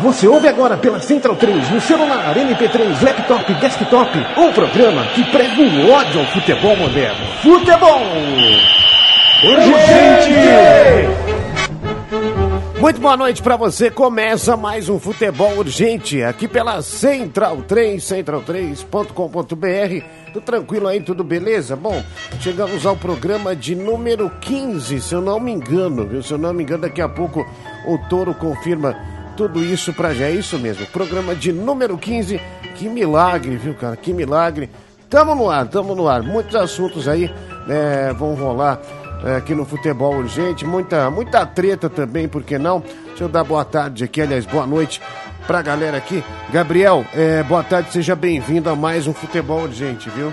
Você 0.00 0.26
ouve 0.28 0.46
agora 0.46 0.76
pela 0.76 1.00
Central 1.00 1.36
3, 1.36 1.70
no 1.70 1.80
celular, 1.80 2.34
MP3, 2.34 3.02
laptop, 3.02 3.54
desktop, 3.54 4.10
um 4.36 4.52
programa 4.52 5.06
que 5.14 5.24
prega 5.30 5.62
o 5.62 5.90
ódio 5.90 6.20
ao 6.20 6.26
futebol 6.26 6.76
moderno. 6.76 7.26
Futebol! 7.42 8.02
Urgente! 9.42 10.36
Muito 12.78 13.00
boa 13.00 13.16
noite 13.16 13.42
pra 13.42 13.56
você. 13.56 13.90
Começa 13.90 14.54
mais 14.54 14.90
um 14.90 15.00
Futebol 15.00 15.56
Urgente 15.56 16.22
aqui 16.22 16.46
pela 16.46 16.82
Central 16.82 17.62
3, 17.66 18.02
central3.com.br. 18.02 20.04
Tudo 20.32 20.44
tranquilo 20.44 20.86
aí, 20.86 21.00
tudo 21.00 21.24
beleza? 21.24 21.74
Bom, 21.74 22.02
chegamos 22.40 22.84
ao 22.84 22.94
programa 22.94 23.56
de 23.56 23.74
número 23.74 24.30
15, 24.40 25.00
se 25.00 25.14
eu 25.14 25.22
não 25.22 25.40
me 25.40 25.52
engano, 25.52 26.06
viu? 26.06 26.22
Se 26.22 26.32
eu 26.32 26.38
não 26.38 26.52
me 26.52 26.62
engano, 26.62 26.82
daqui 26.82 27.00
a 27.00 27.08
pouco 27.08 27.46
o 27.86 27.98
Toro 28.10 28.34
confirma 28.34 28.94
tudo 29.36 29.62
isso 29.62 29.92
pra 29.92 30.14
já. 30.14 30.26
É 30.26 30.30
isso 30.30 30.58
mesmo, 30.58 30.86
programa 30.86 31.34
de 31.34 31.52
número 31.52 31.96
15. 31.96 32.40
Que 32.74 32.88
milagre, 32.88 33.56
viu, 33.56 33.74
cara? 33.74 33.96
Que 33.96 34.12
milagre. 34.12 34.70
Tamo 35.08 35.34
no 35.34 35.48
ar, 35.48 35.68
tamo 35.68 35.94
no 35.94 36.08
ar. 36.08 36.22
Muitos 36.22 36.56
assuntos 36.56 37.06
aí 37.06 37.32
né, 37.66 38.12
vão 38.12 38.34
rolar 38.34 38.80
é, 39.24 39.36
aqui 39.36 39.54
no 39.54 39.64
Futebol 39.64 40.16
Urgente. 40.16 40.64
Muita, 40.64 41.10
muita 41.10 41.46
treta 41.46 41.88
também, 41.88 42.26
por 42.26 42.42
que 42.42 42.58
não? 42.58 42.82
Deixa 43.06 43.24
eu 43.24 43.28
dar 43.28 43.44
boa 43.44 43.64
tarde 43.64 44.04
aqui, 44.04 44.20
aliás, 44.20 44.44
boa 44.44 44.66
noite 44.66 45.00
pra 45.46 45.62
galera 45.62 45.96
aqui. 45.96 46.24
Gabriel, 46.50 47.04
é, 47.14 47.42
boa 47.42 47.62
tarde, 47.62 47.92
seja 47.92 48.16
bem-vindo 48.16 48.68
a 48.68 48.74
mais 48.74 49.06
um 49.06 49.14
Futebol 49.14 49.62
Urgente, 49.62 50.10
viu? 50.10 50.32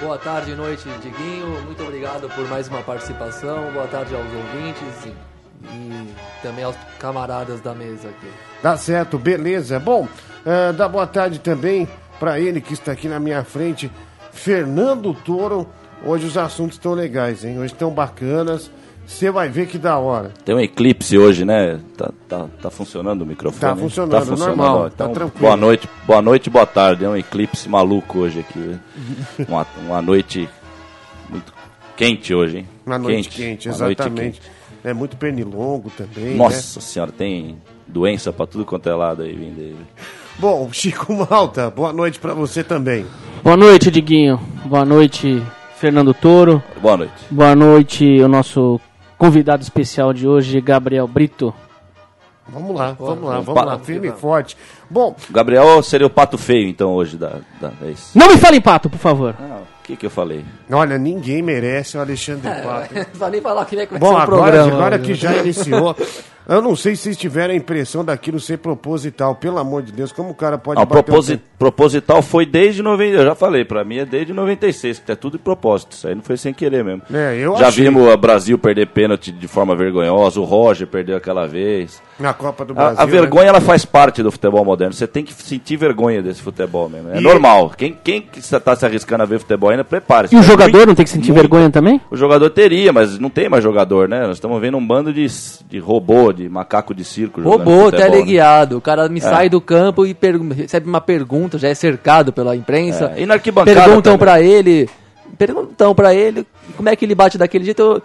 Boa 0.00 0.18
tarde, 0.18 0.54
noite, 0.56 0.88
Diguinho. 1.00 1.62
Muito 1.64 1.82
obrigado 1.84 2.28
por 2.28 2.48
mais 2.48 2.66
uma 2.66 2.82
participação. 2.82 3.70
Boa 3.72 3.86
tarde 3.86 4.14
aos 4.14 4.26
ouvintes 4.26 5.31
e, 5.64 6.08
também 6.42 6.64
aos 6.64 6.76
camaradas 6.98 7.60
da 7.60 7.74
mesa 7.74 8.08
aqui. 8.08 8.26
Tá 8.60 8.76
certo, 8.76 9.18
beleza. 9.18 9.78
Bom, 9.78 10.08
é, 10.44 10.72
dá 10.72 10.88
boa 10.88 11.06
tarde 11.06 11.38
também 11.38 11.88
pra 12.18 12.38
ele 12.40 12.60
que 12.60 12.72
está 12.72 12.92
aqui 12.92 13.08
na 13.08 13.18
minha 13.20 13.42
frente, 13.44 13.90
Fernando 14.32 15.12
Toro. 15.14 15.66
Hoje 16.04 16.26
os 16.26 16.36
assuntos 16.36 16.76
estão 16.76 16.94
legais, 16.94 17.44
hein? 17.44 17.58
Hoje 17.58 17.72
estão 17.72 17.90
bacanas. 17.90 18.70
Você 19.06 19.30
vai 19.30 19.48
ver 19.48 19.66
que 19.66 19.78
da 19.78 19.98
hora. 19.98 20.30
Tem 20.44 20.54
um 20.54 20.60
eclipse 20.60 21.18
hoje, 21.18 21.44
né? 21.44 21.80
Tá, 21.96 22.10
tá, 22.28 22.46
tá 22.62 22.70
funcionando 22.70 23.22
o 23.22 23.26
microfone? 23.26 23.60
Tá 23.60 23.76
funcionando, 23.76 24.36
normal, 24.36 24.76
ó. 24.76 24.82
tá 24.88 25.04
Então, 25.04 25.12
tranquilo. 25.12 25.40
boa 25.40 25.56
noite, 25.56 25.88
boa 26.06 26.22
noite, 26.22 26.48
boa 26.48 26.66
tarde. 26.66 27.04
É 27.04 27.08
um 27.08 27.16
eclipse 27.16 27.68
maluco 27.68 28.20
hoje 28.20 28.40
aqui. 28.40 28.78
uma, 29.48 29.66
uma 29.84 30.00
noite 30.00 30.48
muito 31.28 31.52
quente 31.96 32.32
hoje, 32.34 32.58
hein? 32.58 32.68
Uma 32.86 32.98
noite 32.98 33.28
quente, 33.28 33.68
uma 33.68 33.78
noite 33.78 34.00
exatamente. 34.00 34.40
quente. 34.40 34.52
É 34.84 34.92
muito 34.92 35.16
pernilongo 35.16 35.90
também. 35.90 36.36
Nossa 36.36 36.80
senhora, 36.80 37.12
tem 37.12 37.56
doença 37.86 38.32
pra 38.32 38.46
tudo 38.46 38.64
quanto 38.64 38.88
é 38.88 38.94
lado 38.94 39.22
aí 39.22 39.32
vindo 39.32 39.60
aí. 39.60 39.70
Né? 39.70 39.86
Bom, 40.38 40.68
Chico 40.72 41.12
Malta, 41.12 41.70
boa 41.70 41.92
noite 41.92 42.18
pra 42.18 42.34
você 42.34 42.64
também. 42.64 43.06
Boa 43.44 43.56
noite, 43.56 43.90
Diguinho. 43.90 44.40
Boa 44.64 44.84
noite, 44.84 45.42
Fernando 45.76 46.12
Toro. 46.12 46.62
Boa 46.80 46.96
noite. 46.96 47.12
Boa 47.30 47.54
noite, 47.54 48.04
o 48.20 48.28
nosso 48.28 48.80
convidado 49.16 49.62
especial 49.62 50.12
de 50.12 50.26
hoje, 50.26 50.60
Gabriel 50.60 51.06
Brito. 51.06 51.54
Vamos 52.48 52.74
lá, 52.76 52.92
vamos 52.98 53.24
lá, 53.24 53.40
vamos 53.40 53.64
lá, 53.64 53.78
firme 53.78 54.08
e 54.08 54.12
forte. 54.12 54.56
Bom, 54.90 55.14
Gabriel 55.30 55.80
seria 55.82 56.06
o 56.06 56.10
pato 56.10 56.36
feio, 56.36 56.68
então, 56.68 56.90
hoje 56.92 57.16
da. 57.16 57.36
da 57.60 57.70
é 57.82 57.90
isso. 57.90 58.18
Não 58.18 58.28
me 58.28 58.36
fale 58.36 58.56
em 58.56 58.60
pato, 58.60 58.90
por 58.90 58.98
favor. 58.98 59.34
Ah, 59.38 59.51
que 59.92 59.96
que 59.96 60.06
eu 60.06 60.10
falei? 60.10 60.44
olha, 60.70 60.96
ninguém 60.98 61.42
merece 61.42 61.96
o 61.96 62.00
Alexandre 62.00 62.50
Pato. 62.62 62.94
Não 62.94 63.04
vai 63.14 63.30
nem 63.30 63.40
falar 63.40 63.64
que 63.66 63.76
nem 63.76 63.84
é 63.84 63.86
que 63.86 63.98
Bom, 63.98 64.16
agora, 64.16 64.26
programa. 64.26 64.72
agora 64.72 64.98
que 64.98 65.14
já 65.14 65.36
iniciou, 65.36 65.94
eu 66.48 66.60
não 66.62 66.74
sei 66.76 66.94
se 66.96 67.02
vocês 67.04 67.16
tiveram 67.16 67.52
a 67.54 67.56
impressão 67.56 68.04
daquilo 68.04 68.38
ser 68.40 68.58
proposital, 68.58 69.34
pelo 69.34 69.58
amor 69.58 69.82
de 69.82 69.92
Deus, 69.92 70.12
como 70.12 70.30
o 70.30 70.34
cara 70.34 70.58
pode 70.58 70.80
o 70.80 70.86
proposi- 70.86 71.40
proposital 71.58 72.20
foi 72.22 72.44
desde 72.44 72.82
90. 72.82 73.16
Eu 73.18 73.24
já 73.24 73.34
falei, 73.34 73.64
pra 73.64 73.84
mim 73.84 73.98
é 73.98 74.04
desde 74.04 74.32
96, 74.32 74.98
que 74.98 75.12
é 75.12 75.14
tudo 75.14 75.38
de 75.38 75.44
propósito. 75.44 75.92
Isso 75.92 76.06
aí 76.08 76.14
não 76.14 76.22
foi 76.22 76.36
sem 76.36 76.52
querer 76.52 76.84
mesmo. 76.84 77.02
É, 77.12 77.36
eu 77.38 77.56
já 77.56 77.68
achei. 77.68 77.84
vimos 77.84 78.02
o 78.06 78.16
Brasil 78.16 78.58
perder 78.58 78.86
pênalti 78.88 79.30
de 79.32 79.46
forma 79.48 79.74
vergonhosa, 79.76 80.40
o 80.40 80.44
Roger 80.44 80.86
perdeu 80.86 81.16
aquela 81.16 81.46
vez. 81.46 82.00
na 82.18 82.32
Copa 82.32 82.64
do 82.64 82.72
A, 82.72 82.74
Brasil. 82.76 83.00
a 83.02 83.06
né? 83.06 83.12
vergonha 83.12 83.48
ela 83.48 83.60
faz 83.60 83.84
parte 83.84 84.22
do 84.22 84.30
futebol 84.30 84.64
moderno. 84.64 84.92
Você 84.92 85.06
tem 85.06 85.24
que 85.24 85.32
sentir 85.32 85.76
vergonha 85.76 86.22
desse 86.22 86.40
futebol 86.42 86.88
mesmo. 86.88 87.10
É 87.10 87.18
E- 87.18 87.20
normal. 87.20 87.72
Quem, 87.76 87.96
quem 88.02 88.20
que 88.22 88.38
está 88.38 88.74
se 88.76 88.84
arriscando 88.84 89.22
a 89.22 89.26
ver 89.26 89.38
futebol 89.40 89.70
ainda, 89.70 89.82
prepare-se. 89.84 90.34
E 90.34 90.38
o 90.38 90.40
É 90.40 90.42
jogador 90.42 90.72
muito- 90.78 90.88
não 90.88 90.94
tem 90.94 91.04
que 91.04 91.10
sentir 91.10 91.32
muito. 91.32 91.40
vergonha 91.42 91.70
também? 91.70 92.00
O 92.10 92.16
jogador 92.16 92.48
teria, 92.50 92.92
mas 92.92 93.18
não 93.18 93.28
tem 93.30 93.48
mais 93.48 93.62
jogador, 93.64 94.08
né? 94.08 94.20
Nós 94.26 94.36
estamos 94.36 94.60
vendo 94.60 94.76
um 94.76 94.86
bando 94.86 95.12
de, 95.12 95.26
de 95.68 95.78
robô, 96.32 96.42
de 96.42 96.48
macaco 96.48 96.94
de 96.94 97.04
circo. 97.04 97.40
Robô, 97.40 97.58
futebol, 97.58 97.90
né? 97.92 97.98
teleguiado. 97.98 98.76
O 98.76 98.80
cara 98.80 99.08
me 99.08 99.20
sai 99.20 99.48
do 99.48 99.60
campo 99.60 100.04
e 100.04 100.16
recebe 100.54 100.88
uma 100.88 101.00
pergunta, 101.00 101.58
já 101.58 101.68
é 101.68 101.74
cercado 101.74 102.32
pela 102.32 102.56
imprensa. 102.56 103.12
É, 103.16 103.22
e 103.22 103.26
na 103.26 103.34
arquibancada 103.34 103.80
Perguntam 103.80 104.18
pra 104.18 104.40
ele. 104.40 104.88
Perguntam 105.38 105.94
pra 105.94 106.14
ele 106.14 106.46
como 106.76 106.88
é 106.88 106.96
que 106.96 107.04
ele 107.04 107.14
bate 107.14 107.38
daquele 107.38 107.64
jeito. 107.64 108.02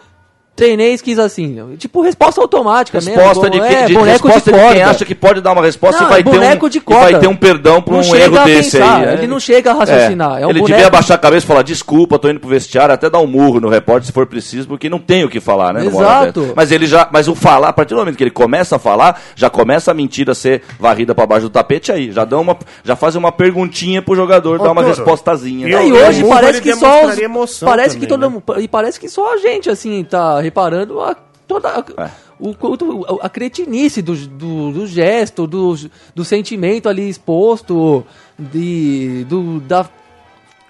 Treinei 0.57 0.95
e 0.95 0.97
quis 0.97 1.19
assim. 1.19 1.56
Tipo, 1.78 2.01
resposta 2.01 2.41
automática 2.41 2.97
Resposta 3.00 3.50
mesmo. 3.50 3.63
de, 3.66 3.73
é, 3.73 3.79
que- 3.81 3.85
de, 3.85 3.94
boneco 3.94 4.28
resposta 4.28 4.51
de 4.51 4.57
de, 4.57 4.73
quem 4.73 4.81
acha 4.84 5.06
que 5.06 5.13
pode 5.16 5.40
dar 5.40 5.51
uma 5.53 5.62
resposta 5.62 6.01
Não, 6.01 6.07
e 6.07 6.09
vai 6.09 6.19
é 6.19 6.23
ter 6.23 6.29
um 6.66 6.69
de 6.69 6.78
e 6.79 6.81
vai 7.12 7.19
ter 7.19 7.28
um 7.28 7.35
perdão 7.35 7.79
por 7.81 7.94
Não 7.94 8.00
um 8.01 8.16
erro 8.16 8.40
a 8.40 8.44
desse 8.44 8.78
pensar, 8.79 9.07
aí. 9.07 9.13
ele 9.13 9.28
não 9.28 9.40
chega 9.40 9.69
a 9.72 9.73
raciocinar, 9.75 10.41
é 10.41 10.45
um 10.47 10.50
ele 10.50 10.59
boneco- 10.59 10.68
devia 10.68 10.88
abaixar 10.88 11.16
a 11.16 11.19
cabeça 11.19 11.45
e 11.45 11.47
falar 11.47 11.62
desculpa, 11.62 12.18
tô 12.18 12.28
indo 12.28 12.40
pro 12.40 12.50
vestiário, 12.50 12.91
até 12.94 13.07
dar 13.09 13.19
um 13.19 13.28
murro 13.28 13.59
no 13.59 13.69
repórter 13.69 14.07
se 14.07 14.12
for 14.12 14.25
preciso, 14.25 14.68
porque 14.68 14.90
não 14.90 14.97
tem 15.00 15.23
o 15.23 15.29
que 15.29 15.40
falar, 15.40 15.73
né? 15.73 15.85
Exato. 15.85 16.53
Mas 16.56 16.72
ele 16.72 16.88
já, 16.88 17.07
mas 17.12 17.28
o 17.28 17.35
falar, 17.35 17.69
a 17.69 17.74
partir 17.74 17.94
do 17.94 18.00
momento 18.00 18.18
que 18.18 18.24
ele 18.24 18.31
começa 18.31 18.78
a 18.78 18.79
falar, 18.79 19.22
já 19.35 19.50
começa 19.51 19.91
a 19.91 19.94
mentira 19.94 20.34
ser 20.34 20.63
varrida 20.79 21.13
para 21.13 21.28
baixo 21.28 21.44
do 21.44 21.50
tapete 21.51 21.91
aí, 21.91 22.12
já 22.12 22.25
dá 22.25 22.38
uma, 22.39 22.57
já 22.84 22.95
faz 22.95 23.16
uma 23.16 23.31
perguntinha 23.31 24.01
pro 24.01 24.16
jogador 24.16 24.59
Ô, 24.59 24.63
dar 24.63 24.72
uma 24.72 24.81
respostazinha. 24.84 25.68
e 25.68 25.72
né? 25.72 25.88
E 25.88 25.94
hoje 25.94 26.24
parece 26.28 26.62
que 26.62 26.75
só 26.75 27.06
os, 27.06 27.59
parece 27.59 27.89
também, 27.95 28.00
que 28.01 28.07
todo 28.07 28.22
né? 28.22 28.28
mundo- 28.28 28.59
e 28.59 28.68
parece 28.68 29.00
que 29.00 29.07
só 29.07 29.34
a 29.34 29.38
gente 29.38 29.69
assim 29.69 30.03
tá 30.03 30.41
reparando 30.47 31.02
a 31.02 31.16
toda 31.47 31.69
a, 31.69 32.03
É. 32.06 32.09
o, 32.40 32.50
o- 32.52 33.19
a 33.22 33.30
cretinice 33.30 34.02
do, 34.02 34.16
do, 34.16 34.72
do 34.72 34.88
gesto, 34.88 35.46
do, 35.47 35.75
do 36.16 36.24
sentimento 36.25 36.88
ali 36.90 37.08
exposto, 37.09 38.03
de 38.38 39.25
do 39.30 39.59
da 39.62 39.90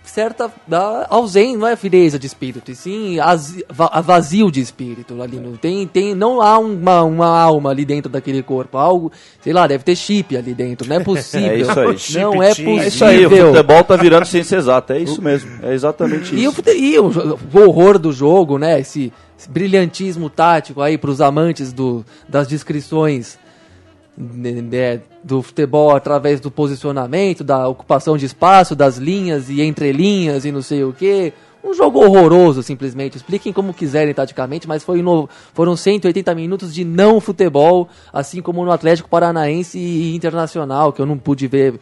certa 0.09 0.51
da 0.67 1.05
ausência, 1.09 1.57
não 1.57 1.67
é 1.67 1.75
frieza 1.75 2.17
de 2.17 2.25
espírito, 2.27 2.71
e 2.71 2.75
sim 2.75 3.19
az- 3.19 3.63
vazio 4.03 4.49
de 4.51 4.59
espírito 4.61 5.21
ali 5.21 5.39
não 5.39 5.53
tem 5.57 5.85
tem 5.87 6.15
não 6.15 6.41
há 6.41 6.57
uma, 6.59 7.03
uma 7.03 7.27
alma 7.39 7.69
ali 7.71 7.85
dentro 7.85 8.09
daquele 8.11 8.41
corpo, 8.43 8.77
algo, 8.77 9.11
sei 9.41 9.53
lá, 9.53 9.67
deve 9.67 9.83
ter 9.83 9.95
chip 9.95 10.35
ali 10.37 10.53
dentro, 10.53 10.87
não 10.87 10.95
é 10.95 10.99
possível. 11.03 11.49
É 11.51 11.57
isso 11.59 11.79
aí. 11.79 12.21
Não 12.23 12.41
é 12.43 12.53
Chip, 12.53 12.65
possível. 12.65 12.83
É 12.83 12.87
isso 12.87 13.05
aí, 13.05 13.25
o 13.25 13.29
futebol 13.29 13.83
tá 13.83 13.95
virando 13.95 14.25
ciência 14.25 14.55
exata, 14.57 14.95
é 14.95 14.99
isso 14.99 15.21
mesmo, 15.21 15.49
é 15.63 15.73
exatamente 15.73 16.35
E 16.35 16.47
o, 16.47 16.51
isso. 16.51 16.61
e 16.69 16.99
o, 16.99 17.09
jo- 17.09 17.39
o 17.53 17.59
horror 17.59 17.97
do 17.99 18.11
jogo, 18.11 18.57
né? 18.57 18.79
Esse, 18.79 19.11
esse 19.37 19.49
brilhantismo 19.49 20.29
tático 20.29 20.81
aí 20.81 20.97
para 20.97 21.09
os 21.11 21.21
amantes 21.21 21.71
do, 21.73 22.05
das 22.27 22.47
descrições 22.47 23.37
né, 24.17 24.51
né, 24.63 24.99
do 25.27 25.43
futebol 25.43 25.95
através 25.95 26.39
do 26.39 26.49
posicionamento, 26.49 27.43
da 27.43 27.67
ocupação 27.67 28.17
de 28.17 28.25
espaço, 28.25 28.75
das 28.75 28.97
linhas 28.97 29.49
e 29.49 29.61
entrelinhas 29.61 30.45
e 30.45 30.51
não 30.51 30.61
sei 30.61 30.83
o 30.83 30.93
que. 30.93 31.33
Um 31.63 31.73
jogo 31.73 31.99
horroroso, 31.99 32.63
simplesmente. 32.63 33.17
Expliquem 33.17 33.51
como 33.51 33.73
quiserem 33.73 34.13
taticamente, 34.13 34.67
mas 34.67 34.83
foi 34.83 35.01
no, 35.01 35.27
foram 35.53 35.75
180 35.75 36.33
minutos 36.33 36.73
de 36.73 36.85
não 36.85 37.19
futebol, 37.19 37.89
assim 38.13 38.41
como 38.41 38.63
no 38.63 38.71
Atlético 38.71 39.09
Paranaense 39.09 39.77
e 39.77 40.15
Internacional, 40.15 40.93
que 40.93 41.01
eu 41.01 41.05
não 41.05 41.17
pude 41.17 41.45
ver 41.47 41.79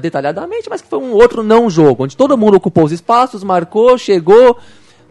detalhadamente, 0.00 0.70
mas 0.70 0.80
que 0.80 0.86
foi 0.86 1.00
um 1.00 1.12
outro 1.12 1.42
não 1.42 1.68
jogo, 1.68 2.04
onde 2.04 2.16
todo 2.16 2.38
mundo 2.38 2.56
ocupou 2.56 2.84
os 2.84 2.92
espaços, 2.92 3.42
marcou, 3.42 3.98
chegou, 3.98 4.56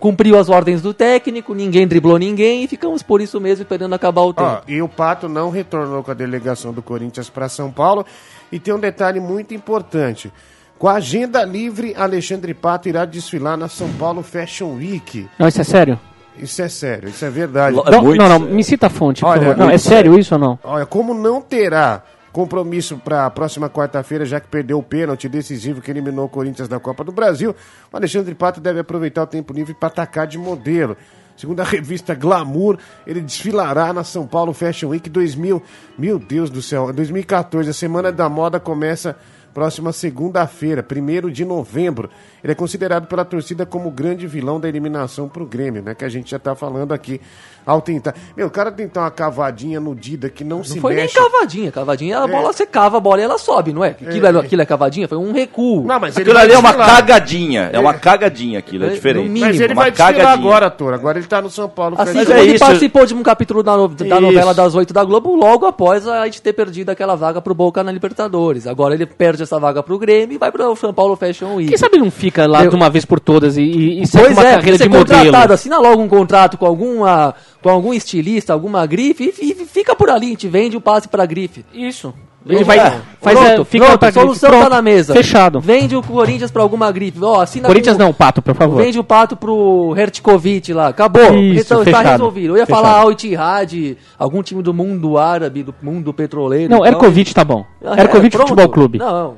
cumpriu 0.04 0.38
as 0.38 0.50
ordens 0.50 0.82
do 0.82 0.94
técnico, 0.94 1.54
ninguém 1.54 1.88
driblou 1.88 2.18
ninguém 2.18 2.66
e 2.66 2.68
ficamos 2.68 3.02
por 3.02 3.22
isso 3.22 3.40
mesmo 3.40 3.64
esperando 3.64 3.94
acabar 3.94 4.24
o 4.24 4.34
tempo. 4.34 4.50
Ó, 4.50 4.62
e 4.68 4.82
o 4.82 4.90
Pato 4.90 5.30
não 5.30 5.50
retornou 5.50 6.04
com 6.04 6.12
a 6.12 6.14
delegação 6.14 6.74
do 6.74 6.82
Corinthians 6.82 7.30
para 7.30 7.48
São 7.48 7.72
Paulo. 7.72 8.06
E 8.52 8.60
tem 8.60 8.74
um 8.74 8.80
detalhe 8.80 9.22
muito 9.22 9.54
importante. 9.54 10.30
Com 10.78 10.90
a 10.90 10.96
agenda 10.96 11.46
livre, 11.46 11.96
Alexandre 11.98 12.54
Pato 12.54 12.90
irá 12.90 13.06
desfilar 13.06 13.56
na 13.56 13.70
São 13.70 13.90
Paulo 13.94 14.22
Fashion 14.22 14.74
Week. 14.76 15.26
Não, 15.40 15.48
isso 15.48 15.62
é 15.62 15.64
sério? 15.64 15.98
Isso 16.38 16.62
é 16.62 16.68
sério, 16.68 17.08
isso 17.08 17.24
é 17.24 17.30
verdade. 17.30 17.74
Lo- 17.78 17.84
É 17.88 17.92
Não, 17.92 18.04
não, 18.16 18.28
não, 18.28 18.40
me 18.42 18.62
cita 18.62 18.88
a 18.88 18.90
fonte, 18.90 19.22
por 19.22 19.28
Olha, 19.30 19.40
favor. 19.42 19.56
é 19.56 19.58
Não, 19.58 19.70
é 19.70 19.78
sério 19.78 20.20
isso 20.20 20.34
ou 20.36 20.40
não? 20.42 20.60
Olha, 20.66 20.86
como 20.86 21.14
não 21.14 21.40
terá 21.42 22.04
compromisso 22.34 22.98
para 22.98 23.28
a 23.28 23.30
próxima 23.30 23.70
quarta-feira, 23.70 24.26
já 24.26 24.40
que 24.40 24.48
perdeu 24.48 24.80
o 24.80 24.84
pênalti 24.84 25.30
decisivo 25.30 25.80
que 25.80 25.92
eliminou 25.92 26.26
o 26.26 26.30
Corinthians 26.30 26.68
da 26.68 26.80
Copa 26.80 27.04
do 27.04 27.12
Brasil, 27.12 27.56
o 27.92 27.96
Alexandre 27.96 28.34
Pato 28.34 28.60
deve 28.60 28.80
aproveitar 28.80 29.22
o 29.22 29.28
tempo 29.28 29.54
livre 29.54 29.76
para 29.76 29.88
atacar 29.88 30.26
de 30.26 30.38
modelo. 30.38 30.98
Segundo 31.38 31.60
a 31.60 31.64
revista 31.64 32.16
Glamour, 32.16 32.80
ele 33.06 33.22
desfilará 33.22 33.94
na 33.94 34.04
São 34.04 34.26
Paulo 34.26 34.52
Fashion 34.52 34.90
Week 34.90 35.08
2000. 35.08 35.62
Meu 35.98 36.18
Deus 36.18 36.50
do 36.50 36.62
céu, 36.62 36.92
2014. 36.92 37.70
A 37.70 37.74
Semana 37.74 38.12
da 38.12 38.28
Moda 38.28 38.60
começa 38.60 39.16
próxima 39.54 39.94
segunda-feira, 39.94 40.84
1 40.84 41.30
de 41.30 41.46
novembro. 41.46 42.10
Ele 42.44 42.52
é 42.52 42.56
considerado 42.56 43.08
pela 43.08 43.24
torcida 43.24 43.66
como 43.66 43.90
o 43.90 43.92
grande 43.92 44.26
vilão 44.26 44.60
da 44.60 44.68
eliminação 44.68 45.30
pro 45.30 45.46
Grêmio, 45.46 45.84
né? 45.84 45.94
Que 45.94 46.04
a 46.04 46.10
gente 46.10 46.32
já 46.32 46.40
tá 46.40 46.56
falando 46.56 46.92
aqui 46.92 47.22
ao 47.66 47.82
tentar. 47.82 48.14
Meu, 48.36 48.48
o 48.48 48.50
cara 48.52 48.72
tentar 48.72 49.02
uma 49.02 49.12
cavadinha 49.12 49.80
no 49.80 49.96
Dida 49.96 50.30
que 50.30 50.44
não, 50.44 50.64
se 50.64 50.76
Não 50.76 50.82
foi 50.82 50.96
mexe. 50.96 51.18
nem 51.20 51.30
cavadinha. 51.30 51.72
Cavadinha, 51.72 52.20
a 52.20 52.28
bola 52.28 52.52
você 52.54 52.66
cava 52.66 52.98
a 52.98 53.00
bola 53.00 53.22
e 53.22 53.24
ela 53.24 53.38
sobe, 53.38 53.74
não 53.74 53.84
é? 53.84 53.90
Aquilo 53.90 54.26
é, 54.26 54.30
aquilo 54.40 54.62
é 54.62 54.66
cavadinha? 54.66 55.08
Foi 55.08 55.18
um 55.18 55.32
recuo. 55.32 55.84
Não, 55.86 56.00
mas 56.00 56.16
ele 56.18 56.24
Aquilo 56.30 56.38
ali 56.44 56.54
é 56.54 56.58
uma 56.58 56.74
cagadinha. 56.74 57.70
É 57.74 57.80
uma 57.80 57.94
cagadinha 57.94 58.60
aquilo, 58.60 58.86
é 58.86 58.88
É, 58.88 58.90
diferente. 58.92 59.24
no 59.26 59.30
mínimo. 59.32 59.46
Mas 59.52 59.60
ele 59.60 59.74
uma 59.74 59.82
vai 59.84 59.92
cagadinha. 59.92 60.28
agora, 60.30 60.70
Tora. 60.70 60.96
Agora 60.96 61.18
ele 61.18 61.28
tá 61.28 61.42
no 61.42 61.50
São 61.50 61.70
Paulo. 61.70 61.96
Assim 61.98 62.14
Fashion 62.14 62.26
como 62.28 62.38
é 62.40 62.44
ele 62.44 62.54
isso. 62.56 62.66
participou 62.66 63.06
de 63.06 63.14
um 63.14 63.24
capítulo 63.24 63.64
da, 63.64 63.76
no- 63.78 63.88
da 63.88 64.20
novela 64.20 64.54
das 64.54 64.76
oito 64.76 64.94
da 64.94 65.04
Globo, 65.04 65.36
logo 65.36 65.66
após 65.66 66.08
a 66.08 66.26
gente 66.26 66.42
ter 66.42 66.54
perdido 66.54 66.90
aquela 66.90 67.16
vaga 67.16 67.42
pro 67.42 67.54
Boca 67.54 67.84
na 67.84 67.92
Libertadores. 67.92 68.68
Agora 68.68 68.94
ele 68.94 69.06
perde 69.06 69.44
essa 69.44 69.60
vaga 69.60 69.82
pro 69.84 69.98
Grêmio 69.98 70.36
e 70.36 70.38
vai 70.38 70.52
pro 70.52 70.76
São 70.76 70.94
Paulo 70.94 71.16
Fashion 71.16 71.56
Week. 71.56 71.70
Quem 71.70 71.78
sabe 71.78 71.96
ele 71.98 72.04
não 72.06 72.12
fica 72.12 72.46
lá 72.48 72.64
Eu- 72.64 72.70
de 72.70 72.76
uma 72.76 72.90
vez 72.90 73.06
por 73.06 73.20
todas 73.20 73.58
e, 73.58 73.62
e, 73.62 74.02
e 74.02 74.08
segue 74.08 74.26
Pois 74.26 74.38
uma 74.38 74.48
é, 74.48 74.56
carreira 74.56 74.78
de 74.78 74.90
modelo? 74.90 75.06
contratado, 75.26 75.54
assina 75.54 75.78
logo 75.80 76.02
um 76.02 76.08
contrato 76.08 76.58
com 76.58 76.66
alguma 76.66 77.34
com 77.64 77.70
algum 77.70 77.94
estilista, 77.94 78.54
alguma 78.54 78.86
grife 78.86 79.34
e, 79.42 79.52
e 79.52 79.66
fica 79.66 79.96
por 79.96 80.10
ali, 80.10 80.28
a 80.28 80.30
gente 80.30 80.48
vende 80.48 80.78
o 80.78 80.82
passe 80.82 81.08
pra 81.08 81.26
grife. 81.26 81.66
Isso. 81.74 82.14
Ele 82.46 82.62
vai, 82.66 82.78
É, 82.78 83.00
faz 83.22 83.40
pronto, 83.40 83.62
a, 83.62 83.66
fica 83.66 83.86
pronto, 83.86 84.04
a 84.04 84.12
solução 84.12 84.50
pronto, 84.50 84.64
tá 84.64 84.70
na 84.70 84.82
mesa. 84.82 85.14
Fechado. 85.14 85.62
Vende 85.62 85.96
o 85.96 86.04
Corinthians 86.04 86.52
pra 86.52 86.62
alguma 86.62 86.92
grife. 86.92 87.18
Ó, 87.24 87.40
assina 87.40 87.70
Corinthians 87.70 87.96
com- 87.96 88.04
não, 88.04 88.14
Pato, 88.14 88.42
por 88.42 88.54
favor. 88.54 88.84
Vende 88.84 89.00
o 89.00 89.04
pato 89.04 89.38
pro 89.38 89.94
Hertkovic 89.96 90.74
lá. 90.74 90.90
Acabou. 90.90 91.22
Isso, 91.36 91.62
então 91.62 91.84
está 91.84 92.00
fechado. 92.00 92.12
resolvido. 92.12 92.52
Eu 92.54 92.58
ia 92.58 92.66
Fechado. 92.66 92.84
falar 92.84 93.00
Al 93.00 93.12
Ittihad, 93.14 93.98
algum 94.20 94.44
time 94.44 94.62
do 94.62 94.74
mundo 94.74 95.18
árabe, 95.18 95.64
do 95.64 95.74
mundo 95.82 96.14
petroleiro. 96.14 96.70
Não, 96.70 96.80
e 96.80 96.82
tal. 96.82 96.88
Erkovic 96.90 97.34
tá 97.34 97.46
bom. 97.46 97.66
Ah, 97.82 97.96
é. 97.96 98.30
Futebol 98.30 98.68
Clube. 98.68 98.98
Não, 98.98 99.38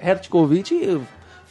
Hertkovic 0.00 1.00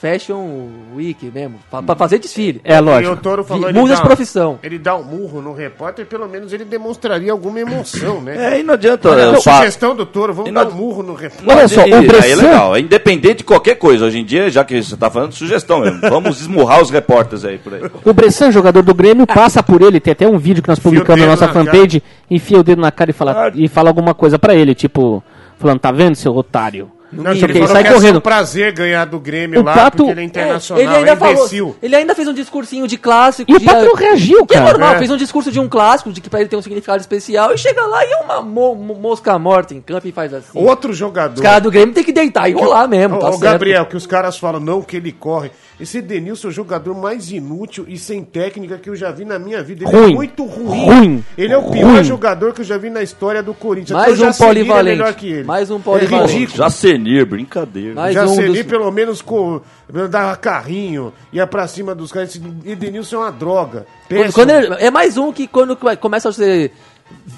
Fashion 0.03 0.67
Week 0.95 1.31
mesmo, 1.33 1.59
pra, 1.71 1.81
pra 1.81 1.95
fazer 1.95 2.19
desfile. 2.19 2.59
É 2.65 2.75
E 2.75 2.79
o 2.79 2.83
lógico. 2.83 3.15
Toro 3.15 3.41
falou 3.45 3.69
ele 3.69 3.79
muda 3.79 3.93
dá- 3.93 4.01
de 4.01 4.05
profissão. 4.05 4.59
Ele 4.61 4.77
dá 4.77 4.97
um 4.97 5.03
murro 5.03 5.41
no 5.41 5.53
repórter, 5.53 6.05
pelo 6.05 6.27
menos 6.27 6.51
ele 6.51 6.65
demonstraria 6.65 7.31
alguma 7.31 7.61
emoção, 7.61 8.19
né? 8.21 8.55
É, 8.55 8.59
e 8.59 8.63
não 8.63 8.73
adianta. 8.73 9.09
Olha, 9.09 9.21
é, 9.21 9.25
a 9.27 9.29
o 9.31 9.41
pa- 9.43 9.59
sugestão 9.59 9.95
do 9.95 10.05
Toro, 10.05 10.33
vamos 10.33 10.51
dar 10.53 10.65
não- 10.65 10.71
um 10.71 10.75
murro 10.75 11.03
no 11.03 11.13
repórter. 11.13 11.55
Olha 11.57 11.67
só, 11.69 11.85
E- 11.87 11.91
o 11.93 11.95
Aí 11.95 12.03
é 12.03 12.07
Bressan- 12.07 12.35
legal, 12.43 12.75
é 12.75 12.79
independente 12.81 13.37
de 13.37 13.43
qualquer 13.45 13.75
coisa. 13.75 14.05
Hoje 14.05 14.19
em 14.19 14.25
dia, 14.25 14.49
já 14.49 14.65
que 14.65 14.83
você 14.83 14.97
tá 14.97 15.09
falando, 15.09 15.31
sugestão 15.31 15.79
mesmo. 15.79 16.01
Vamos 16.01 16.41
esmurrar 16.41 16.81
os 16.81 16.89
repórteres 16.89 17.45
aí 17.45 17.57
por 17.57 17.73
aí. 17.73 17.81
O 18.03 18.13
Bressan, 18.13 18.51
jogador 18.51 18.81
do 18.83 18.93
Grêmio, 18.93 19.25
passa 19.25 19.63
por 19.63 19.81
ele, 19.81 20.01
tem 20.01 20.11
até 20.11 20.27
um 20.27 20.37
vídeo 20.37 20.61
que 20.61 20.67
nós 20.69 20.79
publicamos 20.79 21.21
na 21.21 21.27
nossa 21.31 21.47
na 21.47 21.53
fanpage, 21.53 22.03
enfia 22.29 22.59
o 22.59 22.63
dedo 22.63 22.81
na 22.81 22.91
cara 22.91 23.11
e 23.11 23.13
fala, 23.13 23.45
Ah. 23.47 23.51
e 23.55 23.69
fala 23.69 23.89
alguma 23.89 24.13
coisa 24.13 24.37
pra 24.37 24.53
ele, 24.53 24.75
tipo, 24.75 25.23
falando, 25.57 25.79
tá 25.79 25.91
vendo, 25.93 26.15
seu 26.15 26.35
otário? 26.35 26.91
Não, 27.21 27.31
ele 27.31 27.45
o 27.45 27.53
falou 27.53 27.67
sai 27.67 27.83
que 27.83 27.89
é 27.89 27.93
correndo. 27.93 28.17
um 28.17 28.21
prazer 28.21 28.71
ganhar 28.73 29.05
do 29.05 29.19
Grêmio 29.19 29.61
O 29.61 29.63
lá, 29.63 29.73
Pato- 29.73 29.97
porque 29.97 30.11
ele 30.11 30.21
é 30.21 30.23
internacional, 30.23 30.83
ele 30.83 30.95
ainda 30.95 31.11
é 31.11 31.15
falou, 31.15 31.33
imbecil. 31.35 31.75
ele 31.81 31.95
ainda 31.95 32.15
fez 32.15 32.27
um 32.27 32.33
discursinho 32.33 32.87
de 32.87 32.97
clássico. 32.97 33.51
E 33.51 33.55
o 33.55 33.59
de- 33.59 33.65
Pato 33.65 33.93
reagiu, 33.95 34.45
Que 34.45 34.55
é 34.55 34.57
cara. 34.59 34.71
normal, 34.71 34.95
É. 34.95 34.97
fez 34.97 35.11
um 35.11 35.17
discurso 35.17 35.51
de 35.51 35.59
um 35.59 35.67
clássico, 35.67 36.11
de 36.11 36.21
que 36.21 36.29
pra 36.29 36.39
ele 36.39 36.49
tem 36.49 36.57
um 36.57 36.61
significado 36.61 36.99
especial, 37.01 37.53
e 37.53 37.57
chega 37.57 37.85
lá 37.85 38.05
e 38.05 38.11
é 38.11 38.17
uma 38.17 38.41
mo- 38.41 38.75
mo- 38.75 38.95
mosca 38.95 39.37
morta 39.37 39.73
em 39.73 39.81
campo 39.81 40.07
e 40.07 40.11
faz 40.11 40.33
assim. 40.33 40.57
Outro 40.65 40.93
jogador. 40.93 41.35
Os 41.35 41.41
caras 41.41 41.61
do 41.63 41.69
Grêmio 41.71 41.93
tem 41.93 42.03
que 42.03 42.11
deitar 42.13 42.49
e 42.49 42.53
rolar 42.53 42.87
mesmo, 42.87 43.15
Ô, 43.17 43.19
tá 43.19 43.27
certo. 43.31 43.41
Gabriel, 43.41 43.85
que 43.85 43.95
os 43.97 44.07
caras 44.07 44.37
falam, 44.37 44.59
não, 44.59 44.81
que 44.81 44.97
ele 44.97 45.11
corre. 45.11 45.51
Esse 45.83 46.01
Denilson 46.01 46.47
é 46.47 46.49
o 46.49 46.53
jogador 46.53 46.93
mais 46.95 47.29
inútil 47.31 47.85
e 47.87 47.97
sem 47.97 48.23
técnica 48.23 48.77
que 48.77 48.89
eu 48.89 48.95
já 48.95 49.11
vi 49.11 49.25
na 49.25 49.37
minha 49.37 49.61
vida. 49.61 49.83
Ele 49.85 49.91
Ruim. 49.95 50.11
é 50.11 50.15
muito 50.15 50.45
ruim. 50.45 50.85
Ruim. 50.85 51.23
Ele 51.37 51.53
é 51.53 51.57
o 51.57 51.69
pior 51.69 51.91
Ruim. 51.95 52.03
jogador 52.03 52.53
que 52.53 52.61
eu 52.61 52.65
já 52.65 52.77
vi 52.77 52.89
na 52.89 53.01
história 53.03 53.43
do 53.43 53.53
Corinthians. 53.53 53.99
Mais 53.99 54.13
um 54.13 54.25
Jacenir 54.25 54.47
polivalente. 54.47 54.89
É 54.89 54.97
melhor 54.97 55.13
que 55.13 55.27
ele. 55.31 55.43
Mais 55.43 55.69
um 55.69 55.75
É 55.75 55.79
polivalente. 55.79 56.33
ridículo. 56.33 56.57
Jacenir, 56.57 57.25
brincadeira. 57.25 57.95
Mais 57.95 58.13
Já 58.13 58.23
um 58.23 58.27
Jacenir, 58.29 58.63
dos- 58.63 58.71
pelo 58.71 58.89
menos, 58.91 59.21
com, 59.21 59.61
dava 60.09 60.35
carrinho, 60.37 61.13
ia 61.31 61.45
pra 61.45 61.67
cima 61.67 61.93
dos 61.93 62.11
caras. 62.11 62.29
Esse 62.29 62.41
Edenilson 62.65 63.17
é 63.17 63.19
uma 63.19 63.31
droga. 63.31 63.85
Quando, 64.07 64.07
Péssimo. 64.19 64.33
quando 64.33 64.49
ele- 64.51 64.75
é 64.79 64.89
mais 64.89 65.17
um 65.17 65.31
que 65.33 65.47
quando 65.47 65.75
come- 65.75 65.97
começa 65.97 66.29
a 66.29 66.33
ser 66.33 66.71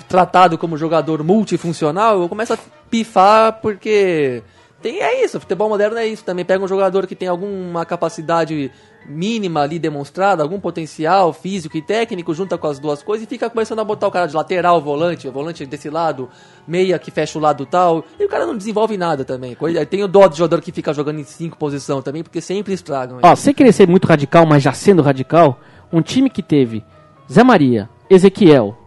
tratado 0.08 0.58
como 0.58 0.78
jogador 0.78 1.24
multifuncional, 1.24 2.22
eu 2.22 2.30
começo 2.30 2.54
a 2.54 2.58
pifar 2.90 3.60
porque 3.62 4.42
tem 4.86 5.02
é 5.02 5.26
isso, 5.26 5.40
futebol 5.40 5.68
moderno 5.68 5.98
é 5.98 6.06
isso 6.06 6.24
também. 6.24 6.46
Pega 6.46 6.64
um 6.64 6.68
jogador 6.68 7.08
que 7.08 7.16
tem 7.16 7.28
alguma 7.28 7.84
capacidade 7.88 8.72
mínima 9.08 9.62
ali 9.62 9.80
demonstrada, 9.80 10.44
algum 10.44 10.60
potencial 10.60 11.34
físico 11.34 11.76
e 11.76 11.82
técnico, 11.82 12.36
junta 12.36 12.56
com 12.56 12.68
as 12.68 12.78
duas 12.78 13.02
coisas 13.02 13.26
e 13.26 13.28
fica 13.28 13.50
começando 13.50 13.80
a 13.80 13.84
botar 13.84 14.08
o 14.08 14.12
cara 14.12 14.28
de 14.28 14.36
lateral, 14.36 14.80
volante, 14.80 15.28
o 15.28 15.32
volante 15.32 15.66
desse 15.66 15.90
lado, 15.90 16.30
meia 16.68 17.00
que 17.00 17.10
fecha 17.10 17.40
o 17.40 17.42
lado 17.42 17.66
tal, 17.66 18.06
e 18.20 18.26
o 18.26 18.30
cara 18.30 18.46
não 18.46 18.56
desenvolve 18.56 18.96
nada 18.96 19.26
também. 19.26 19.58
Tem 19.90 20.04
o 20.04 20.08
dó 20.08 20.28
de 20.28 20.38
jogador 20.38 20.62
que 20.62 20.72
fica 20.72 20.94
jogando 20.94 21.20
em 21.20 21.24
cinco 21.24 21.58
posição 21.58 22.00
também, 22.04 22.22
porque 22.22 22.40
sempre 22.40 22.72
estragam. 22.72 23.18
Ó, 23.24 23.36
sem 23.36 23.56
querer 23.56 23.74
ser 23.74 23.88
muito 23.88 24.08
radical, 24.08 24.46
mas 24.46 24.62
já 24.62 24.72
sendo 24.72 25.02
radical, 25.02 25.60
um 25.92 26.02
time 26.04 26.30
que 26.30 26.44
teve 26.44 26.84
Zé 27.32 27.44
Maria, 27.44 27.90
Ezequiel, 28.08 28.78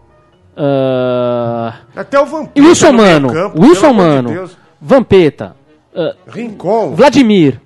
ah, 0.56 1.74
Até 1.96 2.20
o 2.20 2.26
Vampeta 2.26 2.60
Wilson 2.60 2.92
Mano, 2.92 3.32
campo, 3.32 3.60
Wilson 3.60 3.90
de 3.90 3.96
Mano, 3.96 4.28
Deus. 4.30 4.56
Vampeta, 4.80 5.56
ah, 5.94 6.14
Rincon. 6.26 6.94
Vladimir. 6.94 7.61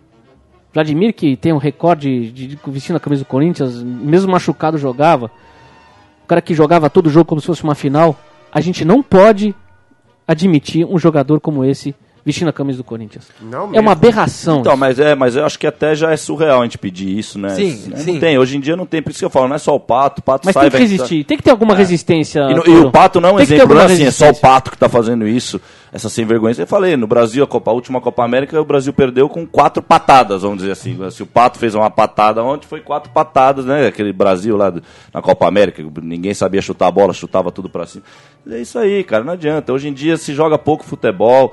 Vladimir, 0.73 1.13
que 1.13 1.37
tem 1.37 1.53
um 1.53 1.59
recorde 1.59 2.31
de, 2.31 2.47
de 2.47 2.59
vestindo 2.67 2.97
a 2.97 3.01
camisa 3.01 3.25
do 3.25 3.27
Corinthians, 3.27 3.83
mesmo 3.83 4.33
machucado 4.33 4.79
jogava. 4.79 5.31
O 6.25 6.27
cara 6.27 6.41
que 6.41 6.55
jogava 6.55 6.89
todo 6.89 7.11
jogo 7.11 7.27
como 7.27 7.41
se 7.41 7.47
fosse 7.47 7.63
uma 7.63 7.75
final. 7.75 8.19
A 8.51 8.61
gente 8.61 8.85
não 8.85 9.03
pode 9.03 9.55
admitir 10.27 10.87
um 10.87 10.99
jogador 10.99 11.41
como 11.41 11.65
esse 11.65 11.95
vestindo 12.25 12.49
a 12.49 12.53
camisa 12.53 12.79
do 12.79 12.85
Corinthians. 12.85 13.29
Não 13.41 13.65
É 13.65 13.67
mesmo. 13.69 13.81
uma 13.83 13.93
aberração. 13.93 14.61
Então, 14.61 14.77
mas 14.77 14.99
é, 14.99 15.15
mas 15.15 15.35
eu 15.37 15.45
acho 15.45 15.59
que 15.59 15.67
até 15.67 15.95
já 15.95 16.11
é 16.13 16.17
surreal 16.17 16.61
a 16.61 16.65
gente 16.65 16.79
pedir 16.79 17.19
isso, 17.19 17.39
né? 17.39 17.51
Sim, 17.51 17.85
não 17.91 17.97
sim. 17.97 18.19
tem, 18.21 18.39
hoje 18.39 18.57
em 18.57 18.61
dia 18.61 18.77
não 18.77 18.87
tem, 18.87 19.03
por 19.03 19.11
isso 19.11 19.19
que 19.19 19.25
eu 19.25 19.31
falo, 19.31 19.49
não 19.49 19.57
é 19.57 19.59
só 19.59 19.75
o 19.75 19.81
pato, 19.81 20.21
o 20.21 20.23
pato 20.23 20.47
Mas 20.47 20.55
sai 20.55 20.63
tem 20.65 20.71
que 20.71 20.77
vai- 20.77 20.87
resistir, 20.87 21.25
tem 21.25 21.37
que 21.37 21.43
ter 21.43 21.51
alguma 21.51 21.75
resistência. 21.75 22.41
E, 22.51 22.55
no- 22.55 22.67
e 22.67 22.79
o 22.81 22.91
Pato 22.91 23.21
não 23.21 23.31
é 23.31 23.33
um 23.33 23.41
exemplo, 23.41 23.75
não 23.75 23.83
é 23.83 23.87
assim, 23.87 24.05
é 24.05 24.11
só 24.11 24.31
o. 24.31 24.35
Pato 24.35 24.71
que 24.71 24.79
tá 24.79 24.89
fazendo 24.89 25.27
isso, 25.27 25.61
essa 25.93 26.09
sem 26.09 26.25
vergonha. 26.25 26.55
Eu 26.59 26.67
falei, 26.67 26.97
no 26.97 27.07
Brasil, 27.07 27.43
a, 27.45 27.47
Copa, 27.47 27.71
a 27.71 27.75
última 27.75 28.01
Copa 28.01 28.25
América, 28.25 28.61
o 28.61 28.65
Brasil 28.65 28.93
perdeu 28.93 29.29
com 29.29 29.47
quatro 29.47 29.83
patadas, 29.83 30.43
vamos 30.43 30.59
dizer 30.59 30.73
assim. 30.73 30.99
Se 31.11 31.23
o 31.23 31.27
Pato 31.27 31.59
fez 31.59 31.75
uma 31.75 31.91
patada 31.91 32.43
ontem, 32.43 32.67
foi 32.67 32.81
quatro 32.81 33.11
patadas, 33.13 33.65
né? 33.65 33.87
Aquele 33.87 34.13
Brasil 34.13 34.57
lá 34.57 34.71
do- 34.71 34.83
na 35.13 35.21
Copa 35.23 35.47
América, 35.47 35.83
ninguém 36.03 36.35
sabia 36.35 36.61
chutar 36.63 36.87
a 36.87 36.91
bola, 36.91 37.13
chutava 37.13 37.51
tudo 37.51 37.69
pra 37.69 37.87
cima. 37.87 38.05
É 38.51 38.59
isso 38.61 38.79
aí, 38.79 39.03
cara, 39.05 39.23
não 39.25 39.33
adianta. 39.33 39.73
Hoje 39.73 39.89
em 39.89 39.93
dia 39.93 40.17
se 40.17 40.35
joga 40.35 40.59
pouco 40.59 40.85
futebol. 40.85 41.53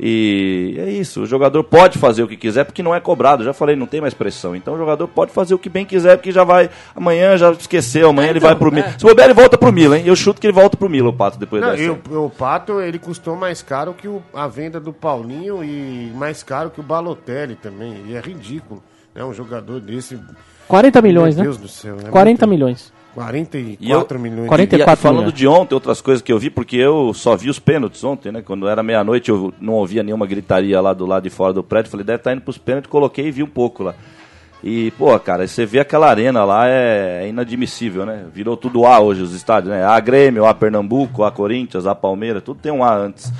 E 0.00 0.76
é 0.78 0.90
isso, 0.90 1.22
o 1.22 1.26
jogador 1.26 1.64
pode 1.64 1.98
fazer 1.98 2.22
o 2.22 2.28
que 2.28 2.36
quiser 2.36 2.64
porque 2.64 2.82
não 2.82 2.94
é 2.94 3.00
cobrado. 3.00 3.42
Já 3.42 3.52
falei, 3.52 3.74
não 3.74 3.86
tem 3.86 4.00
mais 4.00 4.14
pressão. 4.14 4.54
Então 4.54 4.74
o 4.74 4.78
jogador 4.78 5.08
pode 5.08 5.32
fazer 5.32 5.54
o 5.54 5.58
que 5.58 5.68
bem 5.68 5.84
quiser 5.84 6.16
porque 6.16 6.30
já 6.30 6.44
vai. 6.44 6.70
Amanhã 6.94 7.36
já 7.36 7.50
esqueceu, 7.50 8.10
amanhã 8.10 8.28
É, 8.28 8.30
ele 8.30 8.38
então, 8.38 8.48
vai 8.50 8.58
pro 8.58 8.70
Milan. 8.70 8.86
é. 8.86 8.98
Se 8.98 9.04
bobear, 9.04 9.26
ele 9.26 9.34
volta 9.34 9.58
pro 9.58 9.72
Milan, 9.72 9.98
hein? 9.98 10.04
Eu 10.06 10.14
chuto 10.14 10.40
que 10.40 10.46
ele 10.46 10.54
volta 10.54 10.76
pro 10.76 10.88
Milan, 10.88 11.08
o 11.08 11.12
Pato, 11.12 11.38
depois 11.38 11.60
Não, 11.60 11.70
dessa. 11.70 11.82
e 11.82 11.90
o, 11.90 12.26
o 12.26 12.30
Pato, 12.30 12.80
ele 12.80 12.98
custou 12.98 13.34
mais 13.36 13.60
caro 13.60 13.92
que 13.92 14.06
o- 14.06 14.22
a 14.32 14.46
venda 14.46 14.78
do 14.78 14.92
Paulinho 14.92 15.64
e 15.64 16.12
mais 16.14 16.42
caro 16.42 16.70
que 16.70 16.78
o 16.80 16.82
Balotelli 16.82 17.56
também. 17.56 18.04
E 18.06 18.14
é 18.14 18.20
ridículo, 18.20 18.82
né? 19.14 19.24
Um 19.24 19.34
jogador 19.34 19.80
desse... 19.80 20.18
40 20.68 21.00
milhões, 21.02 21.34
Meu 21.34 21.44
né? 21.44 21.50
Deus 21.50 21.56
do 21.60 21.66
céu. 21.68 21.96
é 22.06 22.10
40 22.10 22.46
muito- 22.46 22.56
milhões. 22.58 22.92
44 23.18 24.18
milhões. 24.18 24.48
40 24.48 24.76
E, 24.76 24.80
e 24.80 24.84
44 24.84 25.02
falando 25.02 25.18
milhões. 25.18 25.34
de 25.34 25.46
ontem, 25.46 25.74
outras 25.74 26.00
coisas 26.00 26.22
que 26.22 26.32
eu 26.32 26.38
vi, 26.38 26.50
porque 26.50 26.76
eu 26.76 27.12
só 27.14 27.36
vi 27.36 27.50
os 27.50 27.58
pênaltis 27.58 28.02
ontem, 28.04 28.32
né? 28.32 28.42
Quando 28.42 28.68
era 28.68 28.82
meia-noite, 28.82 29.30
eu 29.30 29.52
não 29.60 29.74
ouvia 29.74 30.02
nenhuma 30.02 30.26
gritaria 30.26 30.80
lá 30.80 30.92
do 30.92 31.04
lado 31.06 31.24
de 31.24 31.30
fora 31.30 31.52
do 31.52 31.62
prédio. 31.62 31.90
Falei, 31.90 32.04
deve 32.04 32.18
estar 32.18 32.32
indo 32.32 32.42
pros 32.42 32.58
pênaltis, 32.58 32.90
coloquei 32.90 33.26
e 33.26 33.30
vi 33.30 33.42
um 33.42 33.48
pouco 33.48 33.82
lá. 33.82 33.94
E, 34.62 34.90
pô, 34.98 35.16
cara, 35.20 35.46
você 35.46 35.64
vê 35.64 35.78
aquela 35.78 36.08
arena 36.08 36.44
lá, 36.44 36.68
é, 36.68 37.22
é 37.24 37.28
inadmissível, 37.28 38.04
né? 38.04 38.24
Virou 38.34 38.56
tudo 38.56 38.84
A 38.86 38.98
hoje, 38.98 39.22
os 39.22 39.32
estádios, 39.34 39.72
né? 39.72 39.84
A 39.84 40.00
Grêmio, 40.00 40.46
A 40.46 40.52
Pernambuco, 40.54 41.22
A 41.22 41.30
Corinthians, 41.30 41.86
A 41.86 41.94
Palmeiras, 41.94 42.42
tudo 42.42 42.58
tem 42.60 42.72
um 42.72 42.82
A 42.82 42.92
antes. 42.96 43.32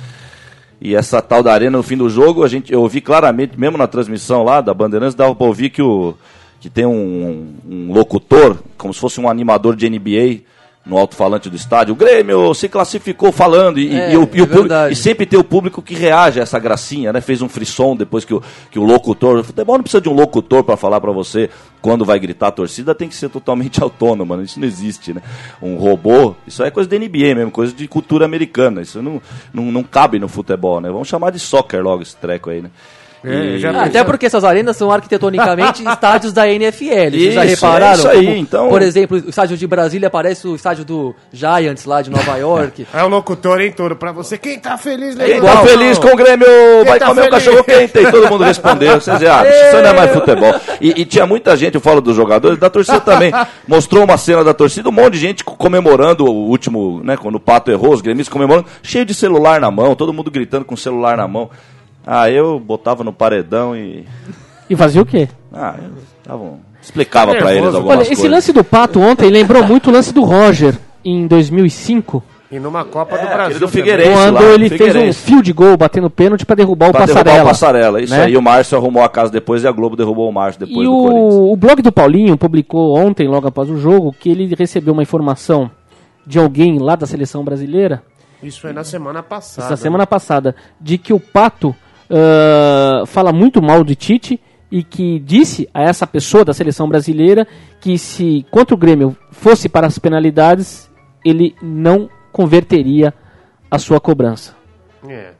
E 0.81 0.95
essa 0.95 1.21
tal 1.21 1.43
da 1.43 1.51
arena 1.51 1.75
no 1.75 1.83
fim 1.83 1.97
do 1.97 2.09
jogo, 2.09 2.41
a 2.41 2.47
gente, 2.47 2.71
eu 2.71 2.81
ouvi 2.81 3.01
claramente, 3.01 3.59
mesmo 3.59 3.77
na 3.77 3.85
transmissão 3.85 4.43
lá 4.43 4.61
da 4.61 4.73
Bandeirantes, 4.73 5.13
dava 5.13 5.35
pra 5.35 5.45
ouvir 5.45 5.69
que, 5.69 5.81
o, 5.81 6.15
que 6.59 6.69
tem 6.69 6.85
um, 6.85 7.53
um 7.69 7.93
locutor, 7.93 8.57
como 8.77 8.93
se 8.93 8.99
fosse 8.99 9.19
um 9.19 9.29
animador 9.29 9.75
de 9.75 9.89
NBA, 9.89 10.41
no 10.85 10.97
alto-falante 10.97 11.49
do 11.51 11.55
estádio, 11.55 11.93
o 11.93 11.95
Grêmio 11.95 12.51
se 12.55 12.67
classificou 12.67 13.31
falando, 13.31 13.79
e, 13.79 13.93
É, 13.93 14.13
e 14.13 14.17
o, 14.17 14.21
e 14.21 14.21
o 14.21 14.23
é 14.23 14.25
público- 14.25 14.53
verdade. 14.61 14.93
e 14.93 14.95
sempre 14.95 15.25
tem 15.25 15.37
o 15.37 15.43
público 15.43 15.81
que 15.83 15.93
reage 15.93 16.39
a 16.39 16.43
essa 16.43 16.57
gracinha, 16.57 17.13
né? 17.13 17.21
Fez 17.21 17.41
um 17.43 17.49
frisson 17.49 17.95
depois 17.95 18.25
que 18.25 18.33
o, 18.33 18.41
que 18.71 18.79
o 18.79 18.83
locutor. 18.83 19.37
O 19.39 19.43
futebol 19.43 19.75
não 19.77 19.83
precisa 19.83 20.01
de 20.01 20.09
um 20.09 20.13
locutor 20.13 20.63
para 20.63 20.75
falar 20.75 20.99
para 20.99 21.11
você 21.11 21.49
quando 21.79 22.03
vai 22.05 22.17
gritar 22.17 22.47
a 22.47 22.51
torcida, 22.51 22.95
tem 22.95 23.07
que 23.07 23.13
ser 23.15 23.29
totalmente 23.29 23.79
autônoma, 23.83 24.35
né? 24.37 24.43
isso 24.43 24.59
não 24.59 24.67
existe, 24.67 25.13
né? 25.13 25.21
Um 25.61 25.75
robô, 25.75 26.33
isso 26.47 26.63
é 26.63 26.71
coisa 26.71 26.89
da 26.89 26.97
NBA 26.97 27.35
mesmo, 27.35 27.51
coisa 27.51 27.71
de 27.71 27.87
cultura 27.87 28.25
americana, 28.25 28.81
isso 28.81 28.99
não, 29.01 29.21
não, 29.53 29.65
não 29.65 29.83
cabe 29.83 30.17
no 30.17 30.27
futebol, 30.27 30.81
né? 30.81 30.89
Vamos 30.89 31.07
chamar 31.07 31.29
de 31.31 31.39
soccer 31.39 31.83
logo 31.83 32.01
esse 32.01 32.15
treco 32.15 32.49
aí, 32.49 32.61
né? 32.63 32.71
É, 33.23 33.29
E- 33.55 33.59
já- 33.59 33.71
Ah, 33.71 33.83
até 33.83 34.03
porque 34.03 34.25
essas 34.25 34.43
arenas 34.43 34.77
são 34.77 34.89
arquitetonicamente 34.91 35.83
estádios 35.87 36.31
da 36.31 36.47
NFL. 36.47 37.11
Vocês 37.11 37.33
já 37.33 37.45
Isso, 37.45 37.55
repararam? 37.65 37.87
é 37.93 37.93
isso 37.97 38.07
aí, 38.07 38.25
Como, 38.25 38.37
então- 38.37 38.69
Por 38.69 38.81
exemplo, 38.81 39.17
o 39.25 39.29
estádio 39.29 39.57
de 39.57 39.67
Brasília 39.67 40.09
parece 40.09 40.47
o 40.47 40.55
estádio 40.55 40.85
do 40.85 41.15
Giants 41.33 41.85
lá 41.85 42.01
de 42.01 42.09
Nova 42.09 42.35
York. 42.39 42.87
É 42.93 43.03
o 43.03 43.07
locutor, 43.07 43.59
hein, 43.61 43.71
Toro? 43.71 43.95
Pra 43.95 44.11
você, 44.11 44.37
quem 44.37 44.57
tá 44.59 44.77
feliz, 44.77 45.15
Quem 45.15 45.41
tá 45.41 45.57
feliz 45.65 45.97
com 45.97 46.07
o 46.07 46.15
Grêmio 46.15 46.47
vai 46.85 46.97
tá 46.99 47.07
comer 47.07 47.27
o 47.27 47.29
cachorro 47.29 47.63
quente 47.63 47.97
e 47.99 48.11
todo 48.11 48.29
mundo 48.29 48.43
respondeu. 48.43 48.93
Vocês 49.01 49.17
dizem, 49.19 49.33
ah, 49.33 49.43
isso 49.47 49.73
não 49.81 49.89
é 49.89 49.93
mais 49.93 50.11
futebol. 50.11 50.55
E, 50.79 51.01
e 51.01 51.05
tinha 51.05 51.25
muita 51.27 51.55
gente, 51.57 51.75
eu 51.75 51.81
falo 51.81 51.99
dos 52.01 52.15
jogadores, 52.15 52.57
da 52.57 52.69
torcida 52.69 52.99
também. 53.01 53.31
Mostrou 53.67 54.03
uma 54.03 54.17
cena 54.17 54.43
da 54.43 54.53
torcida, 54.53 54.87
um 54.89 54.91
monte 54.93 55.13
de 55.13 55.19
gente 55.19 55.43
co- 55.43 55.55
comemorando 55.55 56.25
o 56.25 56.31
último, 56.47 57.01
né, 57.03 57.17
quando 57.17 57.35
o 57.35 57.39
Pato 57.39 57.69
errou, 57.71 57.93
os 57.93 58.01
gremistas 58.01 58.31
comemorando, 58.31 58.65
cheio 58.81 59.03
de 59.05 59.13
celular 59.13 59.59
na 59.59 59.69
mão, 59.69 59.93
todo 59.95 60.13
mundo 60.13 60.31
gritando 60.31 60.63
com 60.65 60.73
o 60.75 60.77
celular 60.77 61.17
na 61.17 61.27
mão. 61.27 61.49
Ah, 62.11 62.29
eu 62.29 62.59
botava 62.59 63.03
no 63.03 63.13
paredão 63.13 63.75
e. 63.75 64.03
E 64.69 64.75
fazia 64.75 65.01
o 65.01 65.05
quê? 65.05 65.27
Ah, 65.53 65.75
eu 65.77 65.91
tava, 66.23 66.43
um- 66.43 66.57
explicava 66.81 67.31
pra 67.35 67.45
Nervoso. 67.45 67.63
eles 67.65 67.75
algumas 67.75 67.97
Olha, 67.97 68.01
esse 68.03 68.15
coisas. 68.15 68.31
lance 68.31 68.53
do 68.53 68.63
Pato 68.63 68.99
ontem 68.99 69.29
lembrou 69.29 69.63
muito 69.63 69.89
o 69.89 69.93
lance 69.93 70.13
do 70.13 70.23
Roger 70.23 70.75
em 71.05 71.27
2005, 71.27 72.23
E 72.51 72.59
numa 72.59 72.83
Copa 72.83 73.15
do 73.15 73.25
É, 73.25 73.27
Brasil. 73.27 73.41
aquele 73.43 73.59
do 73.59 73.67
também. 73.67 73.83
Figueirense. 73.83 74.11
quando 74.11 74.33
lá, 74.33 74.41
ele 74.43 74.69
fez 74.69 74.81
um 74.81 74.85
Figueirense. 74.85 75.19
field 75.21 75.53
goal 75.53 75.77
batendo 75.77 76.09
pênalti 76.09 76.45
pra 76.47 76.55
derrubar 76.55 76.89
o 76.89 76.91
Pra 76.91 77.05
derrubar 77.05 77.23
Passarela. 77.23 77.43
o 77.43 77.47
Passarela, 77.47 78.01
isso 78.01 78.13
né? 78.15 78.23
aí. 78.23 78.35
O 78.37 78.41
Márcio 78.41 78.75
arrumou 78.75 79.03
a 79.03 79.09
casa 79.09 79.31
depois 79.31 79.63
e 79.63 79.67
a 79.67 79.71
Globo 79.71 79.95
derrubou 79.95 80.27
o 80.27 80.33
Márcio 80.33 80.59
depois 80.65 80.79
E 80.87 80.89
do 80.89 80.97
Corinthians. 80.97 81.33
o, 81.35 81.51
o 81.51 81.55
blog 81.55 81.81
do 81.83 81.91
Paulinho 81.91 82.35
publicou 82.37 82.97
ontem, 82.97 83.27
logo 83.27 83.47
após 83.47 83.69
o 83.69 83.77
jogo, 83.77 84.15
que 84.19 84.29
ele 84.31 84.55
recebeu 84.57 84.93
uma 84.93 85.03
informação 85.03 85.69
de 86.25 86.39
alguém 86.39 86.79
lá 86.79 86.95
da 86.95 87.05
seleção 87.05 87.43
brasileira, 87.43 88.01
Isso 88.41 88.61
foi 88.61 88.73
na 88.73 88.83
semana 88.83 89.21
passada. 89.21 89.67
essa 89.67 89.77
semana 89.77 90.07
passada, 90.07 90.55
de 90.81 90.97
que 90.97 91.13
o 91.13 91.19
Pato 91.19 91.75
ah, 92.09 93.03
fala 93.05 93.31
muito 93.31 93.61
mal 93.61 93.83
de 93.83 93.95
Tite 93.95 94.39
e 94.71 94.83
que 94.83 95.19
disse 95.19 95.67
a 95.73 95.81
essa 95.83 96.05
pessoa 96.05 96.45
da 96.45 96.53
seleção 96.53 96.87
brasileira 96.87 97.47
que 97.81 97.97
se 97.97 98.45
contra 98.51 98.75
o 98.75 98.77
Grêmio 98.77 99.15
fosse 99.31 99.67
para 99.67 99.87
as 99.87 99.97
penalidades, 99.97 100.89
ele 101.25 101.55
não 101.61 102.09
converteria 102.31 103.13
a 103.69 103.79
sua 103.79 103.99
cobrança. 103.99 104.55
É. 105.07 105.31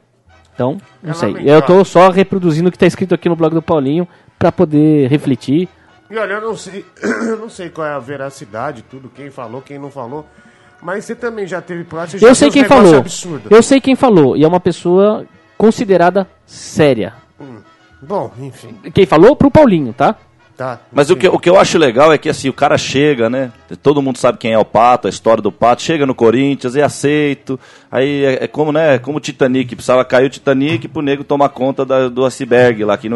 Então, 0.54 0.78
não 1.02 1.10
É 1.10 1.14
sei. 1.14 1.28
lamentável. 1.28 1.54
Eu 1.54 1.60
estou 1.60 1.84
só 1.84 2.10
reproduzindo 2.10 2.68
o 2.68 2.70
que 2.72 2.76
está 2.76 2.86
escrito 2.86 3.14
aqui 3.14 3.28
no 3.28 3.36
blog 3.36 3.54
do 3.54 3.62
Paulinho 3.62 4.06
para 4.38 4.50
poder 4.50 5.08
refletir. 5.08 5.68
E 6.10 6.18
olha, 6.18 6.34
eu 6.34 6.40
não 6.40 6.56
sei, 6.56 6.84
eu 7.02 7.36
não 7.36 7.48
sei 7.48 7.70
qual 7.70 7.86
é 7.86 7.92
a 7.92 7.98
veracidade, 7.98 8.82
tudo, 8.82 9.08
quem 9.14 9.30
falou, 9.30 9.62
quem 9.62 9.78
não 9.78 9.90
falou. 9.90 10.26
Mas 10.82 11.04
você 11.04 11.14
também 11.14 11.46
já 11.46 11.60
teve 11.60 11.86
já 12.16 12.28
Eu 12.28 12.34
sei 12.34 12.50
quem 12.50 12.64
falou. 12.64 12.96
Absurdo. 12.96 13.48
Eu 13.50 13.62
sei 13.62 13.80
quem 13.80 13.94
falou 13.94 14.34
e 14.36 14.44
é 14.44 14.48
uma 14.48 14.60
pessoa 14.60 15.26
considerada 15.60 16.26
séria. 16.46 17.12
Bom, 18.00 18.32
enfim, 18.38 18.74
Quem 18.94 19.04
falou 19.04 19.36
pro 19.36 19.50
Paulinho, 19.50 19.92
tá? 19.92 20.16
Tá. 20.60 20.80
Mas 20.92 21.08
o 21.10 21.16
que, 21.16 21.26
o 21.26 21.38
que 21.38 21.48
eu 21.48 21.58
acho 21.58 21.78
legal 21.78 22.12
é 22.12 22.18
que 22.18 22.28
assim, 22.28 22.48
o 22.48 22.52
cara 22.52 22.76
chega, 22.76 23.30
né? 23.30 23.50
Todo 23.82 24.02
mundo 24.02 24.18
sabe 24.18 24.36
quem 24.36 24.52
é 24.52 24.58
o 24.58 24.64
Pato, 24.64 25.06
a 25.06 25.10
história 25.10 25.42
do 25.42 25.50
Pato, 25.50 25.80
chega 25.82 26.04
no 26.04 26.14
Corinthians, 26.14 26.76
é 26.76 26.82
aceito. 26.82 27.58
Aí 27.90 28.24
é, 28.24 28.44
é 28.44 28.46
como, 28.46 28.70
né? 28.72 28.98
Como 28.98 29.16
o 29.18 29.20
Titanic, 29.20 29.74
precisava 29.74 30.04
cair 30.04 30.26
o 30.26 30.30
Titanic 30.30 30.86
pro 30.88 31.00
nego 31.02 31.24
tomar 31.24 31.48
conta 31.48 31.84
da- 31.84 32.08
do 32.08 32.24
iceberg 32.26 32.84
lá. 32.84 32.98
Que 32.98 33.08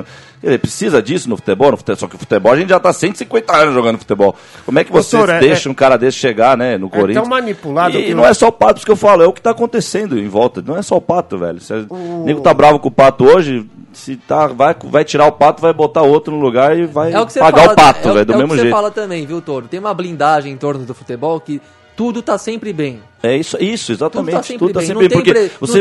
dizer, 0.43 0.59
precisa 0.59 1.03
disso 1.03 1.29
no 1.29 1.37
futebol, 1.37 1.71
no 1.73 1.77
futebol? 1.77 1.97
Só 1.99 2.07
que 2.07 2.17
o 2.17 2.19
futebol 2.19 2.53
a 2.53 2.57
gente 2.57 2.69
já 2.71 2.81
tá 2.81 2.93
150 2.93 3.55
anos 3.57 3.75
jogando 3.75 3.99
futebol. 3.99 4.35
Como 4.65 4.79
é 4.79 4.85
que 4.85 4.91
você 4.93 5.17
Doutor, 5.17 5.35
é- 5.35 5.41
deixa 5.41 5.69
um 5.69 5.75
cara 5.75 5.97
desse 5.97 6.17
chegar, 6.19 6.57
né? 6.57 6.79
No 6.79 6.89
Corinthians? 6.89 7.23
tão 7.23 7.29
manipulado 7.31 7.99
E, 7.99 8.05
que 8.07 8.15
não 8.15 8.25
eu- 8.25 8.31
é 8.31 8.35
só 8.35 8.49
o 8.49 8.53
Pato, 8.53 8.79
isso 8.79 8.87
que 8.87 8.93
eu 8.93 8.97
falo, 8.97 9.23
é 9.23 9.27
o 9.27 9.33
que 9.33 9.43
tá 9.43 9.51
acontecendo 9.51 10.19
em 10.19 10.29
volta. 10.29 10.63
Não 10.67 10.77
é 10.77 10.83
só 10.83 10.97
o 10.97 11.01
Pato, 11.01 11.37
velho. 11.39 11.61
Se 11.61 11.73
o 11.91 12.25
nego 12.25 12.41
tá 12.41 12.55
bravo 12.55 12.79
com 12.79 12.89
o 12.89 12.93
Pato 12.93 13.25
hoje, 13.25 13.67
se 13.99 14.17
tá, 14.17 14.47
vai, 14.49 14.75
vai 14.85 15.05
tirar 15.05 15.27
o 15.27 15.33
Pato, 15.33 15.61
vai 15.63 15.73
botar 15.73 16.03
outro 16.03 16.35
no 16.35 16.41
lugar 16.41 16.77
e 16.79 16.87
vai 16.87 17.13
É 17.13 17.21
o 17.21 17.27
pagar 17.27 17.61
fala, 17.61 17.73
o 17.73 17.77
Pato, 17.77 18.09
é 18.09 18.11
o- 18.11 18.15
velho, 18.15 18.27
do 18.27 18.33
é 18.33 18.37
o 18.37 18.39
mesmo 18.39 18.51
que 18.51 18.57
você 18.57 18.63
jeito. 18.63 18.75
fala 18.75 18.91
também, 18.91 19.27
viu, 19.27 19.41
Toro? 19.41 19.67
Tem 19.69 19.81
uma 19.81 19.95
blindagem 19.95 20.53
em 20.53 20.57
torno 20.57 20.85
do 20.85 20.95
futebol 20.95 21.41
que 21.41 21.61
tudo 21.97 22.21
tá 22.23 22.37
sempre 22.37 22.73
bem. 22.73 23.01
É 23.23 23.37
isso, 23.37 23.57
isso 23.63 23.93
Tudo 23.93 23.97
exatamente. 23.99 24.35
tá 24.35 24.43
sempre 24.43 24.59
Tudo 24.67 24.73
tá 24.75 24.81
bem. 24.81 24.87
sempre 24.89 25.03
não 25.05 25.09
bem, 25.09 25.23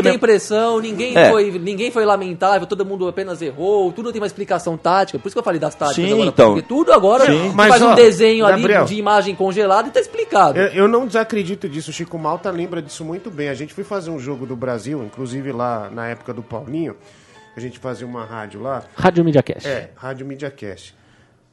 tem, 0.02 0.12
pre- 0.12 0.18
pressão, 0.18 0.78
ninguém, 0.80 1.14
É. 1.18 1.28
foi, 1.28 1.50
ninguém 1.58 1.90
foi 1.90 2.04
lamentável, 2.04 2.68
todo 2.68 2.86
mundo 2.86 3.08
apenas 3.08 3.42
errou, 3.42 3.90
tudo 3.92 4.12
tem 4.12 4.20
uma 4.20 4.26
explicação 4.28 4.76
tática. 4.76 5.18
Por 5.18 5.26
isso 5.26 5.34
que 5.34 5.40
eu 5.40 5.42
falei 5.42 5.58
das 5.58 5.74
táticas 5.74 6.04
Sim, 6.06 6.12
agora. 6.14 6.28
então. 6.28 6.52
Porque 6.54 6.68
tudo 6.68 6.92
agora 6.92 7.26
Sim. 7.26 7.50
Mas, 7.52 7.68
faz 7.68 7.82
ó, 7.82 7.90
um 7.90 7.94
desenho 7.96 8.46
Gabriel. 8.46 8.82
ali 8.82 8.88
de 8.88 8.94
imagem 8.94 9.34
congelada 9.34 9.88
e 9.88 9.90
tá 9.90 9.98
explicado. 10.00 10.56
Eu, 10.56 10.68
eu 10.68 10.88
não 10.88 11.04
desacredito 11.04 11.68
disso. 11.68 11.90
O 11.90 11.92
Chico 11.92 12.16
Malta 12.16 12.48
lembra 12.48 12.80
disso 12.80 13.04
muito 13.04 13.28
bem. 13.28 13.48
A 13.48 13.54
gente 13.54 13.74
foi 13.74 13.82
fazer 13.82 14.10
um 14.10 14.18
jogo 14.20 14.46
do 14.46 14.54
Brasil, 14.54 15.02
inclusive 15.04 15.50
lá 15.50 15.90
na 15.92 16.06
época 16.06 16.32
do 16.32 16.44
Paulinho. 16.44 16.94
A 17.56 17.60
gente 17.60 17.78
fazia 17.78 18.06
uma 18.06 18.24
rádio 18.24 18.60
lá. 18.60 18.84
Rádio 18.96 19.24
Media 19.24 19.42
Cast. 19.42 19.68
É, 19.68 19.90
Rádio 19.96 20.26
Media 20.26 20.50
Cast. 20.50 20.94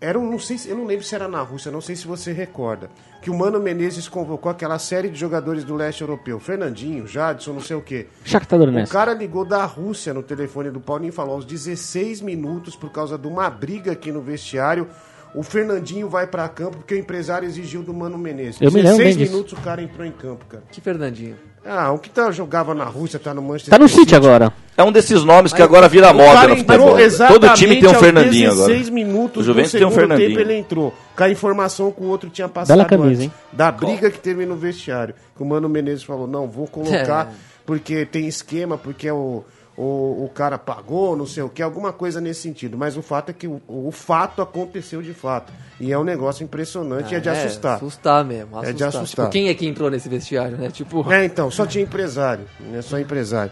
Era 0.03 0.17
um, 0.17 0.31
não 0.31 0.39
sei 0.39 0.58
se, 0.58 0.67
eu 0.67 0.75
não 0.75 0.86
lembro 0.86 1.05
se 1.05 1.13
era 1.13 1.27
na 1.27 1.41
Rússia, 1.41 1.70
não 1.72 1.79
sei 1.79 1.96
se 1.96 2.08
você 2.08 2.31
recorda, 2.34 2.89
que 3.22 3.29
o 3.29 3.38
Mano 3.38 3.60
Menezes 3.60 4.08
convocou 4.10 4.51
aquela 4.51 4.79
série 4.79 5.10
de 5.12 5.20
jogadores 5.20 5.63
do 5.63 5.75
leste 5.75 6.01
europeu, 6.01 6.39
Fernandinho, 6.39 7.05
Jadson, 7.05 7.53
não 7.53 7.62
sei 7.62 7.75
o 7.75 7.84
quê. 7.84 8.08
Shakhtar 8.25 8.60
O 8.60 8.65
Donetsk. 8.65 8.91
cara 8.91 9.13
ligou 9.13 9.46
da 9.46 9.63
Rússia 9.63 10.12
no 10.12 10.24
telefone 10.24 10.72
do 10.72 10.79
Paulinho 10.81 11.10
e 11.10 11.12
falou 11.12 11.36
aos 11.36 11.46
16 11.46 12.20
minutos, 12.22 12.75
por 12.75 12.91
causa 12.91 13.15
de 13.15 13.27
uma 13.27 13.48
briga 13.48 13.91
aqui 13.91 14.12
no 14.12 14.22
vestiário, 14.22 14.88
o 15.34 15.44
Fernandinho 15.44 16.10
vai 16.10 16.28
pra 16.28 16.48
campo 16.50 16.78
porque 16.78 16.94
o 16.96 16.98
empresário 16.98 17.48
exigiu 17.48 17.82
do 17.84 17.94
Mano 17.94 18.18
Menezes. 18.18 18.60
Eu 18.62 18.72
me 18.72 18.82
lembro 18.82 18.98
16 18.98 19.16
bem 19.16 19.18
disso. 19.18 19.32
minutos 19.34 19.54
o 19.54 19.62
cara 19.62 19.82
entrou 19.82 20.06
em 20.06 20.12
campo, 20.12 20.46
cara. 20.46 20.64
Que 20.72 20.82
Fernandinho. 20.82 21.36
Ah, 21.64 21.92
o 21.92 22.00
que 22.00 22.10
tá, 22.10 22.32
jogava 22.32 22.74
na 22.74 22.86
Rússia, 22.86 23.20
tá 23.20 23.36
no 23.36 23.42
Manchester 23.42 23.70
Tá 23.70 23.78
no 23.78 23.88
City 23.88 24.16
agora. 24.16 24.52
É 24.76 24.84
um 24.84 24.92
desses 24.92 25.24
nomes 25.24 25.54
que 25.54 25.62
agora 25.62 25.88
vira 25.88 26.12
moda 26.12 26.48
no 26.48 26.58
futebol. 26.58 26.98
Todo 27.28 27.54
time 27.54 27.80
tem 27.80 27.88
um 27.88 27.94
Fernandinho 27.94 28.52
agora. 28.52 28.68
16 28.68 28.90
minutos 28.90 29.44
O 29.44 29.46
Juventus 29.46 29.72
do 29.74 29.78
tem 29.78 29.86
um 29.86 29.90
segundo 29.92 30.00
Fernandinho. 30.00 30.30
tempo 30.30 30.40
ele 30.42 30.58
entrou. 30.60 30.94
Com 31.16 31.24
a 31.24 31.30
informação 31.30 31.92
que 31.92 32.02
o 32.02 32.08
outro 32.08 32.32
tinha 32.32 32.50
passado 32.50 32.76
Bela 32.76 32.90
camisa, 32.90 33.10
antes. 33.10 33.22
hein? 33.22 33.32
Da 33.54 33.72
briga 33.72 34.10
que 34.10 34.18
teve 34.20 34.44
no 34.46 34.56
vestiário. 34.56 35.14
Que 35.38 35.44
o 35.44 35.46
Mano 35.46 35.70
Menezes 35.70 36.04
falou, 36.04 36.26
não, 36.26 36.48
vou 36.48 36.66
colocar 36.66 37.28
É. 37.32 37.36
porque 37.64 38.06
tem 38.08 38.28
esquema, 38.28 38.76
porque 38.76 39.12
o, 39.12 39.44
o, 39.78 40.25
o 40.25 40.32
cara 40.34 40.58
pagou, 40.58 41.16
não 41.16 41.25
sei 41.25 41.44
o 41.44 41.50
que, 41.50 41.62
alguma 41.62 41.94
coisa 41.94 42.20
nesse 42.20 42.42
sentido. 42.42 42.78
Mas 42.78 42.98
o 42.98 43.01
fato 43.01 43.30
é 43.30 43.34
que 43.34 43.48
o, 43.48 43.62
o 43.68 43.92
fato 43.92 44.42
aconteceu 44.42 45.01
de 45.01 45.13
fato. 45.13 45.51
E 45.80 45.92
é 45.92 45.98
um 45.98 46.04
negócio 46.04 46.44
impressionante 46.44 47.13
e 47.13 47.16
é 47.16 47.20
de 47.20 47.30
assustar. 47.30 47.78
Assustar 47.78 48.25
mesmo. 48.25 48.56
É 48.58 48.60
Assustar. 48.60 48.74
de 48.74 48.84
assustar. 48.84 49.25
Tipo, 49.25 49.32
quem 49.32 49.50
é 49.50 49.54
que 49.54 49.66
entrou 49.66 49.90
nesse 49.90 50.10
vestiário, 50.10 50.58
né? 50.58 50.70
Tipo. 50.70 51.12
É, 51.12 51.25
então, 51.25 51.50
só 51.50 51.66
tinha 51.66 51.84
empresário, 51.84 52.46
né? 52.60 52.82
Só 52.82 53.00
empresário. 53.00 53.51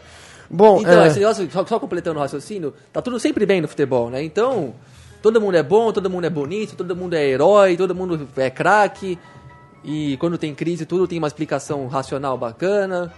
Bom, 0.49 0.81
Então, 0.81 1.03
é, 1.03 1.07
esse 1.07 1.19
negócio, 1.19 1.49
só, 1.51 1.65
só 1.65 1.79
completando 1.79 2.17
o 2.17 2.21
raciocínio, 2.21 2.73
tá 2.91 3.01
tudo 3.01 3.19
sempre 3.19 3.45
bem 3.45 3.61
no 3.61 3.67
futebol, 3.67 4.09
né? 4.09 4.23
Então, 4.23 4.73
todo 5.21 5.39
mundo 5.39 5.55
é 5.55 5.63
bom, 5.63 5.91
todo 5.91 6.09
mundo 6.09 6.25
é 6.25 6.29
bonito, 6.29 6.75
todo 6.75 6.95
mundo 6.95 7.13
é 7.13 7.23
herói, 7.23 7.77
todo 7.77 7.93
mundo 7.93 8.27
é 8.35 8.49
craque. 8.49 9.17
E 9.83 10.17
quando 10.17 10.37
tem 10.37 10.53
crise, 10.53 10.85
tudo 10.85 11.07
tem 11.07 11.19
uma 11.19 11.27
explicação 11.27 11.87
racional 11.87 12.37
bacana. 12.37 13.13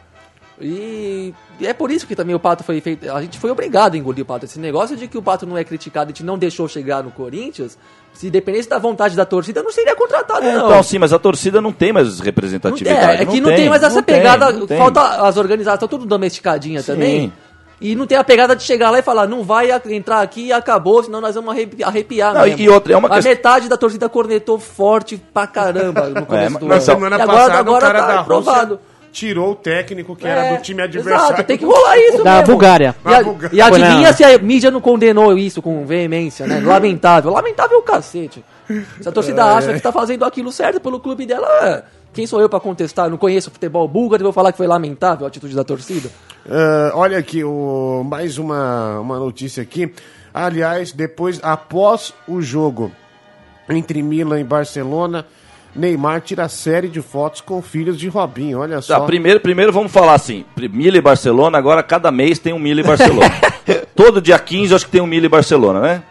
E 0.65 1.33
é 1.61 1.73
por 1.73 1.91
isso 1.91 2.05
que 2.07 2.15
também 2.15 2.35
o 2.35 2.39
Pato 2.39 2.63
foi 2.63 2.79
feito. 2.81 3.11
A 3.11 3.21
gente 3.21 3.39
foi 3.39 3.51
obrigado 3.51 3.93
a 3.95 3.97
engolir 3.97 4.23
o 4.23 4.25
Pato. 4.25 4.45
Esse 4.45 4.59
negócio 4.59 4.95
de 4.97 5.07
que 5.07 5.17
o 5.17 5.21
Pato 5.21 5.45
não 5.45 5.57
é 5.57 5.63
criticado, 5.63 6.05
a 6.05 6.07
gente 6.09 6.23
não 6.23 6.37
deixou 6.37 6.67
chegar 6.67 7.03
no 7.03 7.11
Corinthians. 7.11 7.77
Se 8.13 8.29
dependesse 8.29 8.67
da 8.69 8.77
vontade 8.77 9.15
da 9.15 9.25
torcida, 9.25 9.63
não 9.63 9.71
seria 9.71 9.95
contratado, 9.95 10.45
É, 10.45 10.53
não. 10.55 10.65
então, 10.67 10.83
sim, 10.83 10.99
mas 10.99 11.13
a 11.13 11.19
torcida 11.19 11.61
não 11.61 11.71
tem 11.71 11.93
mais 11.93 12.07
Não 12.07 12.15
tem- 12.17 12.25
representatividade. 12.25 13.19
é, 13.19 13.23
é 13.23 13.25
que 13.25 13.39
não 13.39 13.55
tem, 13.55 13.69
mais 13.69 13.81
essa 13.83 13.95
não 13.95 14.03
tem, 14.03 14.15
pegada. 14.17 14.51
não 14.51 14.67
tem. 14.67 14.77
falta 14.77 15.01
as 15.01 15.37
organizações, 15.37 15.75
estão 15.75 15.87
tudo 15.87 16.05
domesticadinha 16.05 16.81
Sim. 16.81 16.91
também. 16.93 17.33
E 17.83 17.95
não 17.95 18.05
tem 18.05 18.15
a 18.15 18.23
pegada 18.23 18.55
de 18.55 18.61
chegar 18.61 18.91
lá 18.91 18.99
e 18.99 19.01
falar, 19.01 19.27
não 19.27 19.43
vai 19.43 19.71
a- 19.71 19.81
entrar 19.89 20.21
aqui 20.21 20.47
e 20.47 20.53
acabou, 20.53 21.01
senão 21.01 21.19
nós 21.19 21.33
vamos 21.33 21.51
arrepi- 21.51 21.83
arrepiar. 21.83 22.33
Não, 22.35 22.41
mesmo. 22.43 22.59
e 22.61 22.69
outra, 22.69 22.93
é 22.93 22.97
uma 22.97 23.07
a 23.07 23.11
questão- 23.15 23.31
metade 23.31 23.67
da 23.69 23.75
torcida 23.75 24.07
cornetou 24.07 24.59
forte 24.59 25.17
pra 25.33 25.47
caramba 25.47 26.09
no 26.09 26.23
começo 26.27 26.51
mas- 26.51 26.59
do 26.59 26.67
na 26.67 26.75
ano. 26.75 26.83
semana 26.83 27.17
E 27.17 27.21
agora, 27.21 27.37
passada 27.39 27.57
agora 27.59 27.77
o 27.77 27.87
cara 27.87 27.99
tá 28.01 28.07
da 28.13 28.19
aprovado. 28.19 28.79
Tirou 29.11 29.51
o 29.51 29.55
técnico 29.55 30.15
que 30.15 30.25
era 30.25 30.45
É, 30.45 30.55
do 30.57 30.61
time 30.63 30.81
adversário. 30.81 31.25
Exato, 31.25 31.43
tem 31.43 31.57
que 31.57 31.65
rolar 31.65 31.97
isso 31.97 32.23
Da 32.23 32.31
mesmo. 32.37 32.47
Bulgária. 32.47 32.95
E, 33.03 33.07
a- 33.09 33.11
Da 33.17 33.23
Bulgária. 33.23 33.55
e 33.55 33.61
adivinha 33.61 34.13
Foi 34.13 34.13
se 34.13 34.23
a 34.23 34.37
mídia 34.37 34.71
não 34.71 34.79
condenou 34.79 35.37
isso 35.37 35.61
com 35.61 35.85
veemência, 35.85 36.47
né? 36.47 36.61
Lamentável. 36.61 37.31
Lamentável 37.31 37.79
o 37.79 37.81
cacete. 37.81 38.43
Se 39.01 39.09
a 39.09 39.11
torcida 39.11 39.41
É. 39.41 39.45
acha 39.45 39.73
que 39.73 39.79
tá 39.81 39.91
fazendo 39.91 40.23
aquilo 40.23 40.49
certo 40.51 40.79
pelo 40.79 40.99
clube 40.99 41.25
dela, 41.25 41.45
é, 41.61 41.83
quem 42.13 42.25
sou 42.25 42.39
eu 42.39 42.47
pra 42.47 42.59
contestar? 42.59 43.07
Eu 43.07 43.11
não 43.11 43.17
conheço 43.17 43.49
o 43.49 43.51
futebol 43.51 43.85
búlgaro 43.85 44.21
e 44.21 44.23
vou 44.23 44.31
falar 44.31 44.51
que 44.53 44.57
foi 44.57 44.67
lamentável 44.67 45.25
a 45.25 45.27
atitude 45.27 45.53
da 45.55 45.63
torcida? 45.65 46.09
Ah, 46.49 46.91
olha 46.95 47.17
aqui, 47.17 47.43
o, 47.43 48.03
mais 48.09 48.37
uma, 48.37 48.99
uma 49.01 49.19
notícia 49.19 49.61
aqui. 49.61 49.93
Aliás, 50.33 50.93
depois, 50.93 51.37
após 51.43 52.13
o 52.25 52.41
jogo 52.41 52.91
entre 53.69 54.01
Milan 54.01 54.39
e 54.39 54.43
Barcelona, 54.45 55.25
Neymar 55.75 56.21
tira 56.21 56.47
série 56.49 56.87
de 56.87 57.01
fotos 57.01 57.41
com 57.41 57.61
filhos 57.61 57.97
de 57.97 58.07
Robinho. 58.07 58.59
Olha 58.59 58.81
só. 58.81 58.99
Tá, 58.99 59.05
primeiro, 59.05 59.39
primeiro 59.39 59.71
vamos 59.71 59.91
falar 59.91 60.13
assim, 60.13 60.45
Mila 60.57 60.97
e 60.97 61.01
Barcelona, 61.01 61.57
agora 61.57 61.81
cada 61.81 62.11
mês 62.11 62.39
tem 62.39 62.53
um 62.53 62.59
Mila 62.59 62.81
e 62.81 62.83
Barcelona. 62.83 63.31
Todo 63.95 64.21
dia 64.21 64.37
15 64.37 64.71
eu 64.71 64.75
acho 64.75 64.85
que 64.85 64.91
tem 64.91 65.01
um 65.01 65.07
Mila 65.07 65.25
e 65.25 65.29
Barcelona, 65.29 65.79
né? 65.79 66.03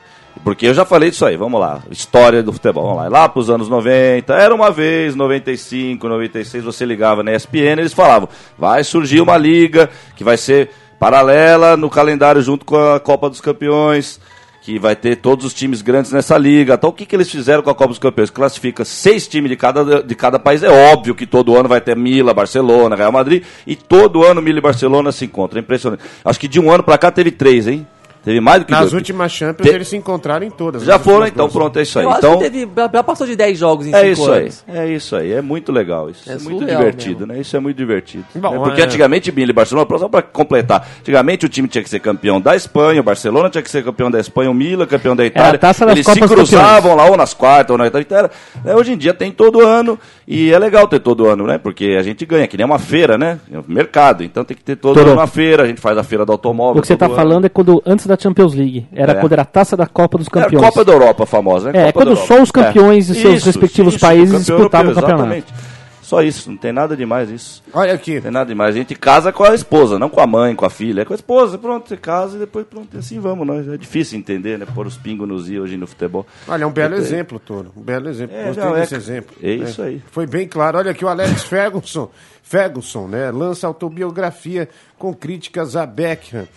Porque 0.43 0.67
eu 0.67 0.75
já 0.75 0.85
falei 0.85 1.11
disso 1.11 1.27
aí, 1.27 1.37
vamos 1.37 1.61
lá. 1.61 1.83
História 1.91 2.43
do 2.43 2.53
futebol, 2.53 2.85
vamos 2.85 3.03
lá. 3.03 3.09
Lá 3.09 3.29
pros 3.29 3.51
anos 3.51 3.69
90, 3.69 4.33
era 4.33 4.55
uma 4.55 4.71
vez, 4.71 5.15
95, 5.15 6.09
96, 6.09 6.65
você 6.65 6.87
ligava 6.87 7.23
na 7.23 7.35
ESPN, 7.35 7.79
eles 7.79 7.93
falavam, 7.93 8.29
vai 8.59 8.83
surgir 8.83 9.21
uma 9.21 9.37
liga 9.37 9.91
que 10.17 10.25
vai 10.25 10.37
ser 10.37 10.71
paralela 10.99 11.77
no 11.77 11.91
calendário 11.91 12.41
junto 12.41 12.65
com 12.65 12.77
a 12.77 13.01
Copa 13.01 13.29
dos 13.29 13.41
Campeões, 13.41 14.21
que 14.71 14.79
vai 14.79 14.95
ter 14.95 15.17
todos 15.17 15.45
os 15.45 15.53
times 15.53 15.83
grandes 15.83 16.13
nessa 16.13 16.39
liga. 16.39 16.75
Então 16.75 16.91
o 16.91 16.93
que, 16.93 17.05
que 17.05 17.17
eles 17.17 17.29
fizeram 17.29 17.63
com 17.63 17.71
a 17.71 17.75
Copa 17.75 17.89
dos 17.89 17.99
Campeões? 17.99 18.31
Classifica 18.31 18.85
seis 18.85 19.27
times 19.27 19.51
de 19.51 19.57
cada, 19.57 20.03
de 20.03 20.15
cada 20.15 20.39
país. 20.39 20.63
É 20.63 20.71
óbvio 20.93 21.15
que 21.15 21.27
todo 21.27 21.57
ano 21.57 21.69
vai 21.69 21.81
ter 21.81 21.97
Mila, 21.97 22.33
Barcelona, 22.33 22.95
Real 22.95 23.11
Madrid, 23.11 23.43
e 23.67 23.75
todo 23.75 24.25
ano 24.25 24.41
Mila 24.41 24.59
e 24.59 24.63
Barcelona 24.63 25.11
se 25.11 25.25
encontram. 25.25 25.59
É 25.59 25.63
impressionante. 25.63 26.05
Acho 26.25 26.39
que 26.39 26.47
de 26.47 26.61
um 26.61 26.71
ano 26.71 26.85
pra 26.85 26.97
cá 26.97 27.11
teve 27.11 27.33
três, 27.33 27.67
hein? 27.67 27.87
Teve 28.23 28.41
mais 28.41 28.61
do 28.61 28.67
que 28.67 28.73
Nas 28.73 28.81
dois. 28.83 28.93
últimas 28.93 29.33
Champions 29.33 29.69
Te- 29.69 29.75
eles 29.75 29.89
se 29.89 29.97
encontraram 29.97 30.45
em 30.47 30.51
todas. 30.51 30.83
Já 30.83 30.95
nas 30.95 31.03
foram, 31.03 31.27
então 31.27 31.47
duas. 31.47 31.53
pronto, 31.55 31.79
é 31.79 31.83
isso 31.83 31.99
aí. 31.99 32.05
Eu 32.05 32.11
acho 32.11 32.19
Então, 32.19 32.39
que 32.39 32.51
teve, 32.51 32.69
já 32.93 33.03
passou 33.03 33.27
de 33.27 33.35
10 33.37 33.59
jogos 33.59 33.87
em 33.87 33.91
5 33.93 33.97
é 33.99 34.07
anos. 34.07 34.19
isso 34.19 34.31
aí. 34.33 34.77
É 34.79 34.87
isso 34.89 35.17
aí. 35.17 35.33
É 35.33 35.41
muito 35.43 35.73
legal. 35.73 36.11
Isso 36.11 36.31
é, 36.31 36.35
É 36.35 36.39
muito 36.39 36.65
divertido, 36.67 37.21
mesmo. 37.21 37.33
né? 37.35 37.41
Isso 37.41 37.57
é 37.57 37.61
muito 37.61 37.77
divertido. 37.77 38.25
Bom, 38.35 38.55
É 38.55 38.59
porque 38.59 38.81
é- 38.81 38.85
antigamente, 38.85 39.31
Billy 39.33 39.51
e 39.51 39.53
Barcelona, 39.55 39.87
só 39.99 40.09
para 40.09 40.23
completar, 40.23 40.87
antigamente 41.01 41.47
o 41.47 41.49
time 41.49 41.67
tinha 41.67 41.83
que 41.83 41.89
ser 41.89 42.01
campeão 42.01 42.41
da 42.41 42.55
Espanha, 42.55 43.01
o 43.01 43.05
Barcelona 43.05 43.49
tinha 43.49 43.63
que 43.63 43.71
ser 43.71 43.83
campeão 43.85 44.11
da 44.11 44.21
Espanha, 44.21 44.51
o 44.51 44.55
Milan 44.55 44.87
campeão 44.87 45.17
da 45.17 45.25
Itália. 45.25 45.55
a 45.55 45.59
taça 45.59 45.87
das 45.87 45.95
Eles 45.95 46.07
Copas 46.07 46.29
se 46.29 46.35
cruzavam 46.37 46.95
lá 46.95 47.07
ou 47.07 47.17
nas 47.17 47.33
quartas 47.33 47.71
ou 47.73 47.79
na 47.79 47.87
era- 47.87 48.31
né, 48.65 48.75
hoje 48.75 48.93
em 48.93 48.97
dia 48.99 49.15
tem 49.15 49.33
todo 49.33 49.61
ano 49.67 49.99
e 50.29 50.53
é 50.53 50.59
legal 50.59 50.87
ter 50.87 51.01
todo 51.01 51.27
ano, 51.27 51.47
né? 51.47 51.57
Porque 51.59 51.97
a 51.99 52.03
gente 52.03 52.27
ganha, 52.27 52.47
que 52.47 52.57
nem 52.57 52.67
uma 52.67 52.79
feira, 52.79 53.17
né? 53.17 53.39
É 53.53 53.59
um 53.59 53.65
mercado, 53.67 54.23
então 54.23 54.45
tem 54.45 54.57
que 54.57 54.63
ter 54.63 54.77
todo 54.77 54.95
Torou. 54.95 55.13
ano 55.13 55.21
uma 55.21 55.27
feira, 55.27 55.63
a 55.63 55.67
gente 55.67 55.81
faz 55.81 55.97
a 55.97 56.03
feira 56.03 56.27
do 56.27 56.33
automóvel. 56.33 56.79
O 56.79 56.83
que 56.83 56.87
você 56.89 56.97
tá 56.97 57.07
ano. 57.07 57.15
falando 57.15 57.45
é 57.45 57.49
quando 57.49 57.83
antes 57.87 58.07
da 58.11 58.19
Champions 58.23 58.55
League. 58.55 58.87
Era 58.93 59.13
É. 59.13 59.15
quando 59.17 59.33
era 59.33 59.43
a 59.43 59.47
taça 59.47 59.77
da 59.77 59.87
Copa 59.87 60.19
dos 60.19 60.27
É 60.27 60.31
a 60.31 60.43
Campeões. 60.45 60.65
Copa 60.67 60.85
da 60.85 60.93
Europa 60.93 61.25
famosa, 61.27 61.73
né? 61.73 61.89
É, 61.89 61.93
Copa 61.93 62.05
quando 62.07 62.17
só 62.17 62.43
os 62.43 62.51
campeões 62.51 63.07
de 63.07 63.15
seus 63.15 63.43
respectivos 63.45 63.97
países 63.97 64.31
campeão 64.39 64.57
disputavam 64.59 64.87
o 64.87 64.91
europeu, 64.91 65.09
campeonato. 65.17 65.37
exatamente. 65.39 65.81
Só 66.03 66.21
isso, 66.25 66.51
não 66.51 66.57
tem 66.57 66.73
nada 66.73 66.97
demais 66.97 67.31
isso. 67.31 67.63
Olha 67.73 67.95
aqui. 67.95 68.17
Não 68.17 68.23
tem 68.23 68.31
nada 68.33 68.47
demais. 68.49 68.75
A 68.75 68.79
gente 68.79 68.97
casa 68.97 69.31
com 69.33 69.45
a 69.45 69.55
esposa, 69.55 69.97
não 69.97 70.09
com 70.09 70.21
a 70.21 70.27
mãe, 70.27 70.57
com 70.57 70.65
a 70.65 70.71
filha. 70.71 71.03
É 71.03 71.05
com 71.05 71.13
a 71.13 71.15
esposa, 71.15 71.57
pronto, 71.57 71.89
você 71.89 71.97
casa 71.97 72.35
e 72.37 72.41
depois 72.41 72.67
pronto, 72.67 72.99
assim 72.99 73.21
vamos 73.21 73.47
nós. 73.47 73.69
É 73.69 73.77
difícil 73.77 74.19
entender, 74.19 74.59
né? 74.59 74.67
Pôr 74.75 74.89
os 74.89 74.97
pingos 74.97 75.29
nos 75.29 75.49
i 75.49 75.61
hoje 75.61 75.77
no 75.77 75.87
futebol. 75.87 76.27
Olha, 76.49 76.65
é 76.65 76.67
um 76.67 76.73
belo 76.73 76.97
Eu- 76.97 76.99
exemplo, 76.99 77.39
Toro. 77.39 77.71
Um 77.77 77.81
belo 77.81 78.09
exemplo. 78.09 78.35
É, 78.37 78.47
Gostei 78.47 78.65
não, 78.65 78.77
é- 78.77 78.81
desse 78.81 78.97
exemplo. 78.97 79.37
é 79.41 79.53
isso 79.53 79.81
aí. 79.83 80.03
Foi 80.11 80.27
bem 80.27 80.49
claro. 80.49 80.79
Olha 80.79 80.91
aqui 80.91 81.05
o 81.05 81.09
Alex 81.09 81.45
Ferguson, 81.45 82.11
Ferguson, 82.43 83.07
né? 83.07 83.31
Lança 83.31 83.69
autobiografia 83.69 84.69
com 84.99 85.15
críticas 85.15 85.77
a 85.77 85.87
Beckham. 85.87 86.49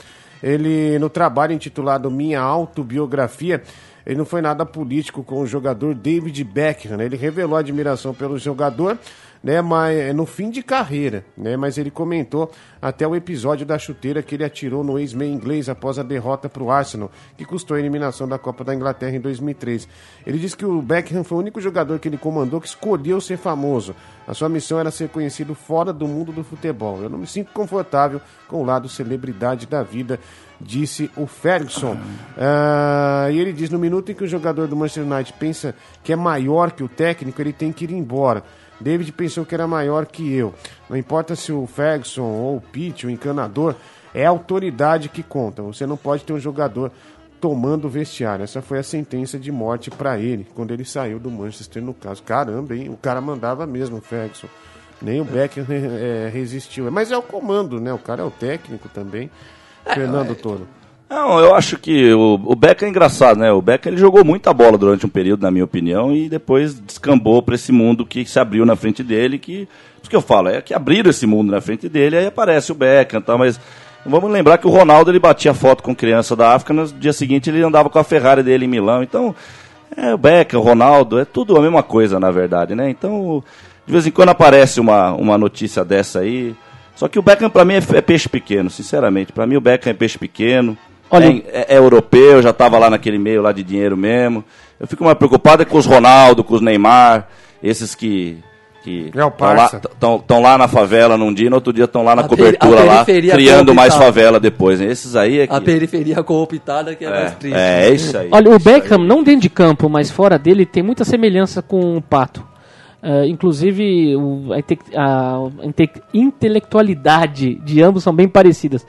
Ele, 0.44 1.00
no 1.00 1.10
trabalho 1.10 1.54
intitulado 1.54 2.12
Minha 2.12 2.42
Autobiografia, 2.42 3.64
ele 4.06 4.18
não 4.18 4.26
foi 4.26 4.42
nada 4.42 4.66
político 4.66 5.24
com 5.24 5.40
o 5.40 5.48
jogador 5.48 5.96
David 5.96 6.44
Beckham. 6.44 6.98
né? 6.98 7.06
Ele 7.06 7.16
revelou 7.16 7.58
admiração 7.58 8.14
pelo 8.14 8.38
jogador, 8.38 9.00
né? 9.44 9.62
Mas 9.62 10.16
no 10.16 10.26
fim 10.26 10.50
de 10.50 10.64
carreira, 10.64 11.26
né? 11.38 11.58
Mas 11.58 11.78
ele 11.78 11.92
comentou 11.92 12.50
até 12.82 13.06
o 13.06 13.16
episódio 13.16 13.66
da 13.66 13.78
chuteira 13.78 14.24
que 14.24 14.36
ele 14.36 14.44
atirou 14.44 14.84
no 14.84 14.98
ex-meio 14.98 15.34
inglês 15.34 15.68
após 15.68 16.00
a 16.00 16.04
derrota 16.04 16.48
para 16.48 16.64
o 16.64 16.72
Arsenal, 16.72 17.12
que 17.38 17.44
custou 17.44 17.76
a 17.76 17.80
eliminação 17.80 18.28
da 18.28 18.40
Copa 18.40 18.64
da 18.64 18.74
Inglaterra 18.74 19.16
em 19.16 19.20
2003. 19.20 19.88
Ele 20.26 20.38
disse 20.38 20.56
que 20.56 20.66
o 20.66 20.82
Beckham 20.82 21.24
foi 21.24 21.38
o 21.38 21.42
único 21.42 21.60
jogador 21.60 22.00
que 22.00 22.08
ele 22.08 22.18
comandou 22.18 22.62
que 22.62 22.68
escolheu 22.68 23.20
ser 23.20 23.38
famoso. 23.38 23.94
A 24.26 24.34
sua 24.34 24.48
missão 24.48 24.80
era 24.80 24.90
ser 24.90 25.10
conhecido 25.10 25.54
fora 25.54 25.92
do 25.92 26.08
mundo 26.08 26.32
do 26.32 26.44
futebol. 26.44 27.02
Eu 27.02 27.10
não 27.10 27.18
me 27.18 27.28
sinto 27.28 27.52
confortável 27.52 28.22
com 28.48 28.62
o 28.62 28.66
lado 28.66 28.88
celebridade 28.88 29.68
da 29.68 29.84
vida, 29.84 30.20
disse 30.62 31.12
o 31.18 31.28
Ferguson. 31.28 31.98
Ah, 32.38 33.28
e 33.30 33.38
ele 33.38 33.52
diz: 33.52 33.70
no 33.70 33.78
minuto 33.78 34.12
em 34.12 34.16
que 34.16 34.24
o 34.24 34.28
jogador 34.28 34.68
do 34.68 34.76
Manchester 34.76 35.04
United 35.04 35.34
pensa 35.38 35.76
que 36.02 36.14
é 36.14 36.16
maior 36.16 36.72
que 36.72 36.84
o 36.84 36.88
técnico, 36.88 37.42
ele 37.42 37.52
tem 37.52 37.74
que 37.74 37.84
ir 37.84 37.92
embora. 37.92 38.44
David 38.80 39.12
pensou 39.12 39.46
que 39.46 39.54
era 39.56 39.68
maior 39.68 40.06
que 40.06 40.34
eu. 40.34 40.54
Não 40.90 40.98
importa 40.98 41.36
se 41.36 41.52
o 41.52 41.66
Ferguson 41.68 42.24
ou 42.24 42.58
o 42.58 42.62
Pitt, 42.62 43.06
o 43.06 43.10
encanador, 43.10 43.76
é 44.14 44.26
a 44.26 44.30
autoridade 44.30 45.10
que 45.10 45.24
conta. 45.24 45.62
Você 45.62 45.86
não 45.86 45.98
pode 45.98 46.24
ter 46.24 46.34
um 46.34 46.40
jogador 46.40 46.92
tomando 47.40 47.86
o 47.86 47.90
vestiário. 47.90 48.44
Essa 48.44 48.62
foi 48.62 48.80
a 48.80 48.84
sentença 48.84 49.38
de 49.38 49.52
morte 49.52 49.92
para 49.92 50.18
ele, 50.18 50.48
quando 50.56 50.74
ele 50.74 50.86
saiu 50.86 51.20
do 51.20 51.30
Manchester, 51.30 51.84
no 51.84 51.94
caso. 51.94 52.24
Caramba, 52.24 52.76
hein? 52.76 52.90
O 52.90 52.98
cara 52.98 53.20
mandava 53.20 53.66
mesmo, 53.66 53.98
o 53.98 54.02
Ferguson. 54.02 54.48
Nem 55.02 55.20
o 55.20 55.26
Beckham 55.26 55.66
eh, 55.70 56.30
resistiu. 56.34 56.90
Mas 56.90 57.12
é 57.12 57.18
o 57.18 57.22
comando, 57.22 57.82
né? 57.82 57.92
O 57.92 57.98
cara 57.98 58.22
é 58.22 58.26
o 58.26 58.32
técnico 58.32 58.88
também. 58.88 59.30
Fernando 59.86 60.36
Toro. 60.36 60.68
Não, 61.10 61.40
eu 61.40 61.54
acho 61.54 61.78
que 61.78 62.12
o, 62.14 62.36
o 62.44 62.58
é 62.64 62.88
engraçado, 62.88 63.38
né? 63.38 63.52
O 63.52 63.62
Beckham 63.62 63.92
ele 63.92 64.02
jogou 64.02 64.26
muita 64.26 64.52
bola 64.54 64.78
durante 64.78 65.06
um 65.06 65.10
período, 65.10 65.44
na 65.44 65.52
minha 65.52 65.64
opinião, 65.64 66.16
e 66.16 66.28
depois 66.28 66.80
descambou 66.80 67.42
para 67.42 67.56
esse 67.56 67.72
mundo 67.72 68.06
que 68.06 68.26
se 68.26 68.40
abriu 68.40 68.66
na 68.66 68.76
frente 68.76 69.04
dele, 69.04 69.38
que 69.38 69.68
isso 70.02 70.10
que 70.10 70.16
eu 70.16 70.22
falo, 70.22 70.50
é 70.50 70.62
que 70.62 70.74
abriram 70.74 71.10
esse 71.10 71.26
mundo 71.26 71.52
na 71.52 71.62
frente 71.62 71.88
dele, 71.88 72.18
aí 72.18 72.26
aparece 72.26 72.72
o 72.72 72.76
Beckham, 72.76 73.22
tá, 73.22 73.38
mas 73.38 73.60
vamos 74.06 74.32
lembrar 74.32 74.58
que 74.58 74.68
o 74.68 74.72
Ronaldo 74.72 75.12
ele 75.12 75.20
batia 75.20 75.54
foto 75.54 75.84
com 75.84 75.96
criança 75.96 76.36
da 76.36 76.54
África, 76.54 76.74
no 76.74 76.86
dia 76.88 77.14
seguinte 77.14 77.50
ele 77.50 77.62
andava 77.62 77.90
com 77.90 78.00
a 78.00 78.04
Ferrari 78.04 78.44
dele 78.44 78.66
em 78.66 78.68
Milão. 78.68 79.04
Então, 79.04 79.36
é 79.96 80.14
o 80.14 80.18
Beckham, 80.18 80.60
o 80.60 80.64
Ronaldo, 80.64 81.20
é 81.20 81.26
tudo 81.26 81.56
a 81.56 81.62
mesma 81.62 81.84
coisa, 81.84 82.20
na 82.20 82.32
verdade, 82.32 82.74
né? 82.74 82.90
Então, 82.90 83.44
de 83.86 83.92
vez 83.92 84.08
em 84.08 84.12
quando 84.12 84.30
aparece 84.30 84.80
uma, 84.80 85.12
uma 85.14 85.38
notícia 85.38 85.84
dessa 85.84 86.20
aí. 86.20 86.56
Só 86.96 87.08
que 87.08 87.20
o 87.20 87.22
Beckham 87.22 87.50
pra 87.50 87.66
mim 87.66 87.74
é, 87.74 87.98
é 87.98 88.02
peixe 88.02 88.30
pequeno, 88.30 88.70
sinceramente. 88.70 89.32
Pra 89.32 89.46
mim 89.46 89.56
o 89.56 89.62
Beckham 89.62 89.92
é 89.92 89.94
peixe 89.94 90.18
pequeno. 90.18 90.78
Olha- 91.16 91.44
é, 91.52 91.66
é- 91.70 91.76
é 91.76 91.78
europeu, 91.78 92.42
já 92.42 92.52
tava 92.54 92.78
lá 92.78 92.90
naquele 92.90 93.18
meio 93.18 93.42
lá 93.42 93.52
de 93.52 93.64
dinheiro 93.64 93.96
mesmo. 93.98 94.44
Eu 94.80 94.88
fico 94.88 95.04
mais 95.04 95.18
preocupado 95.18 95.62
é 95.62 95.66
com 95.66 95.78
os 95.78 95.86
Ronaldo, 95.86 96.44
com 96.44 96.56
os 96.56 96.62
Neymar, 96.62 97.28
esses 97.62 97.96
que 97.96 98.38
que 98.84 99.10
É 99.16 99.24
o 99.24 99.30
estão 99.30 99.54
lá, 99.56 99.70
tão, 99.98 100.20
tão 100.20 100.42
lá 100.42 100.58
na 100.58 100.68
favela 100.68 101.18
num 101.18 101.34
dia, 101.34 101.50
no 101.50 101.56
outro 101.56 101.72
dia 101.72 101.86
estão 101.86 102.04
lá 102.04 102.18
na 102.18 102.24
A 102.24 102.28
cobertura 102.28 102.82
a 102.82 102.84
lá, 102.84 103.06
criando 103.06 103.74
mais 103.74 103.96
favela 103.96 104.42
depois. 104.42 104.82
Né? 104.82 104.88
Esses 104.88 105.16
aí 105.16 105.40
é 105.40 105.48
que... 105.48 105.54
A 105.54 105.62
periferia 105.62 106.22
corruptada 106.22 106.94
que 106.94 107.06
é, 107.06 107.10
mais 107.10 107.34
triste. 107.36 107.56
é, 107.58 107.88
é 107.88 107.94
isso 107.94 108.18
aí. 108.18 108.28
Olha, 108.30 108.52
o 108.52 108.58
Isso 108.58 108.68
aí. 108.68 108.76
Beckham, 108.82 108.98
não 108.98 109.24
dentro 109.24 109.40
de 109.44 109.50
campo, 109.50 109.88
mas 109.88 110.12
fora 110.12 110.38
dele, 110.38 110.66
tem 110.66 110.84
muita 110.84 111.06
semelhança 111.06 111.62
com 111.62 111.96
o 111.96 112.02
Pato. 112.02 112.46
Eh, 113.02 113.28
inclusive, 113.28 114.18
o- 114.18 114.50
a, 114.54 114.58
a 115.02 115.66
inte- 115.66 116.02
intelectualidade 116.14 117.56
de 117.56 117.82
ambos 117.82 118.04
são 118.04 118.14
bem 118.14 118.28
parecidas. 118.28 118.86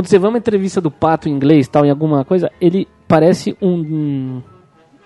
Quando 0.00 0.08
você 0.08 0.18
vê 0.18 0.28
uma 0.28 0.38
entrevista 0.38 0.80
do 0.80 0.90
Pato 0.90 1.28
em 1.28 1.32
inglês, 1.32 1.68
tal, 1.68 1.84
em 1.84 1.90
alguma 1.90 2.24
coisa, 2.24 2.50
ele 2.58 2.88
parece 3.06 3.54
um, 3.60 4.40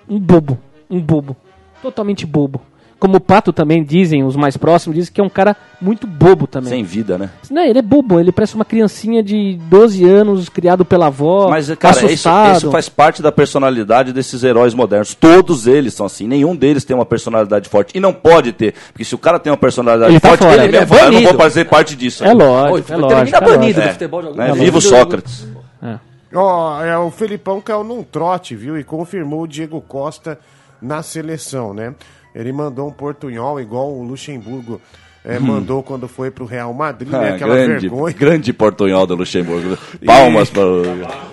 um 0.08 0.20
bobo. 0.20 0.56
Um 0.88 1.00
bobo. 1.00 1.36
Totalmente 1.82 2.24
bobo. 2.24 2.60
Como 2.98 3.16
o 3.16 3.20
Pato 3.20 3.52
também 3.52 3.82
dizem, 3.84 4.24
os 4.24 4.34
mais 4.36 4.56
próximos, 4.56 4.96
dizem 4.96 5.12
que 5.12 5.20
é 5.20 5.24
um 5.24 5.28
cara 5.28 5.54
muito 5.80 6.06
bobo 6.06 6.46
também. 6.46 6.70
Sem 6.70 6.84
vida, 6.84 7.18
né? 7.18 7.28
Não, 7.50 7.62
ele 7.62 7.78
é 7.78 7.82
bobo, 7.82 8.18
ele 8.18 8.32
parece 8.32 8.54
uma 8.54 8.64
criancinha 8.64 9.22
de 9.22 9.58
12 9.68 10.04
anos, 10.08 10.48
criado 10.48 10.84
pela 10.84 11.06
avó, 11.08 11.48
Mas, 11.50 11.68
cara, 11.74 11.96
isso, 11.96 12.04
assustado. 12.06 12.56
isso 12.56 12.70
faz 12.70 12.88
parte 12.88 13.20
da 13.20 13.30
personalidade 13.30 14.12
desses 14.12 14.42
heróis 14.42 14.72
modernos. 14.72 15.14
Todos 15.14 15.66
eles 15.66 15.92
são 15.92 16.06
assim. 16.06 16.26
Nenhum 16.26 16.56
deles 16.56 16.84
tem 16.84 16.96
uma 16.96 17.04
personalidade 17.04 17.68
forte. 17.68 17.96
E 17.96 18.00
não 18.00 18.12
pode 18.14 18.52
ter. 18.52 18.74
Porque 18.92 19.04
se 19.04 19.14
o 19.14 19.18
cara 19.18 19.38
tem 19.38 19.50
uma 19.50 19.56
personalidade 19.58 20.12
Ele 20.12 20.20
tá 20.20 20.28
forte, 20.28 20.40
fora, 20.44 20.54
ele, 20.54 20.62
ele 20.64 20.78
mesmo 20.80 20.94
é 20.94 20.98
fala, 20.98 21.08
eu 21.12 21.20
não 21.20 21.22
vou 21.30 21.34
fazer 21.40 21.64
parte 21.66 21.94
disso. 21.96 22.24
É 22.24 22.32
lógico, 22.32 22.74
Oi, 22.74 22.80
é 22.80 22.82
termina 22.84 23.08
lógico. 23.18 23.36
é 23.36 23.40
banido 23.40 23.80
do 23.80 23.86
É, 23.86 23.92
futebol 23.92 24.22
jogando. 24.22 24.38
né? 24.38 24.48
É 24.50 24.52
Viva 24.52 24.62
o 24.70 24.74
lógico. 24.74 24.96
Sócrates. 24.96 25.46
É. 25.82 25.98
Ó, 26.34 26.82
é, 26.82 26.96
o 26.98 27.10
Felipão 27.10 27.60
caiu 27.60 27.84
num 27.84 28.02
trote, 28.02 28.56
viu? 28.56 28.78
E 28.78 28.82
confirmou 28.84 29.42
o 29.42 29.46
Diego 29.46 29.80
Costa 29.80 30.38
na 30.80 31.02
seleção, 31.02 31.72
né? 31.74 31.94
Ele 32.34 32.52
mandou 32.52 32.88
um 32.88 32.92
portunhol 32.92 33.60
igual 33.60 33.92
o 33.92 34.02
Luxemburgo 34.02 34.80
é, 35.24 35.38
mandou 35.38 35.82
quando 35.82 36.06
foi 36.06 36.30
pro 36.30 36.44
Real 36.44 36.74
Madrid, 36.74 37.10
né? 37.10 37.18
Hum. 37.18 37.22
Ah, 37.22 37.34
Aquela 37.36 37.54
grande, 37.54 37.88
vergonha. 37.88 38.14
grande 38.14 38.52
portunhol 38.52 39.06
do 39.06 39.14
Luxemburgo. 39.14 39.78
Palmas 40.04 40.50
para 40.50 40.66
o. 40.66 40.82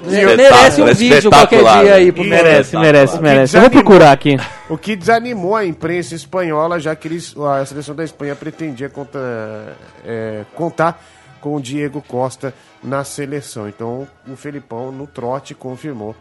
Merece 0.06 0.82
um 0.82 0.86
vídeo 0.94 1.30
qualquer 1.30 1.62
dia 1.64 1.94
aí 1.96 2.12
pro 2.12 2.24
E- 2.24 2.30
Merece, 2.30 2.78
merece, 2.78 3.20
merece. 3.20 3.58
Eu 3.58 3.62
vou 3.62 3.70
desanimou- 3.70 3.84
procurar 3.84 4.12
aqui. 4.14 4.38
O 4.70 4.78
que 4.78 4.96
desanimou 4.96 5.56
a 5.58 5.66
imprensa 5.66 6.16
espanhola, 6.16 6.80
já 6.80 6.96
que 6.96 7.08
eles, 7.08 7.36
a 7.38 7.66
seleção 7.66 7.94
da 7.94 8.04
Espanha 8.06 8.34
pretendia 8.36 8.88
conta, 8.88 9.76
é, 10.06 10.46
contar 10.56 11.04
com 11.42 11.56
o 11.56 11.62
Diego 11.62 12.02
Costa 12.08 12.54
na 12.82 13.04
seleção. 13.04 13.68
Então 13.68 14.08
o 14.26 14.36
Felipão, 14.38 14.92
no 14.92 15.06
trote, 15.06 15.54
confirmou 15.54 16.16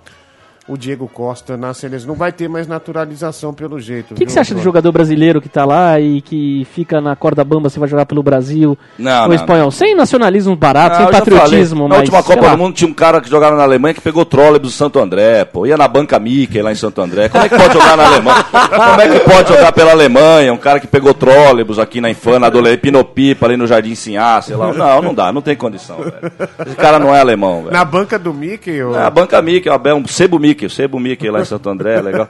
o 0.70 0.78
Diego 0.78 1.09
Costa 1.09 1.56
na 1.56 1.74
seleção. 1.74 2.06
Não 2.09 2.14
vai 2.14 2.30
ter 2.30 2.48
mais 2.48 2.68
naturalização 2.68 3.52
pelo 3.52 3.80
jeito. 3.80 4.12
O 4.12 4.14
que, 4.14 4.24
que 4.24 4.30
você 4.33 4.38
acha 4.38 4.54
do 4.54 4.62
jogador 4.62 4.92
brasileiro 4.92 5.40
que 5.40 5.48
tá 5.48 5.64
lá 5.64 5.98
e 5.98 6.20
que 6.22 6.64
fica 6.72 7.00
na 7.00 7.16
corda 7.16 7.42
bamba 7.42 7.68
se 7.68 7.78
vai 7.78 7.88
jogar 7.88 8.06
pelo 8.06 8.22
Brasil 8.22 8.78
Não, 8.96 9.22
ou 9.22 9.28
não, 9.28 9.35
espanhol? 9.35 9.70
Sem 9.72 9.96
nacionalismo 9.96 10.54
barato, 10.54 10.96
Ah, 10.96 10.98
sem 10.98 11.11
patriotismo, 11.11 11.88
mas. 11.88 11.90
Na 11.90 11.96
última 12.02 12.22
Copa 12.22 12.46
lá. 12.46 12.52
do 12.54 12.59
Mundo 12.59 12.74
tinha 12.74 12.88
um 12.88 12.94
cara 12.94 13.20
que 13.20 13.28
jogava 13.28 13.56
na 13.56 13.64
Alemanha 13.64 13.94
que 13.94 14.00
pegou 14.00 14.24
trólebus 14.24 14.70
do 14.70 14.76
Santo 14.76 15.00
André, 15.00 15.44
pô. 15.44 15.66
Ia 15.66 15.76
na 15.76 15.88
banca 15.88 16.18
Mickey 16.20 16.62
lá 16.62 16.70
em 16.70 16.76
Santo 16.76 17.00
André. 17.00 17.28
Como 17.28 17.44
é 17.44 17.48
que 17.48 17.56
pode 17.56 17.72
jogar 17.72 17.96
na 17.96 18.06
Alemanha? 18.06 18.44
Como 18.44 19.00
é 19.00 19.09
que 19.09 19.20
pode 19.20 19.48
jogar 19.48 19.72
pela 19.72 19.90
Alemanha? 19.90 20.52
Um 20.52 20.56
cara 20.59 20.78
que 20.78 20.87
pegou 20.87 21.12
trólebus 21.12 21.78
aqui 21.78 22.00
na 22.00 22.11
Infana, 22.11 22.46
adolescente, 22.46 22.80
Pinopipa, 22.80 23.46
ali 23.46 23.56
no 23.56 23.66
Jardim 23.66 23.94
Sinhá, 23.94 24.40
sei 24.40 24.54
lá. 24.54 24.72
Não, 24.72 25.02
não 25.02 25.14
dá, 25.14 25.33
não 25.33 25.42
tem 25.42 25.56
condição, 25.56 25.96
velho. 25.96 26.33
Esse 26.66 26.76
cara 26.76 26.98
não 26.98 27.14
é 27.14 27.20
alemão, 27.20 27.62
velho. 27.62 27.72
Na 27.72 27.85
banca 27.85 28.18
do 28.18 28.33
Mickey, 28.33 28.83
ô... 28.83 28.94
É, 28.94 29.04
a 29.04 29.11
banca 29.11 29.40
Mickey, 29.42 29.68
é 29.68 29.94
um 29.94 30.06
sebo 30.06 30.38
Mickey, 30.38 30.60
o 30.66 30.70
sebo 30.70 30.99
Mickey 30.99 31.31
lá 31.31 31.40
em 31.40 31.44
Santo 31.44 31.68
André, 31.68 32.01
legal. 32.01 32.29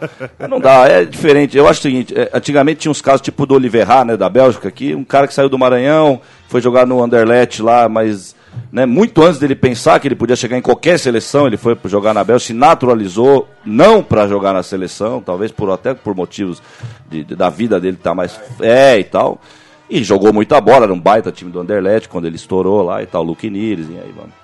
Não 0.48 0.58
dá, 0.60 0.86
é 0.88 1.04
diferente. 1.04 1.56
Eu 1.56 1.68
acho 1.68 1.80
o 1.80 1.82
seguinte, 1.82 2.14
é, 2.18 2.30
antigamente 2.32 2.80
tinha 2.80 2.90
uns 2.92 3.00
casos 3.02 3.20
tipo 3.20 3.46
do 3.46 3.54
Oliverra, 3.54 4.04
né, 4.04 4.16
da 4.16 4.28
Bélgica 4.28 4.68
aqui, 4.68 4.94
um 4.94 5.04
cara 5.04 5.26
que 5.26 5.34
saiu 5.34 5.48
do 5.48 5.58
Maranhão, 5.58 6.20
foi 6.48 6.60
jogar 6.60 6.86
no 6.86 7.02
Anderlecht 7.02 7.62
lá, 7.62 7.88
mas 7.88 8.34
né, 8.72 8.84
muito 8.86 9.22
antes 9.22 9.38
dele 9.38 9.54
pensar 9.54 10.00
que 10.00 10.08
ele 10.08 10.16
podia 10.16 10.34
chegar 10.34 10.56
em 10.58 10.62
qualquer 10.62 10.98
seleção, 10.98 11.46
ele 11.46 11.56
foi 11.56 11.76
jogar 11.84 12.12
na 12.12 12.24
Bélgica, 12.24 12.48
se 12.48 12.58
naturalizou, 12.58 13.48
não 13.64 14.02
para 14.02 14.26
jogar 14.26 14.52
na 14.52 14.62
seleção, 14.62 15.20
talvez 15.20 15.52
por 15.52 15.70
até 15.70 15.94
por 15.94 16.14
motivos 16.16 16.60
de- 17.08 17.22
de- 17.24 17.36
da 17.36 17.48
vida 17.48 17.78
dele 17.78 17.96
estar 17.96 18.14
mais 18.14 18.38
é 18.60 18.98
e 18.98 19.04
tal. 19.04 19.40
E 19.88 20.02
jogou 20.04 20.32
muita 20.32 20.60
bola, 20.60 20.84
era 20.84 20.92
um 20.92 21.00
baita 21.00 21.32
time 21.32 21.50
do 21.50 21.60
Anderlecht 21.60 22.08
quando 22.08 22.24
ele 22.26 22.36
estourou 22.36 22.82
lá 22.82 23.02
e 23.02 23.06
tal, 23.06 23.22
Luke 23.24 23.48
Nires, 23.50 23.86
e 23.88 23.94
aí 23.94 24.12
vamos. 24.16 24.39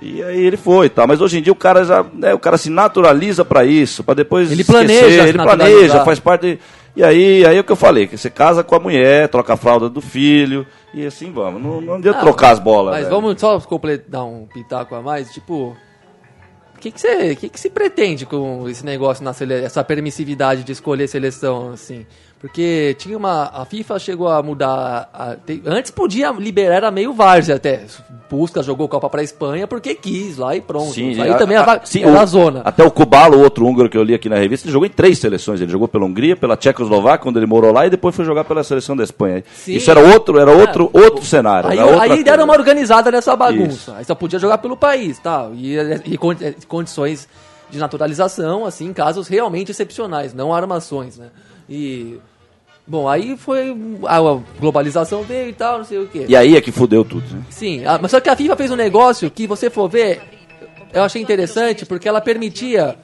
E 0.00 0.22
aí 0.22 0.44
ele 0.44 0.56
foi, 0.56 0.90
tá? 0.90 1.06
Mas 1.06 1.20
hoje 1.20 1.38
em 1.38 1.42
dia 1.42 1.52
o 1.52 1.56
cara 1.56 1.84
já, 1.84 2.04
né, 2.12 2.34
o 2.34 2.38
cara 2.38 2.58
se 2.58 2.68
naturaliza 2.68 3.44
pra 3.44 3.64
isso, 3.64 4.04
pra 4.04 4.14
depois 4.14 4.50
Ele 4.52 4.60
esquecer, 4.60 4.84
planeja 4.86 5.28
ele 5.28 5.38
planeja, 5.38 6.04
faz 6.04 6.20
parte. 6.20 6.58
E 6.94 7.02
aí, 7.04 7.44
aí 7.44 7.56
é 7.56 7.60
o 7.60 7.64
que 7.64 7.72
eu 7.72 7.76
falei, 7.76 8.06
que 8.06 8.16
você 8.16 8.30
casa 8.30 8.62
com 8.64 8.74
a 8.74 8.80
mulher, 8.80 9.28
troca 9.28 9.54
a 9.54 9.56
fralda 9.56 9.88
do 9.88 10.00
filho 10.00 10.66
e 10.94 11.04
assim 11.04 11.30
vamos. 11.32 11.62
Não, 11.62 11.80
não 11.80 11.94
adianta 11.94 12.18
Ah, 12.18 12.22
trocar 12.22 12.50
as 12.52 12.58
bolas. 12.58 12.94
Mas 12.94 13.04
velho. 13.06 13.14
vamos 13.14 13.40
só 13.40 13.58
completar 13.60 14.06
dar 14.08 14.24
um 14.24 14.46
pitaco 14.46 14.94
a 14.94 15.02
mais, 15.02 15.30
tipo. 15.32 15.76
O 16.74 16.78
que, 16.78 16.90
que, 16.90 17.00
você, 17.00 17.34
que, 17.34 17.48
que 17.48 17.58
se 17.58 17.70
pretende 17.70 18.26
com 18.26 18.68
esse 18.68 18.84
negócio 18.84 19.24
na 19.24 19.32
sele... 19.32 19.54
essa 19.54 19.82
permissividade 19.82 20.62
de 20.62 20.72
escolher 20.72 21.08
seleção, 21.08 21.70
assim? 21.72 22.06
Porque 22.38 22.94
tinha 22.98 23.16
uma. 23.16 23.44
A 23.52 23.64
FIFA 23.64 23.98
chegou 23.98 24.28
a 24.28 24.42
mudar. 24.42 25.08
a- 25.12 25.36
tem- 25.36 25.62
antes 25.64 25.90
podia 25.90 26.30
liberar, 26.32 26.74
era 26.76 26.90
meio 26.90 27.12
várzea 27.14 27.56
até. 27.56 27.84
Pusca 28.28 28.62
jogou 28.62 28.88
Copa 28.88 29.08
pra 29.08 29.22
Espanha 29.22 29.66
porque 29.66 29.94
quis 29.94 30.36
lá 30.36 30.54
e 30.54 30.60
pronto. 30.60 30.92
Sim, 30.92 31.18
aí 31.20 31.30
a- 31.30 31.34
também 31.36 31.56
a- 31.56 31.62
é 31.62 31.64
va- 31.64 31.80
sim, 31.84 32.02
era 32.02 32.12
o- 32.12 32.18
a 32.18 32.26
zona. 32.26 32.60
Até 32.64 32.84
o 32.84 32.90
Kubalo, 32.90 33.38
o 33.38 33.40
outro 33.42 33.64
húngaro 33.66 33.88
que 33.88 33.96
eu 33.96 34.02
li 34.02 34.14
aqui 34.14 34.28
na 34.28 34.36
revista, 34.36 34.66
ele 34.66 34.72
jogou 34.72 34.86
em 34.86 34.90
três 34.90 35.18
seleções. 35.18 35.60
Ele 35.62 35.70
jogou 35.72 35.88
pela 35.88 36.04
Hungria, 36.04 36.36
pela 36.36 36.56
Tchecoslováquia, 36.58 37.22
quando 37.22 37.38
ele 37.38 37.46
morou 37.46 37.72
lá, 37.72 37.86
e 37.86 37.90
depois 37.90 38.14
foi 38.14 38.24
jogar 38.24 38.44
pela 38.44 38.62
seleção 38.62 38.94
da 38.94 39.02
Espanha. 39.02 39.42
Sim. 39.54 39.74
Isso 39.76 39.90
era 39.90 40.00
outro, 40.00 40.38
era 40.38 40.50
outro, 40.52 40.90
outro 40.92 41.24
cenário. 41.24 41.70
Aí, 41.70 41.78
aí 41.78 42.22
deram 42.22 42.44
uma 42.44 42.52
organizada 42.54 43.10
nessa 43.10 43.34
bagunça. 43.34 43.70
Isso. 43.72 43.92
Aí 43.96 44.04
só 44.04 44.14
podia 44.14 44.38
jogar 44.38 44.58
pelo 44.58 44.76
país, 44.76 45.18
tal. 45.18 45.54
E, 45.54 45.74
e 46.04 46.18
con- 46.18 46.36
condições 46.68 47.26
de 47.70 47.78
naturalização, 47.78 48.64
assim, 48.66 48.86
em 48.88 48.92
casos 48.92 49.26
realmente 49.26 49.70
excepcionais, 49.70 50.34
não 50.34 50.52
armações, 50.54 51.16
né? 51.16 51.26
E. 51.68 52.18
Bom, 52.86 53.08
aí 53.08 53.36
foi. 53.36 53.74
A 54.06 54.18
globalização 54.60 55.22
veio 55.22 55.48
e 55.48 55.52
tal, 55.52 55.78
não 55.78 55.84
sei 55.84 55.98
o 55.98 56.06
quê. 56.06 56.26
E 56.28 56.36
aí 56.36 56.56
é 56.56 56.60
que 56.60 56.70
fudeu 56.70 57.04
tudo. 57.04 57.24
Né? 57.34 57.42
Sim, 57.50 57.84
a- 57.84 57.98
mas 58.00 58.10
só 58.10 58.20
que 58.20 58.28
a 58.28 58.36
FIFA 58.36 58.56
fez 58.56 58.70
um 58.70 58.76
negócio 58.76 59.30
que 59.30 59.46
você 59.46 59.68
for 59.68 59.88
ver, 59.88 60.20
eu 60.94 61.02
achei 61.02 61.20
interessante, 61.20 61.84
porque 61.84 62.08
ela 62.08 62.20
permitia 62.20 62.96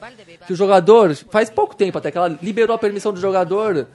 que 0.47 0.53
o 0.53 0.55
jogador, 0.55 1.13
faz 1.29 1.49
pouco 1.49 1.75
tempo 1.75 1.97
até 1.97 2.11
que 2.11 2.17
ela 2.17 2.37
liberou 2.41 2.75
a 2.75 2.79
permissão 2.79 3.11
do 3.13 3.19
jogador 3.19 3.87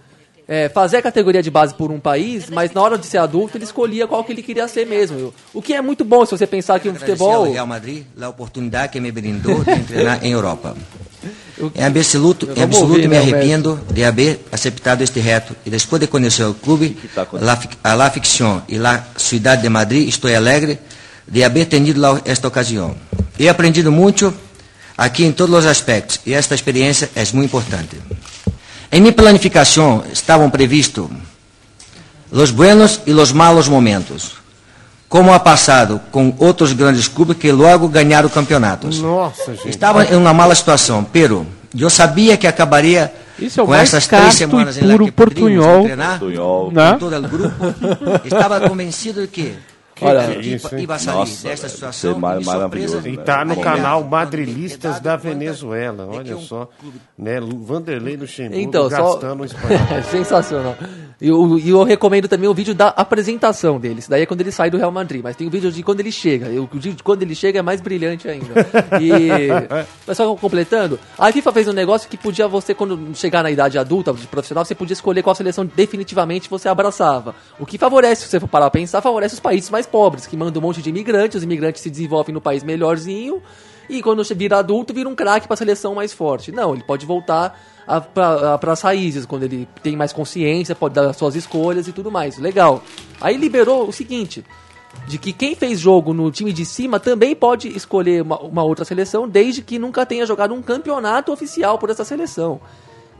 é, 0.46 0.68
fazer 0.70 0.96
a 0.98 1.02
categoria 1.02 1.42
de 1.42 1.50
base 1.50 1.74
por 1.74 1.90
um 1.90 2.00
país, 2.00 2.48
mas 2.48 2.72
na 2.72 2.81
hora 2.83 2.96
de 2.96 3.04
ser 3.04 3.18
adulto 3.18 3.57
ele 3.59 3.64
escolhia 3.64 4.07
qual 4.07 4.24
que 4.24 4.33
ele 4.33 4.42
queria 4.42 4.66
ser 4.68 4.87
mesmo. 4.87 5.33
O 5.52 5.61
que 5.61 5.74
é 5.74 5.83
muito 5.83 6.04
bom 6.07 6.24
se 6.24 6.31
você 6.33 6.46
pensar 6.46 6.81
que 6.81 6.88
o 6.88 6.90
Agradecer 6.90 7.18
futebol. 7.18 7.44
ao 7.46 7.52
Real 7.52 7.66
Madrid 7.66 8.04
a 8.20 8.28
oportunidade 8.31 8.92
que 8.92 9.00
me 9.00 9.11
brindou 9.12 9.62
de 9.62 9.83
treinar 9.85 10.24
em 10.24 10.33
Europa. 10.33 10.74
Em 11.74 11.85
absoluto, 11.85 12.48
em 12.57 12.62
absoluto 12.62 12.92
ouvir, 12.92 13.09
me 13.09 13.16
arrependo 13.16 13.81
de 13.92 14.04
haber 14.04 14.46
aceptado 14.52 15.02
este 15.02 15.20
reto 15.20 15.57
e 15.66 15.70
depois 15.70 16.00
de 16.00 16.07
conhecer 16.07 16.44
o 16.44 16.54
clube, 16.54 16.96
tá 17.14 17.26
la, 17.33 17.59
a 17.83 17.94
la 17.96 18.11
ficción 18.11 18.62
y 18.68 18.78
la 18.78 19.09
ciudad 19.16 19.59
de 19.59 19.68
Madrid, 19.68 20.09
estou 20.09 20.31
alegre 20.35 20.78
de 21.26 21.42
haber 21.42 21.66
tenido 21.66 22.00
esta 22.24 22.46
ocasião. 22.46 22.94
He 23.38 23.48
aprendido 23.48 23.90
muito 23.90 24.33
aqui 24.96 25.24
em 25.24 25.33
todos 25.33 25.59
os 25.59 25.66
aspectos 25.66 26.20
e 26.24 26.33
esta 26.33 26.54
experiência 26.54 27.11
é 27.14 27.24
muito 27.33 27.46
importante. 27.46 27.96
Em 28.90 29.00
minha 29.00 29.12
planificação 29.12 30.04
estavam 30.12 30.48
previstos 30.50 31.09
los 32.31 32.52
buenos 32.52 33.00
y 33.07 33.12
los 33.12 33.33
malos 33.33 33.68
momentos, 33.68 34.38
como 35.09 35.33
ha 35.33 35.40
pasado 35.40 36.01
com 36.11 36.35
outros 36.38 36.73
grandes 36.73 37.09
clubes 37.09 37.37
que 37.37 37.51
logo 37.51 37.88
ganharam 37.88 38.29
campeonatos. 38.29 39.01
Nossa, 39.01 39.55
gente. 39.55 39.71
Estava 39.71 40.05
em 40.05 40.16
uma 40.16 40.35
mala 40.35 40.55
situação, 40.55 41.05
pero 41.05 41.47
eu 41.77 41.88
sabia 41.88 42.37
que 42.37 42.47
acabaria 42.47 43.12
Isso 43.38 43.61
é 43.61 43.62
o 43.62 43.66
com 43.66 43.73
mais 43.73 43.88
essas 43.88 44.07
três 44.07 44.35
semanas 44.35 44.77
em 44.77 44.87
lá 44.87 44.99
que 44.99 45.11
portunhol. 45.11 45.85
treinar 45.85 46.18
Tunhol. 46.18 46.73
Né? 46.73 46.92
com 46.92 46.99
todo 46.99 47.16
o 47.16 47.23
grupo. 47.23 47.55
Estava 48.25 48.61
convencido 48.68 49.23
de 49.23 49.29
que 49.29 49.55
Olha, 50.00 50.20
a 50.20 50.30
equipe 50.32 50.54
isso, 50.54 50.74
hein? 50.74 50.87
ia 50.88 50.98
sair 50.98 51.14
Nossa, 51.14 51.48
velho, 51.48 51.68
situação 51.68 52.11
é 52.12 52.14
mar- 52.18 52.40
e 52.40 52.44
surpresa. 52.44 53.08
E 53.08 53.16
né? 53.16 53.22
tá 53.22 53.44
no 53.44 53.52
Aí, 53.54 53.61
canal 53.61 54.02
né? 54.02 54.08
Madrilistas 54.11 55.00
da 55.00 55.16
Venezuela, 55.16 56.06
que 56.11 56.16
olha 56.18 56.37
só. 56.38 56.68
Né? 57.16 57.40
Vanderlei 57.40 58.16
Luxemburgo 58.16 58.61
Então, 58.61 58.88
só. 58.90 59.12
gastando 59.14 59.42
o 59.42 59.44
espanhol. 59.44 59.80
É 59.96 60.02
sensacional. 60.11 60.76
E 61.20 61.26
eu, 61.28 61.58
e 61.58 61.70
eu 61.70 61.82
recomendo 61.82 62.28
também 62.28 62.48
o 62.48 62.54
vídeo 62.54 62.72
da 62.76 62.88
apresentação 62.88 63.80
dele. 63.80 63.98
Isso 63.98 64.08
daí 64.08 64.22
é 64.22 64.26
quando 64.26 64.40
ele 64.40 64.52
sai 64.52 64.70
do 64.70 64.76
Real 64.78 64.92
Madrid. 64.92 65.20
Mas 65.22 65.34
tem 65.34 65.48
o 65.48 65.50
vídeo 65.50 65.72
de 65.72 65.82
quando 65.82 65.98
ele 65.98 66.12
chega. 66.12 66.46
E 66.48 66.58
O 66.61 66.68
vídeo 66.72 66.94
de 66.94 67.02
quando 67.02 67.22
ele 67.22 67.34
chega 67.34 67.58
é 67.58 67.62
mais 67.62 67.80
brilhante 67.80 68.28
ainda. 68.28 68.46
E. 69.00 69.48
Mas 70.06 70.16
só 70.16 70.32
completando, 70.37 70.98
a 71.18 71.32
FIFA 71.32 71.52
fez 71.52 71.66
um 71.68 71.72
negócio 71.72 72.08
que 72.08 72.16
podia 72.16 72.46
você, 72.46 72.72
quando 72.72 72.96
chegar 73.16 73.42
na 73.42 73.50
idade 73.50 73.76
adulta, 73.78 74.12
de 74.12 74.26
profissional, 74.28 74.64
você 74.64 74.76
podia 74.76 74.92
escolher 74.92 75.22
qual 75.24 75.34
seleção 75.34 75.66
definitivamente 75.66 76.48
você 76.48 76.68
abraçava. 76.68 77.34
O 77.58 77.66
que 77.66 77.76
favorece, 77.78 78.22
se 78.22 78.28
você 78.28 78.38
for 78.38 78.46
parar 78.48 78.66
a 78.66 78.70
pensar, 78.70 79.00
favorece 79.00 79.34
os 79.34 79.40
países 79.40 79.68
mais 79.70 79.87
pobres, 79.88 80.27
que 80.27 80.37
mandam 80.37 80.61
um 80.62 80.66
monte 80.66 80.81
de 80.81 80.90
imigrantes, 80.90 81.38
os 81.38 81.42
imigrantes 81.42 81.83
se 81.83 81.90
desenvolvem 81.90 82.33
no 82.33 82.40
país 82.40 82.62
melhorzinho. 82.62 83.42
E 83.88 84.03
quando 84.03 84.22
vira 84.22 84.59
adulto, 84.59 84.92
vira 84.92 85.09
um 85.09 85.14
craque 85.14 85.46
para 85.46 85.55
a 85.55 85.57
seleção 85.57 85.94
mais 85.94 86.12
forte. 86.12 86.53
Não, 86.53 86.74
ele 86.74 86.85
pode 86.85 87.07
voltar 87.07 87.59
para 88.12 88.72
as 88.72 88.83
raízes, 88.83 89.24
quando 89.24 89.44
ele 89.44 89.66
tem 89.83 89.96
mais 89.96 90.12
consciência, 90.12 90.74
pode 90.74 90.94
dar 90.94 91.12
suas 91.14 91.35
escolhas 91.35 91.88
e 91.88 91.92
tudo 91.92 92.11
mais. 92.11 92.37
Legal. 92.37 92.83
Aí 93.18 93.37
liberou 93.37 93.88
o 93.88 93.92
seguinte: 93.92 94.44
de 95.07 95.16
que 95.16 95.33
quem 95.33 95.55
fez 95.55 95.81
jogo 95.81 96.12
no 96.12 96.31
time 96.31 96.53
de 96.53 96.66
cima 96.66 97.01
também 97.01 97.35
pode 97.35 97.68
escolher 97.68 98.22
uma, 98.22 98.38
uma 98.40 98.62
outra 98.62 98.85
seleção, 98.85 99.27
desde 99.27 99.62
que 99.62 99.79
nunca 99.79 100.05
tenha 100.05 100.27
jogado 100.27 100.53
um 100.53 100.61
campeonato 100.61 101.33
oficial 101.33 101.79
por 101.79 101.88
essa 101.88 102.05
seleção. 102.05 102.61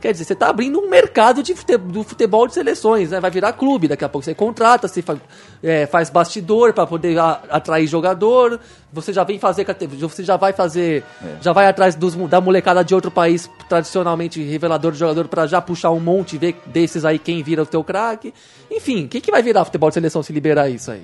Quer 0.01 0.11
dizer, 0.13 0.23
você 0.23 0.33
está 0.33 0.49
abrindo 0.49 0.79
um 0.79 0.89
mercado 0.89 1.43
de 1.43 1.53
fute- 1.53 1.77
do 1.77 2.03
futebol 2.03 2.47
de 2.47 2.53
seleções, 2.53 3.11
né? 3.11 3.19
Vai 3.19 3.29
virar 3.29 3.51
clube, 3.53 3.87
daqui 3.87 4.05
a 4.05 4.09
pouco 4.09 4.23
você 4.23 4.33
contrata, 4.33 4.87
você 4.87 5.01
fa- 5.01 5.17
é, 5.61 5.85
faz 5.85 6.09
bastidor 6.09 6.71
para 6.73 6.87
poder 6.87 7.17
a- 7.19 7.41
atrair 7.49 7.85
jogador, 7.85 8.59
você 8.93 9.11
já 9.11 9.23
vem 9.23 9.37
fazer, 9.37 9.65
você 9.99 10.23
já 10.23 10.37
vai 10.37 10.53
fazer, 10.53 11.03
já 11.41 11.51
vai 11.51 11.67
atrás 11.67 11.95
dos, 11.95 12.15
da 12.15 12.39
molecada 12.39 12.83
de 12.83 12.95
outro 12.95 13.11
país 13.11 13.49
tradicionalmente 13.67 14.41
revelador 14.41 14.91
de 14.93 14.97
jogador 14.99 15.27
para 15.27 15.45
já 15.45 15.61
puxar 15.61 15.91
um 15.91 15.99
monte 15.99 16.35
e 16.35 16.39
ver 16.39 16.55
desses 16.65 17.03
aí 17.05 17.19
quem 17.19 17.43
vira 17.43 17.61
o 17.63 17.65
teu 17.65 17.83
craque. 17.83 18.33
Enfim, 18.71 19.05
o 19.05 19.07
que, 19.09 19.19
que 19.19 19.31
vai 19.31 19.41
virar 19.43 19.65
futebol 19.65 19.89
de 19.89 19.95
seleção 19.95 20.23
se 20.23 20.31
liberar 20.31 20.69
isso 20.69 20.91
aí? 20.91 21.01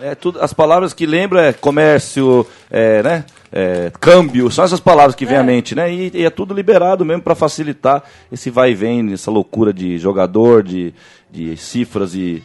É, 0.00 0.10
é 0.10 0.14
tudo, 0.14 0.40
as 0.42 0.52
palavras 0.52 0.92
que 0.92 1.06
lembra 1.06 1.46
é 1.48 1.52
comércio, 1.52 2.46
é, 2.72 3.02
né? 3.02 3.24
é, 3.52 3.92
câmbio, 4.00 4.50
são 4.50 4.64
essas 4.64 4.80
palavras 4.80 5.14
que 5.14 5.26
vêm 5.26 5.36
à 5.36 5.42
mente, 5.42 5.74
né? 5.74 5.92
E, 5.92 6.10
e 6.14 6.24
é 6.24 6.30
tudo 6.30 6.54
liberado 6.54 7.04
mesmo 7.04 7.22
para 7.22 7.34
facilitar 7.34 8.02
esse 8.32 8.48
vai 8.48 8.70
e 8.70 8.74
vem, 8.74 9.12
essa 9.12 9.30
loucura 9.30 9.74
de 9.74 9.98
jogador, 9.98 10.62
de, 10.62 10.94
de 11.30 11.56
cifras 11.56 12.14
e. 12.14 12.42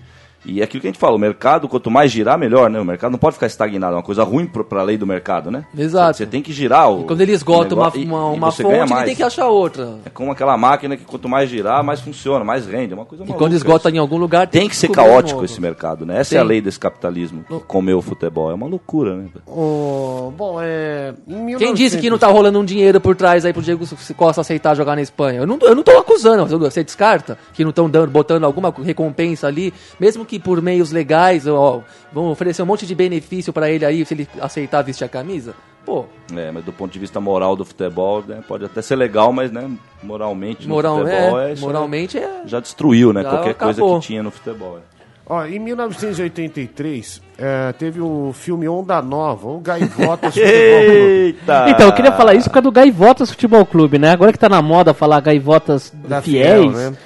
E 0.48 0.62
é 0.62 0.64
aquilo 0.64 0.82
que 0.82 0.88
a 0.88 0.92
gente 0.92 1.00
fala, 1.00 1.16
o 1.16 1.20
mercado, 1.20 1.68
quanto 1.68 1.92
mais 1.92 2.12
girar, 2.12 2.38
melhor, 2.38 2.70
né? 2.70 2.80
O 2.80 2.86
mercado 2.86 3.12
não 3.12 3.20
pode 3.20 3.34
ficar 3.34 3.48
estagnado, 3.48 3.94
é 3.94 3.98
uma 3.98 4.04
coisa 4.04 4.24
ruim 4.24 4.46
para 4.48 4.80
a 4.80 4.84
lei 4.84 4.98
do 4.98 5.06
mercado, 5.06 5.52
né? 5.52 5.66
Exato. 5.78 6.18
Você 6.18 6.26
tem 6.26 6.42
que 6.42 6.54
girar 6.54 6.90
o. 6.92 7.04
Quando 7.04 7.22
ele 7.22 7.34
esgota 7.34 7.76
uma, 7.76 7.92
e- 7.94 8.06
uma, 8.06 8.34
e 8.34 8.38
uma 8.38 8.52
fonte, 8.52 8.94
ele 8.94 9.04
tem 9.06 9.16
que 9.16 9.24
achar 9.24 9.48
outra. 9.48 9.96
É 10.06 10.10
como 10.10 10.32
aquela 10.32 10.58
máquina 10.58 10.96
que 10.96 11.04
quanto 11.04 11.28
mais 11.28 11.50
girar, 11.50 11.84
mais 11.84 12.00
funciona, 12.00 12.44
mais 12.46 12.66
rende. 12.66 12.94
É 12.94 12.96
uma 12.96 13.06
coisa 13.06 13.24
E 13.24 13.28
maluca 13.28 13.40
quando 13.44 13.54
esgota 13.54 13.90
isso. 13.90 13.98
em 13.98 14.00
algum 14.00 14.18
lugar, 14.18 14.48
Tem 14.48 14.70
que 14.70 14.76
ser 14.76 14.88
descobrir 14.88 15.10
um 15.10 15.14
caótico 15.14 15.44
esse 15.46 15.60
mercado, 15.60 16.06
né? 16.06 16.20
Essa 16.20 16.36
é 16.36 16.38
a 16.38 16.42
Tem. 16.42 16.48
lei 16.50 16.62
desse 16.62 16.80
capitalismo 16.80 17.44
que 17.48 17.60
comeu 17.68 17.98
o 17.98 18.02
futebol. 18.02 18.50
É 18.50 18.54
uma 18.54 18.68
loucura, 18.68 19.16
né? 19.16 19.26
Ô, 19.46 20.32
bom, 20.36 20.58
é. 20.62 21.14
em 21.28 21.58
Quem 21.58 21.74
disse 21.74 21.98
que 21.98 22.10
não 22.10 22.18
1900 22.18 22.20
tá 22.20 22.28
rolando 22.28 22.60
um 22.60 22.66
dinheiro 22.66 23.02
por 23.02 23.16
trás 23.16 23.44
aí 23.44 23.52
pro 23.54 23.62
Diego 23.62 23.86
Costa 24.16 24.42
aceitar 24.42 24.76
jogar 24.76 24.96
na 24.96 25.02
Espanha? 25.02 25.40
Eu 25.42 25.48
não, 25.48 25.58
eu 25.62 25.76
não 25.76 25.84
tô 25.84 25.92
acusando, 25.98 26.44
mas 26.44 26.52
você 26.52 26.84
descarta 26.84 27.38
que 27.54 27.64
não 27.64 27.72
estão 27.72 27.90
dando, 27.90 28.10
botando 28.10 28.44
alguma 28.46 28.74
recompensa 28.84 29.48
ali, 29.48 29.74
mesmo 30.00 30.24
que 30.26 30.37
por 30.40 30.62
meios 30.62 30.92
legais, 30.92 31.48
ó, 31.48 31.82
vão 32.12 32.28
oferecer 32.30 32.62
um 32.62 32.66
monte 32.66 32.86
de 32.86 32.94
benefício 32.96 33.52
pra 33.54 33.70
ele 33.70 33.86
aí 33.86 34.06
se 34.06 34.14
ele 34.14 34.28
aceitar 34.42 34.82
vestir 34.82 35.04
a 35.06 35.10
camisa? 35.10 35.54
pô. 35.86 36.04
É, 36.36 36.52
mas 36.52 36.66
do 36.66 36.74
ponto 36.74 36.92
de 36.92 37.00
vista 37.00 37.18
moral 37.22 37.56
do 37.56 37.64
futebol, 37.64 38.22
né, 38.28 38.42
pode 38.46 38.66
até 38.66 38.82
ser 38.82 38.98
legal, 38.98 39.32
mas 39.32 39.50
né, 39.54 39.72
moralmente 40.04 40.68
no 40.68 40.76
Moral, 40.76 40.98
futebol 40.98 41.40
é, 41.40 41.52
é, 41.52 41.56
já- 41.56 41.66
moralmente 41.66 42.18
é. 42.18 42.42
já 42.46 42.60
destruiu, 42.60 43.14
né? 43.14 43.24
Já 43.24 43.30
qualquer 43.30 43.54
coisa 43.54 43.80
acabou. 43.82 44.00
que 44.02 44.08
tinha 44.08 44.22
no 44.22 44.30
futebol. 44.30 44.80
é. 44.80 44.82
Ó, 45.30 45.46
em 45.46 45.60
1983, 45.60 47.22
eh, 47.38 47.74
teve 47.78 48.02
o 48.02 48.32
filme 48.34 48.68
Onda 48.68 49.02
Nova, 49.02 49.48
o 49.48 49.60
Gaivotas 49.60 50.34
Futebol 50.34 50.82
Clube. 50.86 50.98
Eita! 50.98 51.70
Então, 51.70 51.88
eu 51.88 51.94
queria 51.94 52.12
falar 52.14 52.34
isso 52.34 52.50
por 52.50 52.54
causa 52.56 52.64
do 52.64 52.72
Gaivotas 52.72 53.30
Futebol 53.32 53.66
Clube, 53.66 53.98
né? 54.00 54.12
Agora 54.12 54.32
que 54.32 54.40
tá 54.40 54.50
na 54.50 54.62
moda 54.62 54.94
falar 54.94 55.20
Gaivotas 55.22 55.92
Da 55.96 56.22
fiéis, 56.22 56.62
Fiel, 56.62 56.72
né? 56.72 56.98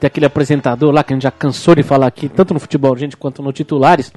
Tem 0.00 0.08
aquele 0.08 0.26
apresentador 0.26 0.90
lá 0.92 1.04
que 1.04 1.12
a 1.12 1.16
gente 1.16 1.22
já 1.22 1.30
cansou 1.30 1.74
de 1.74 1.82
falar 1.82 2.06
aqui, 2.06 2.28
tanto 2.28 2.54
no 2.54 2.60
futebol 2.60 2.96
gente 2.96 3.16
quanto 3.16 3.42
no 3.42 3.52
titulares. 3.52 4.12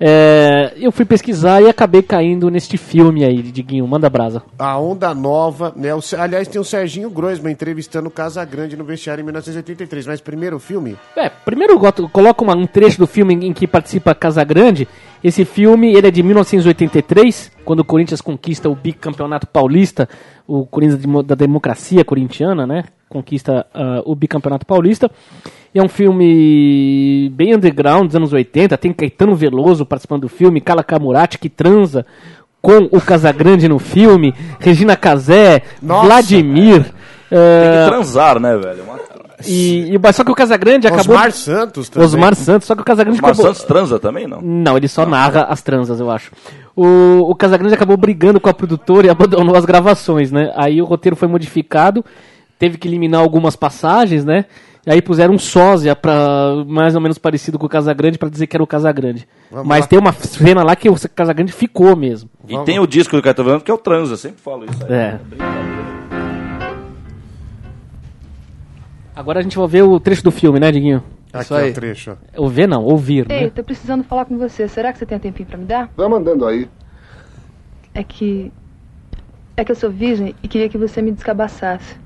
É, 0.00 0.72
eu 0.76 0.90
fui 0.90 1.04
pesquisar 1.04 1.60
e 1.62 1.68
acabei 1.68 2.00
caindo 2.02 2.50
neste 2.50 2.78
filme 2.78 3.24
aí, 3.24 3.42
Diguinho, 3.42 3.86
manda 3.86 4.08
brasa. 4.08 4.42
A 4.58 4.78
Onda 4.78 5.14
Nova, 5.14 5.72
né? 5.76 5.94
O, 5.94 6.00
aliás, 6.18 6.48
tem 6.48 6.58
o 6.58 6.64
Serginho 6.64 7.10
Groisman 7.10 7.52
entrevistando 7.52 8.08
o 8.08 8.10
Casa 8.10 8.42
Grande 8.44 8.74
no 8.74 8.84
vestiário 8.84 9.20
em 9.20 9.24
1983. 9.24 10.06
Mas 10.06 10.20
primeiro 10.20 10.56
o 10.56 10.58
filme, 10.60 10.96
É, 11.14 11.28
primeiro 11.28 11.78
coloco 12.10 12.42
uma- 12.42 12.56
um 12.56 12.66
trecho 12.66 12.98
do 12.98 13.06
filme 13.06 13.34
em 13.34 13.52
que 13.52 13.66
participa 13.66 14.14
Casagrande. 14.14 14.88
Esse 15.22 15.44
filme 15.44 15.92
ele 15.94 16.06
é 16.06 16.10
de 16.10 16.22
1983, 16.22 17.50
quando 17.64 17.80
o 17.80 17.84
Corinthians 17.84 18.20
conquista 18.22 18.68
o 18.70 18.74
bicampeonato 18.74 19.46
paulista, 19.46 20.08
o 20.46 20.64
Corinthians 20.64 21.00
de 21.00 21.22
da 21.22 21.34
democracia 21.34 22.04
corintiana, 22.04 22.66
né? 22.66 22.84
Conquista 23.08 23.66
ah, 23.72 24.02
o 24.04 24.14
bicampeonato 24.14 24.66
paulista. 24.66 25.10
E 25.74 25.78
é 25.78 25.82
um 25.82 25.88
filme 25.88 27.30
bem 27.34 27.54
underground 27.54 28.06
dos 28.06 28.16
anos 28.16 28.32
80. 28.32 28.76
Tem 28.78 28.92
Caetano 28.92 29.34
Veloso 29.34 29.84
participando 29.84 30.22
do 30.22 30.28
filme, 30.28 30.60
Kala 30.60 30.82
Kamurati 30.82 31.38
que 31.38 31.48
transa 31.48 32.06
com 32.66 32.88
o 32.90 33.00
Casagrande 33.00 33.68
no 33.68 33.78
filme, 33.78 34.34
Regina 34.58 34.96
Casé, 34.96 35.62
Nossa, 35.80 36.06
Vladimir. 36.06 36.82
Tem 36.82 37.38
ah, 37.38 37.84
que 37.84 37.90
transar, 37.90 38.40
né, 38.40 38.56
velho? 38.56 38.82
Uma... 38.82 38.98
e, 39.46 39.94
e- 39.94 40.12
só 40.12 40.24
que 40.24 40.32
o 40.32 40.34
Casagrande 40.34 40.88
acabou. 40.88 41.14
Osmar 41.14 41.30
Santos 41.30 41.88
também. 41.88 42.06
Osmar 42.08 42.34
Santos, 42.34 42.66
só 42.66 42.74
que 42.74 42.82
o 42.82 42.84
Casagrande 42.84 43.18
Osmar 43.18 43.30
acabou... 43.30 43.46
Santos 43.46 43.62
transa 43.62 44.00
também, 44.00 44.26
não? 44.26 44.40
Não, 44.42 44.76
ele 44.76 44.88
só 44.88 45.06
narra 45.06 45.42
as 45.44 45.62
transas, 45.62 46.00
eu 46.00 46.10
acho. 46.10 46.32
O, 46.74 47.30
o 47.30 47.34
Casagrande 47.36 47.74
acabou 47.74 47.96
brigando 47.96 48.40
com 48.40 48.48
a 48.48 48.54
produtora 48.54 49.06
e 49.06 49.10
abandonou 49.10 49.54
as 49.54 49.64
gravações, 49.64 50.32
né? 50.32 50.52
Aí 50.56 50.82
o 50.82 50.84
roteiro 50.84 51.14
foi 51.14 51.28
modificado, 51.28 52.04
teve 52.58 52.78
que 52.78 52.86
eliminar 52.88 53.20
algumas 53.20 53.56
passagens, 53.56 54.24
né? 54.24 54.44
E 54.86 54.90
aí 54.92 55.02
puseram 55.02 55.34
um 55.34 55.38
sósia 55.38 55.96
pra, 55.96 56.64
mais 56.66 56.94
ou 56.94 57.00
menos 57.00 57.18
parecido 57.18 57.58
com 57.58 57.66
o 57.66 57.68
Casagrande 57.68 58.18
pra 58.18 58.28
dizer 58.28 58.46
que 58.46 58.56
era 58.56 58.62
o 58.62 58.66
Casagrande. 58.68 59.26
Vamos 59.50 59.66
Mas 59.66 59.80
lá. 59.80 59.86
tem 59.88 59.98
uma 59.98 60.12
cena 60.12 60.62
lá 60.62 60.76
que 60.76 60.88
o 60.88 60.94
Casagrande 61.12 61.52
ficou 61.52 61.96
mesmo. 61.96 62.30
E 62.48 62.56
tem 62.64 62.78
o 62.78 62.86
disco 62.86 63.16
do 63.16 63.22
Caetano 63.22 63.46
Veloso 63.46 63.64
que 63.64 63.70
é 63.70 63.74
o 63.74 63.78
transa, 63.78 64.12
eu 64.12 64.16
sempre 64.16 64.40
falo 64.40 64.64
isso 64.64 64.84
aí. 64.86 64.92
É. 64.92 65.20
Agora 69.14 69.40
a 69.40 69.42
gente 69.42 69.56
vai 69.56 69.66
ver 69.66 69.82
o 69.82 69.98
trecho 69.98 70.22
do 70.22 70.30
filme, 70.30 70.60
né, 70.60 70.70
Diguinho? 70.70 71.02
Aqui 71.32 71.44
Isso 71.44 71.54
é 71.54 71.62
aí. 71.64 71.70
o 71.70 71.74
trecho. 71.74 72.10
ó. 72.36 72.42
Ou 72.42 72.48
ver 72.48 72.66
não, 72.68 72.84
ouvir, 72.84 73.26
Ei, 73.30 73.44
né? 73.44 73.50
tô 73.50 73.64
precisando 73.64 74.04
falar 74.04 74.24
com 74.26 74.36
você. 74.38 74.68
Será 74.68 74.92
que 74.92 74.98
você 74.98 75.06
tem 75.06 75.16
um 75.16 75.20
tempinho 75.20 75.48
pra 75.48 75.58
me 75.58 75.64
dar? 75.64 75.90
Vai 75.96 76.08
mandando 76.08 76.46
aí. 76.46 76.68
É 77.94 78.02
que. 78.04 78.52
É 79.56 79.64
que 79.64 79.72
eu 79.72 79.76
sou 79.76 79.90
virgem 79.90 80.34
e 80.42 80.48
queria 80.48 80.68
que 80.68 80.76
você 80.78 81.00
me 81.02 81.10
descabaçasse. 81.10 81.96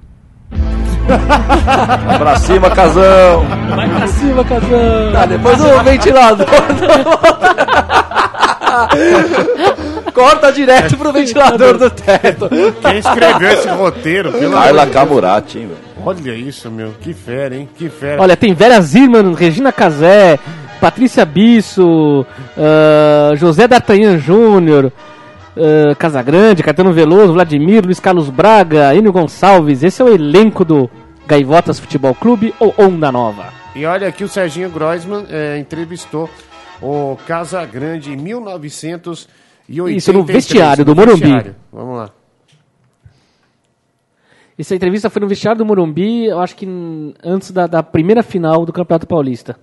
Pra 2.18 2.36
cima, 2.36 2.70
casão! 2.70 3.44
Vai 3.74 3.88
pra 3.88 4.06
cima, 4.06 4.44
Casão! 4.44 5.12
Tá, 5.12 5.26
depois 5.26 5.60
o 5.60 5.82
ventilador. 5.82 6.46
Corta 10.14 10.52
direto 10.52 10.96
pro 10.96 11.12
ventilador 11.12 11.78
do 11.78 11.90
teto. 11.90 12.48
Quem 12.80 12.98
escreveu 12.98 13.50
esse 13.50 13.68
roteiro? 13.68 14.32
Pelo 14.32 14.52
Carla. 14.52 14.86
Camurati, 14.86 15.58
hein, 15.58 15.68
velho? 15.68 15.78
Olha 16.04 16.34
isso, 16.34 16.70
meu. 16.70 16.94
Que 17.00 17.12
fera, 17.12 17.54
hein? 17.54 17.68
Que 17.76 17.88
fera. 17.88 18.22
Olha, 18.22 18.36
tem 18.36 18.54
Vera 18.54 18.80
Zirman, 18.80 19.34
Regina 19.34 19.72
Casé, 19.72 20.38
Patrícia 20.80 21.24
Bisso, 21.24 22.24
ah, 22.56 23.32
José 23.36 23.68
D'Artagnan 23.68 24.18
Júnior, 24.18 24.92
ah, 25.60 25.94
Casagrande, 25.94 26.62
Caetano 26.62 26.92
Veloso, 26.92 27.32
Vladimir, 27.32 27.84
Luiz 27.84 28.00
Carlos 28.00 28.30
Braga, 28.30 28.94
Enio 28.94 29.12
Gonçalves. 29.12 29.82
Esse 29.82 30.00
é 30.00 30.04
o 30.04 30.08
elenco 30.08 30.64
do 30.64 30.88
Gaivotas 31.26 31.78
Futebol 31.78 32.14
Clube 32.14 32.54
ou 32.58 32.74
Onda 32.78 33.12
Nova. 33.12 33.52
E 33.74 33.84
olha 33.84 34.08
aqui, 34.08 34.24
o 34.24 34.28
Serginho 34.28 34.70
Groisman 34.70 35.26
é, 35.28 35.58
entrevistou 35.58 36.28
o 36.82 37.16
Casa 37.26 37.64
Grande 37.66 38.12
em 38.12 38.16
1983. 38.16 39.96
Isso, 39.96 40.12
no 40.12 40.24
vestiário 40.24 40.84
do 40.84 40.96
Morumbi. 40.96 41.20
vestiário. 41.20 41.54
Vamos 41.72 41.96
lá. 41.98 42.10
Essa 44.58 44.74
entrevista 44.74 45.08
foi 45.08 45.20
no 45.20 45.28
vestiário 45.28 45.58
do 45.58 45.64
Morumbi, 45.64 46.26
eu 46.26 46.38
acho 46.38 46.54
que 46.54 46.66
antes 47.24 47.50
da, 47.50 47.66
da 47.66 47.82
primeira 47.82 48.22
final 48.22 48.66
do 48.66 48.72
Campeonato 48.72 49.06
Paulista. 49.06 49.56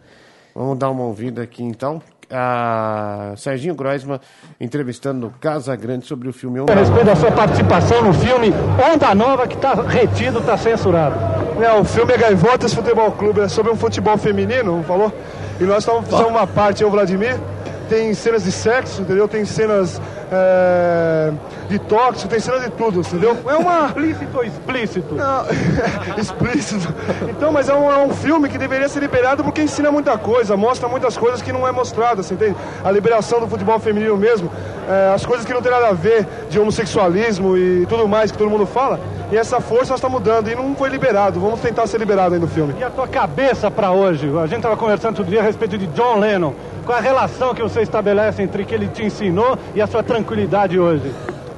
Vamos 0.55 0.79
dar 0.79 0.89
uma 0.89 1.03
ouvida 1.03 1.43
aqui 1.43 1.63
então. 1.63 2.01
A 2.29 3.33
Serginho 3.37 3.73
Groisman 3.73 4.19
entrevistando 4.59 5.33
Casa 5.39 5.75
Grande 5.75 6.05
sobre 6.05 6.27
o 6.27 6.33
filme 6.33 6.59
Onda 6.59 6.73
A 6.73 6.75
respeito 6.75 7.05
da 7.05 7.15
sua 7.15 7.31
participação 7.31 8.03
no 8.03 8.13
filme 8.13 8.53
Onda 8.93 9.15
Nova, 9.15 9.47
que 9.47 9.55
está 9.55 9.73
retido, 9.73 10.39
está 10.39 10.57
censurado. 10.57 11.15
Não, 11.59 11.81
o 11.81 11.85
filme 11.85 12.13
é 12.13 12.17
Gaivotas 12.17 12.73
Futebol 12.73 13.11
Clube, 13.13 13.41
é 13.41 13.47
sobre 13.47 13.71
um 13.71 13.75
futebol 13.75 14.17
feminino, 14.17 14.83
falou? 14.83 15.11
E 15.59 15.63
nós 15.63 15.79
estamos 15.79 16.07
fazendo 16.09 16.29
uma 16.29 16.45
parte, 16.45 16.83
eu 16.83 16.89
o 16.89 16.91
Vladimir, 16.91 17.39
tem 17.87 18.13
cenas 18.13 18.43
de 18.43 18.51
sexo, 18.51 19.01
entendeu? 19.01 19.27
Tem 19.27 19.45
cenas 19.45 20.01
é, 20.31 21.31
de 21.69 21.79
tóxico, 21.79 22.29
tem 22.29 22.39
cenas 22.39 22.63
de 22.63 22.69
tudo, 22.71 22.99
entendeu? 22.99 23.37
É 23.47 23.55
uma... 23.55 23.87
Explícito 23.87 24.37
ou 24.37 24.43
explícito? 24.43 25.15
Não, 25.15 25.45
explícito. 26.17 26.93
Então, 27.29 27.51
mas 27.51 27.69
é 27.69 27.73
um, 27.73 27.91
é 27.91 27.97
um 27.97 28.13
filme 28.13 28.49
que 28.49 28.57
deveria 28.57 28.87
ser 28.89 28.99
liberado 28.99 29.43
porque 29.43 29.61
ensina 29.61 29.91
muita 29.91 30.17
coisa, 30.17 30.55
mostra 30.57 30.87
muitas 30.87 31.17
coisas 31.17 31.41
que 31.41 31.51
não 31.51 31.67
é 31.67 31.71
mostrada, 31.71 32.21
você 32.21 32.33
entende? 32.33 32.55
A 32.83 32.91
liberação 32.91 33.39
do 33.39 33.47
futebol 33.47 33.79
feminino 33.79 34.17
mesmo, 34.17 34.51
é, 34.89 35.13
as 35.13 35.25
coisas 35.25 35.45
que 35.45 35.53
não 35.53 35.61
tem 35.61 35.71
nada 35.71 35.87
a 35.89 35.93
ver 35.93 36.27
de 36.49 36.59
homossexualismo 36.59 37.57
e 37.57 37.85
tudo 37.87 38.07
mais 38.07 38.31
que 38.31 38.37
todo 38.37 38.49
mundo 38.49 38.65
fala. 38.65 38.99
E 39.31 39.35
essa 39.35 39.59
força 39.59 39.93
está 39.93 40.07
mudando 40.07 40.49
e 40.49 40.55
não 40.55 40.73
foi 40.73 40.89
liberado. 40.89 41.39
Vamos 41.39 41.59
tentar 41.59 41.85
ser 41.85 41.97
liberado 41.97 42.33
aí 42.33 42.39
no 42.39 42.47
filme. 42.47 42.73
E 42.79 42.83
a 42.83 42.89
tua 42.89 43.07
cabeça 43.07 43.69
para 43.69 43.91
hoje? 43.91 44.29
A 44.37 44.47
gente 44.47 44.57
estava 44.57 44.77
conversando 44.77 45.17
outro 45.17 45.25
dia 45.25 45.41
a 45.41 45.43
respeito 45.43 45.77
de 45.77 45.85
John 45.87 46.19
Lennon. 46.19 46.53
Qual 46.87 46.97
a 46.97 47.01
relação 47.01 47.53
que 47.53 47.61
você 47.61 47.81
estabelece 47.81 48.41
entre 48.41 48.63
o 48.63 48.65
que 48.65 48.73
ele 48.73 48.87
te 48.87 49.03
ensinou 49.03 49.59
e 49.75 49.81
a 49.81 49.87
sua 49.87 50.01
tranquilidade 50.01 50.79
hoje? 50.79 51.13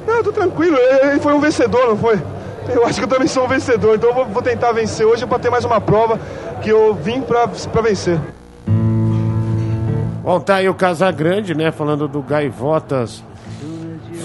Não, 0.07 0.15
eu 0.15 0.23
tô 0.23 0.31
tranquilo, 0.31 0.75
ele 0.75 1.19
foi 1.19 1.33
um 1.33 1.39
vencedor, 1.39 1.87
não 1.87 1.95
foi? 1.95 2.19
Eu 2.67 2.83
acho 2.83 2.97
que 2.97 3.05
eu 3.05 3.07
também 3.07 3.27
sou 3.27 3.45
um 3.45 3.47
vencedor, 3.47 3.95
então 3.95 4.09
eu 4.09 4.25
vou, 4.25 4.41
tentar 4.41 4.71
vencer 4.71 5.05
hoje 5.05 5.27
para 5.27 5.37
ter 5.37 5.51
mais 5.51 5.63
uma 5.63 5.79
prova 5.79 6.19
que 6.63 6.69
eu 6.71 6.95
vim 6.95 7.21
para 7.21 7.45
vencer. 7.79 8.19
Bom, 10.23 10.39
tá 10.39 10.55
aí 10.55 10.67
o 10.67 10.73
Casa 10.73 11.11
Grande, 11.11 11.53
né? 11.53 11.71
Falando 11.71 12.07
do 12.07 12.23
Gaivotas 12.23 13.23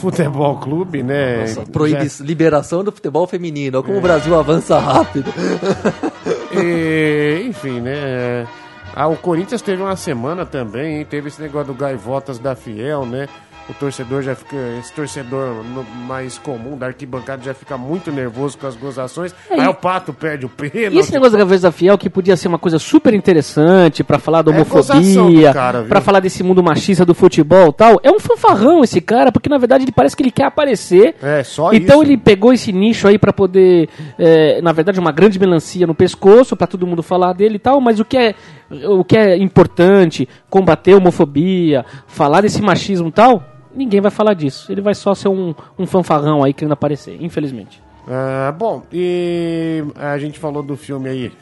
Futebol 0.00 0.56
Clube, 0.56 1.02
né? 1.02 1.40
Nossa, 1.40 1.66
proíbe 1.66 2.10
liberação 2.20 2.82
do 2.82 2.90
futebol 2.90 3.26
feminino. 3.26 3.76
Olha 3.76 3.86
como 3.86 3.98
o 3.98 4.00
Brasil 4.00 4.34
avança 4.34 4.78
rápido. 4.78 5.30
E, 6.50 7.44
enfim, 7.46 7.80
né? 7.80 8.46
Ah, 8.94 9.08
o 9.08 9.16
Corinthians 9.16 9.60
teve 9.60 9.82
uma 9.82 9.96
semana 9.96 10.46
também, 10.46 10.98
hein? 10.98 11.06
Teve 11.08 11.28
esse 11.28 11.40
negócio 11.42 11.68
do 11.72 11.74
Gaivotas 11.74 12.38
da 12.38 12.54
Fiel, 12.54 13.04
né? 13.04 13.28
O 13.66 13.72
torcedor 13.72 14.20
já 14.20 14.34
fica. 14.34 14.54
Esse 14.78 14.92
torcedor 14.92 15.64
mais 16.06 16.36
comum 16.36 16.76
da 16.76 16.86
arquibancada 16.88 17.42
já 17.42 17.54
fica 17.54 17.78
muito 17.78 18.12
nervoso 18.12 18.58
com 18.58 18.66
as 18.66 18.76
gozações. 18.76 19.34
É, 19.48 19.58
aí 19.58 19.66
o 19.66 19.72
pato 19.72 20.12
perde 20.12 20.44
o 20.44 20.50
pênalti. 20.50 20.94
E 20.94 20.98
esse 20.98 21.10
negócio 21.10 21.32
da 21.32 21.38
Gaveta 21.38 21.72
Fiel, 21.72 21.96
que 21.96 22.10
podia 22.10 22.36
ser 22.36 22.48
uma 22.48 22.58
coisa 22.58 22.78
super 22.78 23.14
interessante 23.14 24.04
pra 24.04 24.18
falar 24.18 24.42
da 24.42 24.52
É 24.52 24.54
homofobia, 24.54 25.52
viu? 25.52 25.88
pra 25.88 26.02
falar 26.02 26.20
desse 26.20 26.42
mundo 26.42 26.62
machista 26.62 27.06
do 27.06 27.14
futebol 27.14 27.68
e 27.68 27.72
tal, 27.72 28.00
é 28.02 28.10
um 28.10 28.20
fanfarrão 28.20 28.84
esse 28.84 29.00
cara, 29.00 29.32
porque 29.32 29.48
na 29.48 29.56
verdade 29.56 29.84
ele 29.84 29.92
parece 29.92 30.14
que 30.14 30.22
ele 30.22 30.30
quer 30.30 30.44
aparecer. 30.44 31.14
É, 31.22 31.42
só 31.42 31.72
então 31.72 32.02
isso. 32.02 32.12
ele 32.12 32.18
pegou 32.18 32.52
esse 32.52 32.70
nicho 32.70 33.08
aí 33.08 33.18
pra 33.18 33.32
poder, 33.32 33.88
é, 34.18 34.60
na 34.60 34.72
verdade, 34.72 35.00
uma 35.00 35.10
grande 35.10 35.38
melancia 35.38 35.86
no 35.86 35.94
pescoço, 35.94 36.54
pra 36.54 36.66
todo 36.66 36.86
mundo 36.86 37.02
falar 37.02 37.32
dele 37.32 37.56
e 37.56 37.58
tal, 37.58 37.80
mas 37.80 37.98
o 37.98 38.04
que 38.04 38.18
é, 38.18 38.34
o 38.88 39.04
que 39.04 39.16
é 39.16 39.36
importante, 39.36 40.28
combater 40.50 40.92
a 40.92 40.96
homofobia, 40.96 41.84
falar 42.06 42.42
desse 42.42 42.62
machismo 42.62 43.08
e 43.08 43.12
tal, 43.12 43.42
ninguém 43.74 44.00
vai 44.00 44.10
falar 44.10 44.34
disso. 44.34 44.70
Ele 44.70 44.80
vai 44.80 44.94
só 44.94 45.14
ser 45.14 45.28
um, 45.28 45.54
um 45.78 45.86
fanfarrão 45.86 46.42
aí 46.42 46.52
querendo 46.52 46.72
aparecer, 46.72 47.16
infelizmente. 47.20 47.82
Ah, 48.08 48.54
bom, 48.56 48.82
e 48.92 49.82
a 49.96 50.18
gente 50.18 50.38
falou 50.38 50.62
do 50.62 50.76
filme 50.76 51.08
aí, 51.08 51.32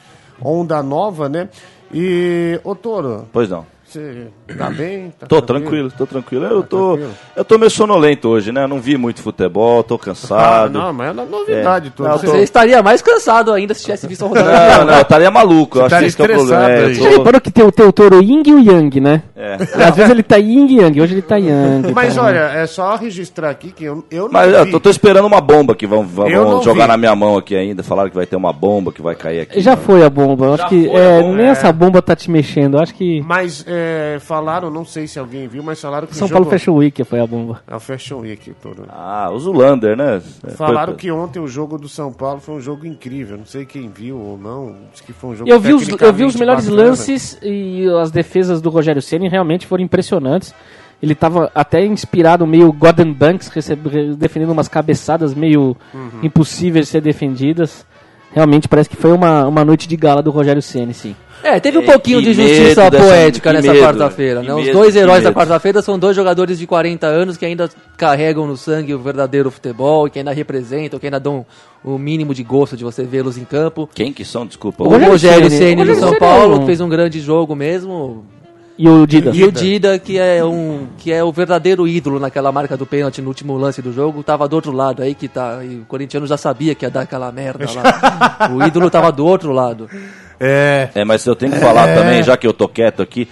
Onda 0.40 0.82
Nova, 0.82 1.28
né? 1.28 1.48
E, 1.92 2.60
ô 2.64 2.74
Toro, 2.74 3.26
Pois 3.32 3.50
não. 3.50 3.66
Você 3.92 4.28
tá 4.56 4.70
bem? 4.70 5.12
Tá 5.18 5.26
Tô 5.26 5.42
tranquilo, 5.42 5.90
tô 5.96 6.06
tranquilo. 6.06 6.46
Eu 6.46 6.62
tô, 6.62 6.92
tranquilo? 6.94 7.10
eu 7.36 7.44
tô 7.44 7.58
meio 7.58 7.70
sonolento 7.70 8.28
hoje, 8.28 8.50
né? 8.50 8.66
Não 8.66 8.78
vi 8.80 8.96
muito 8.96 9.20
futebol, 9.20 9.82
tô 9.82 9.96
Ah, 9.96 9.98
cansado. 9.98 10.78
não, 10.78 10.92
mas 10.94 11.10
é 11.10 11.12
novidade 11.12 11.88
É. 11.88 11.90
toda. 11.94 12.08
Não, 12.08 12.18
Você- 12.18 12.26
tô- 12.26 12.32
Você 12.32 12.38
estaria 12.42 12.82
mais 12.82 13.02
cansado 13.02 13.52
ainda 13.52 13.74
se 13.74 13.82
tivesse 13.82 14.06
visto 14.06 14.24
a 14.24 14.28
rodada. 14.28 14.78
Não, 14.78 14.84
não, 14.86 14.94
eu 14.94 15.02
estaria 15.02 15.30
maluco. 15.30 15.78
Eu 15.78 15.84
acho 15.86 15.98
que 15.98 16.04
esse 16.06 16.16
que 16.16 16.22
é 16.22 16.24
o 16.24 16.28
problema. 16.28 16.70
É, 16.70 16.94
tô- 16.94 17.08
reparou 17.10 17.40
que 17.40 17.50
tem 17.50 17.64
o 17.64 17.72
teu 17.72 17.92
touro 17.92 18.22
Ying 18.22 18.42
e 18.46 18.54
o 18.54 18.58
Yang, 18.60 19.00
né? 19.00 19.22
é. 19.36 19.54
Às 19.54 19.94
vezes 19.96 20.10
ele 20.10 20.22
tá 20.22 20.36
Ying 20.36 20.68
e 20.70 20.80
Yang, 20.80 21.00
hoje 21.02 21.14
ele 21.14 21.22
tá 21.22 21.36
Yang. 21.36 21.92
Mas 21.94 22.14
tá? 22.14 22.22
olha, 22.22 22.38
é 22.54 22.66
só 22.66 22.96
registrar 22.96 23.50
aqui 23.50 23.72
que 23.72 23.84
eu, 23.84 24.02
eu 24.10 24.24
não 24.24 24.32
Mas 24.32 24.52
eu 24.54 24.70
tô, 24.70 24.80
tô 24.80 24.88
esperando 24.90 25.26
uma 25.26 25.40
bomba 25.40 25.74
que 25.74 25.86
vão, 25.86 26.02
vão 26.02 26.62
jogar 26.62 26.84
vi. 26.84 26.88
na 26.88 26.96
minha 26.96 27.14
mão 27.14 27.36
aqui 27.36 27.54
ainda. 27.54 27.82
Falaram 27.82 28.08
que 28.08 28.16
vai 28.16 28.24
ter 28.26 28.36
uma 28.36 28.52
bomba 28.54 28.90
que 28.90 29.02
vai 29.02 29.14
cair 29.14 29.40
aqui. 29.40 29.60
Já 29.60 29.76
foi 29.76 30.02
a 30.02 30.08
bomba. 30.08 30.46
Eu 30.46 30.54
acho 30.54 30.62
Já 30.62 30.68
que 30.70 30.88
é, 30.88 31.20
bomba, 31.20 31.36
nem 31.36 31.46
é. 31.46 31.50
essa 31.50 31.70
bomba 31.72 32.00
tá 32.00 32.16
te 32.16 32.30
mexendo. 32.30 32.78
Eu 32.78 32.82
acho 32.82 32.94
que 32.94 33.20
Mas 33.26 33.64
é, 33.68 33.81
falaram, 34.20 34.70
não 34.70 34.84
sei 34.84 35.06
se 35.06 35.18
alguém 35.18 35.46
viu, 35.48 35.62
mas 35.62 35.80
falaram 35.80 36.06
que 36.06 36.14
São 36.16 36.26
o 36.26 36.30
Paulo 36.30 36.44
jogo... 36.44 36.56
Fashion 36.56 36.74
Week 36.74 37.04
foi 37.04 37.20
a 37.20 37.26
bomba. 37.26 37.62
É 37.66 37.74
o 37.76 37.80
Fashion 37.80 38.18
Week, 38.20 38.52
todo. 38.62 38.84
Ah, 38.88 39.30
o 39.32 39.38
Zulander, 39.38 39.96
né? 39.96 40.20
É, 40.46 40.50
Falaram 40.50 40.92
foi- 40.92 41.00
que 41.00 41.10
ontem 41.12 41.38
o 41.40 41.46
jogo 41.46 41.78
do 41.78 41.88
São 41.88 42.12
Paulo 42.12 42.40
foi 42.40 42.54
um 42.56 42.60
jogo 42.60 42.86
incrível. 42.86 43.36
Não 43.38 43.46
sei 43.46 43.64
quem 43.64 43.88
viu 43.88 44.18
ou 44.18 44.36
não. 44.38 44.76
Diz 44.92 45.00
que 45.00 45.12
foi 45.12 45.30
um 45.30 45.36
jogo 45.36 45.50
Eu 45.50 45.60
vi, 45.60 45.72
os, 45.74 45.88
eu 45.88 46.12
vi 46.12 46.24
os 46.24 46.36
melhores 46.36 46.64
bacana. 46.68 46.88
lances 46.88 47.38
e 47.42 47.86
as 48.00 48.10
defesas 48.10 48.60
do 48.60 48.70
Rogério 48.70 49.02
Ceni 49.02 49.28
realmente 49.28 49.66
foram 49.66 49.82
impressionantes. 49.84 50.54
Ele 51.02 51.14
estava 51.14 51.50
até 51.54 51.84
inspirado, 51.84 52.46
meio 52.46 52.72
Gordon 52.72 53.12
Banks, 53.12 53.48
recebe- 53.48 53.88
re- 53.88 54.14
defendendo 54.14 54.50
umas 54.50 54.68
cabeçadas 54.68 55.34
meio 55.34 55.76
Uhum. 55.92 56.20
impossíveis 56.22 56.86
de 56.86 56.92
ser 56.92 57.00
defendidas. 57.00 57.84
Realmente 58.34 58.66
parece 58.68 58.88
que 58.88 58.96
foi 58.96 59.12
uma, 59.12 59.46
uma 59.46 59.64
noite 59.64 59.86
de 59.88 59.96
gala 59.96 60.22
do 60.22 60.30
Rogério 60.30 60.62
Ceni, 60.62 60.94
sim. 60.94 61.14
É, 61.44 61.58
teve 61.58 61.76
um 61.76 61.82
É, 61.82 61.86
pouquinho 61.86 62.20
que 62.20 62.26
de 62.26 62.34
justiça 62.34 62.88
dessa- 62.88 63.04
poética 63.04 63.52
nessa 63.52 63.74
quarta-feira. 63.74 64.42
Né? 64.42 64.54
Os 64.54 64.64
medo, 64.64 64.78
dois 64.78 64.94
heróis 64.94 65.24
da 65.24 65.32
quarta-feira 65.32 65.82
são 65.82 65.98
dois 65.98 66.14
jogadores 66.14 66.56
de 66.56 66.66
40 66.68 67.04
anos 67.08 67.36
que 67.36 67.44
ainda 67.44 67.68
carregam 67.96 68.46
no 68.46 68.56
sangue 68.56 68.94
o 68.94 68.98
verdadeiro 69.00 69.50
futebol, 69.50 70.08
que 70.08 70.20
ainda 70.20 70.32
representam, 70.32 71.00
que 71.00 71.06
ainda 71.06 71.18
dão 71.18 71.44
o 71.84 71.98
mínimo 71.98 72.32
de 72.32 72.44
gosto 72.44 72.76
de 72.76 72.84
você 72.84 73.02
vê-los 73.02 73.36
em 73.36 73.44
campo. 73.44 73.88
Quem 73.92 74.12
que 74.12 74.24
são? 74.24 74.46
Desculpa. 74.46 74.84
O 74.84 74.88
Rogério 74.88 75.10
Rogério 75.10 75.50
Ceni. 75.50 75.82
O 75.82 75.84
do 75.84 75.94
São 75.96 76.16
Paulo, 76.16 76.54
é 76.56 76.58
que 76.60 76.66
fez 76.66 76.80
um 76.80 76.88
grande 76.88 77.18
jogo 77.20 77.56
mesmo. 77.56 78.24
E 78.78 78.88
o 78.88 79.06
Dida. 79.06 79.30
E 79.34 79.44
o 79.44 79.52
Dida, 79.52 79.98
que 79.98 80.18
é 80.18 80.42
um 80.44 80.86
que 80.98 81.12
é 81.12 81.22
o 81.22 81.30
verdadeiro 81.30 81.86
ídolo 81.86 82.18
naquela 82.18 82.50
marca 82.50 82.76
do 82.76 82.86
pênalti 82.86 83.20
no 83.20 83.28
último 83.28 83.56
lance 83.56 83.82
do 83.82 83.92
jogo, 83.92 84.22
tava 84.22 84.48
do 84.48 84.56
outro 84.56 84.72
lado 84.72 85.02
aí 85.02 85.14
que 85.14 85.28
tá, 85.28 85.62
e 85.62 85.80
o 85.80 85.84
corintiano 85.84 86.26
já 86.26 86.36
sabia 86.36 86.74
que 86.74 86.84
ia 86.84 86.90
dar 86.90 87.02
aquela 87.02 87.30
merda 87.30 87.66
lá. 87.70 88.48
o 88.52 88.62
ídolo 88.66 88.90
tava 88.90 89.12
do 89.12 89.26
outro 89.26 89.52
lado. 89.52 89.88
É. 90.40 90.88
É, 90.94 91.04
mas 91.04 91.24
eu 91.26 91.36
tenho 91.36 91.52
que 91.52 91.58
falar 91.58 91.94
também, 91.94 92.22
já 92.22 92.36
que 92.36 92.46
eu 92.46 92.52
tô 92.52 92.66
quieto 92.66 93.02
aqui, 93.02 93.28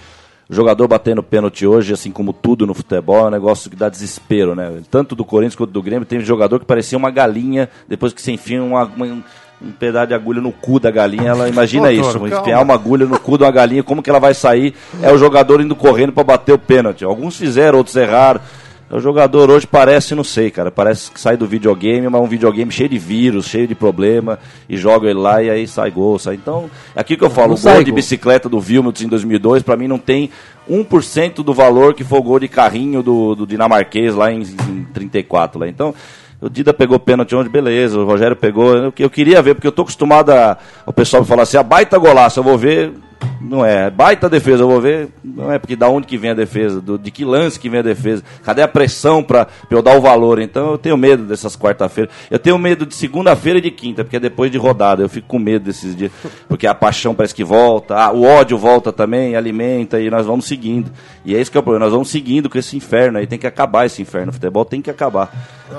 o 0.49 0.53
jogador 0.53 0.87
batendo 0.87 1.23
pênalti 1.23 1.65
hoje, 1.65 1.93
assim 1.93 2.11
como 2.11 2.33
tudo 2.33 2.67
no 2.67 2.73
futebol, 2.73 3.25
é 3.25 3.27
um 3.27 3.31
negócio 3.31 3.69
que 3.69 3.75
dá 3.75 3.89
desespero, 3.89 4.53
né? 4.53 4.81
Tanto 4.91 5.15
do 5.15 5.25
Corinthians 5.25 5.55
quanto 5.55 5.71
do 5.71 5.81
Grêmio, 5.81 6.05
tem 6.05 6.19
jogador 6.19 6.59
que 6.59 6.65
parecia 6.65 6.97
uma 6.97 7.09
galinha, 7.09 7.67
depois 7.87 8.13
que 8.13 8.21
você 8.21 8.31
enfia 8.33 8.61
uma, 8.61 8.83
uma- 8.83 9.23
um 9.63 9.71
pedaço 9.71 10.07
de 10.07 10.13
agulha 10.13 10.41
no 10.41 10.51
cu 10.51 10.79
da 10.79 10.89
galinha, 10.89 11.29
ela 11.29 11.47
imagina 11.47 11.91
isso, 11.91 12.13
Toro, 12.13 12.27
enfiar 12.27 12.41
calma. 12.43 12.61
uma 12.63 12.73
agulha 12.73 13.05
no 13.05 13.19
cu 13.19 13.37
de 13.37 13.43
uma 13.43 13.51
galinha, 13.51 13.83
como 13.83 14.01
que 14.01 14.09
ela 14.09 14.19
vai 14.19 14.33
sair? 14.33 14.73
É 15.01 15.11
o 15.11 15.17
jogador 15.17 15.61
indo 15.61 15.75
correndo 15.75 16.11
pra 16.11 16.23
bater 16.23 16.53
o 16.53 16.57
pênalti. 16.59 17.03
Alguns 17.03 17.37
fizeram, 17.37 17.77
outros 17.77 17.95
erraram. 17.95 18.41
O 18.89 18.99
jogador 18.99 19.49
hoje 19.49 19.65
parece, 19.65 20.13
não 20.13 20.23
sei, 20.23 20.51
cara, 20.51 20.69
parece 20.69 21.09
que 21.09 21.17
sai 21.17 21.37
do 21.37 21.47
videogame, 21.47 22.09
mas 22.09 22.19
é 22.19 22.23
um 22.25 22.27
videogame 22.27 22.69
cheio 22.73 22.89
de 22.89 22.97
vírus, 22.97 23.45
cheio 23.45 23.65
de 23.65 23.73
problema, 23.73 24.37
e 24.67 24.75
joga 24.75 25.09
ele 25.09 25.17
lá 25.17 25.41
e 25.41 25.49
aí 25.49 25.65
sai 25.65 25.89
gol, 25.89 26.19
sai. 26.19 26.35
Então, 26.35 26.69
é 26.93 26.99
aqui 26.99 27.15
que 27.15 27.23
eu 27.23 27.29
falo, 27.29 27.49
Não 27.49 27.53
o 27.55 27.57
sai 27.57 27.75
gol 27.75 27.83
de 27.85 27.91
gol. 27.91 27.95
bicicleta 27.95 28.49
do 28.49 28.59
Vilmut 28.59 29.05
em 29.05 29.07
2002, 29.07 29.63
pra 29.63 29.77
mim 29.77 29.87
não 29.87 29.97
tem 29.97 30.29
1% 30.69 31.35
do 31.35 31.53
valor 31.53 31.93
que 31.93 32.03
foi 32.03 32.19
o 32.19 32.23
gol 32.23 32.37
de 32.39 32.49
carrinho 32.49 33.01
do, 33.01 33.33
do 33.33 33.47
dinamarquês 33.47 34.13
lá 34.13 34.29
em, 34.29 34.41
em 34.41 34.85
34. 34.93 35.57
Lá. 35.61 35.69
Então, 35.69 35.95
o 36.41 36.49
Dida 36.49 36.73
pegou 36.73 36.99
pênalti 36.99 37.35
onde, 37.35 37.49
beleza, 37.49 37.99
o 37.99 38.05
Rogério 38.05 38.35
pegou. 38.35 38.75
Eu, 38.75 38.93
eu 38.97 39.09
queria 39.09 39.41
ver, 39.43 39.53
porque 39.53 39.67
eu 39.67 39.71
tô 39.71 39.83
acostumado 39.83 40.31
a, 40.31 40.57
o 40.85 40.91
pessoal 40.91 41.23
falar 41.23 41.43
assim, 41.43 41.57
a 41.57 41.63
baita 41.63 41.99
golaço, 41.99 42.39
eu 42.39 42.43
vou 42.43 42.57
ver. 42.57 42.91
Não 43.39 43.65
é, 43.65 43.89
baita 43.89 44.29
defesa, 44.29 44.63
eu 44.63 44.67
vou 44.67 44.79
ver. 44.79 45.09
Não 45.23 45.51
é 45.51 45.59
porque 45.59 45.75
da 45.75 45.89
onde 45.89 46.07
que 46.07 46.17
vem 46.17 46.31
a 46.31 46.33
defesa, 46.33 46.79
do, 46.79 46.97
de 46.97 47.11
que 47.11 47.25
lance 47.25 47.59
que 47.59 47.69
vem 47.69 47.79
a 47.79 47.83
defesa, 47.83 48.23
cadê 48.43 48.61
a 48.61 48.67
pressão 48.67 49.23
pra, 49.23 49.45
pra 49.45 49.77
eu 49.77 49.81
dar 49.81 49.97
o 49.97 50.01
valor? 50.01 50.39
Então 50.39 50.71
eu 50.71 50.77
tenho 50.77 50.95
medo 50.95 51.23
dessas 51.23 51.55
quarta-feiras. 51.55 52.13
Eu 52.29 52.39
tenho 52.39 52.57
medo 52.57 52.85
de 52.85 52.95
segunda-feira 52.95 53.59
e 53.59 53.61
de 53.61 53.71
quinta, 53.71 54.03
porque 54.03 54.17
é 54.17 54.19
depois 54.19 54.51
de 54.51 54.57
rodada. 54.57 55.01
Eu 55.01 55.09
fico 55.09 55.27
com 55.27 55.39
medo 55.39 55.65
desses 55.65 55.95
dias, 55.95 56.11
porque 56.47 56.67
a 56.67 56.73
paixão 56.73 57.15
parece 57.15 57.33
que 57.33 57.43
volta, 57.43 57.95
ah, 57.97 58.11
o 58.11 58.23
ódio 58.23 58.57
volta 58.57 58.91
também, 58.91 59.35
alimenta 59.35 59.99
e 59.99 60.09
nós 60.09 60.25
vamos 60.25 60.45
seguindo. 60.45 60.91
E 61.25 61.35
é 61.35 61.41
isso 61.41 61.51
que 61.51 61.57
é 61.57 61.59
o 61.59 61.63
problema, 61.63 61.85
nós 61.85 61.93
vamos 61.93 62.09
seguindo 62.09 62.49
com 62.49 62.57
esse 62.57 62.77
inferno 62.77 63.17
aí, 63.17 63.27
tem 63.27 63.39
que 63.39 63.47
acabar 63.47 63.85
esse 63.85 64.01
inferno. 64.01 64.29
O 64.29 64.33
futebol 64.33 64.65
tem 64.65 64.81
que 64.81 64.89
acabar. 64.89 65.31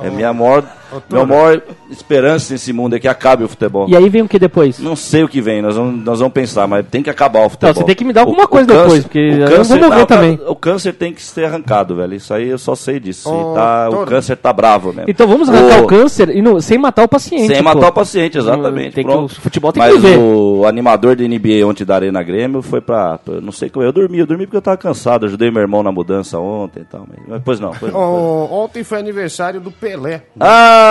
É 0.02 0.10
minha 0.10 0.32
maior, 0.32 0.64
minha 1.10 1.26
maior 1.26 1.62
esperança 1.90 2.52
nesse 2.52 2.72
mundo 2.72 2.96
é 2.96 3.00
que 3.00 3.08
acabe 3.08 3.44
o 3.44 3.48
futebol. 3.48 3.88
E 3.88 3.96
aí 3.96 4.08
vem 4.08 4.22
o 4.22 4.28
que 4.28 4.38
depois? 4.38 4.78
Não 4.78 4.96
sei 4.96 5.22
o 5.24 5.28
que 5.28 5.40
vem, 5.40 5.62
nós 5.62 5.76
vamos, 5.76 6.04
nós 6.04 6.18
vamos 6.18 6.32
pensar, 6.34 6.66
mas 6.66 6.86
tem 6.90 7.02
que 7.02 7.10
acabar 7.10 7.46
o 7.46 7.50
futebol. 7.50 7.74
você 7.74 7.84
tem 7.84 7.94
que 7.94 8.04
me 8.04 8.12
dar 8.12 8.22
alguma 8.22 8.46
coisa 8.46 8.66
depois, 8.66 9.02
porque 9.04 9.18
eu 9.18 9.64
vou 9.64 9.78
morrer 9.78 10.06
tá- 10.06 10.16
também. 10.16 10.38
O 10.46 10.54
câncer 10.56 10.92
tem 10.94 11.12
que 11.12 11.22
ser 11.22 11.44
arrancado, 11.46 11.96
velho. 11.96 12.14
Isso 12.14 12.32
aí 12.34 12.48
eu 12.48 12.58
só 12.58 12.74
sei 12.74 12.98
disso. 13.00 13.28
Ô, 13.32 13.54
tá- 13.54 13.88
o 13.90 14.04
câncer 14.06 14.36
tá 14.36 14.52
bravo 14.52 14.88
mesmo. 14.92 15.04
Então 15.08 15.26
vamos 15.26 15.48
arrancar 15.48 15.80
Ô, 15.80 15.84
o 15.84 15.86
câncer 15.86 16.28
e 16.34 16.42
não- 16.42 16.60
sem 16.60 16.78
matar 16.78 17.04
o 17.04 17.08
paciente. 17.08 17.46
Sem 17.48 17.56
pô. 17.58 17.62
matar 17.64 17.88
o 17.88 17.92
paciente, 17.92 18.38
exatamente. 18.38 18.94
Tem 18.94 19.04
que- 19.06 19.10
o 19.12 19.28
futebol 19.28 19.72
tem 19.72 19.82
Mas 19.82 19.92
que 19.94 19.98
viver. 20.00 20.18
o 20.18 20.64
animador 20.66 21.16
da 21.16 21.24
NBA 21.24 21.66
ontem 21.66 21.84
da 21.84 21.94
Arena 21.94 22.22
Grêmio 22.22 22.62
foi 22.62 22.80
pra. 22.80 23.18
pra- 23.18 23.40
Não 23.40 23.52
sei 23.52 23.68
como. 23.70 23.84
Eu 23.84 23.92
dormi, 23.92 24.18
eu 24.18 24.26
dormi 24.26 24.46
porque 24.46 24.56
eu 24.56 24.62
tava 24.62 24.76
cansado. 24.76 25.26
Ajudei 25.26 25.50
meu 25.50 25.60
irmão 25.62 25.82
na 25.82 25.90
mudança 25.92 26.38
ontem 26.38 26.80
e 26.80 26.84
tal. 26.84 27.06
Mas, 27.28 27.42
pois 27.44 27.60
não, 27.60 27.70
pois 27.78 27.92
não. 27.92 28.00
Ô, 28.00 28.64
ontem 28.64 28.82
foi 28.84 28.98
aniversário 28.98 29.60
do 29.60 29.70
Pelé. 29.70 30.22
Ah, 30.38 30.81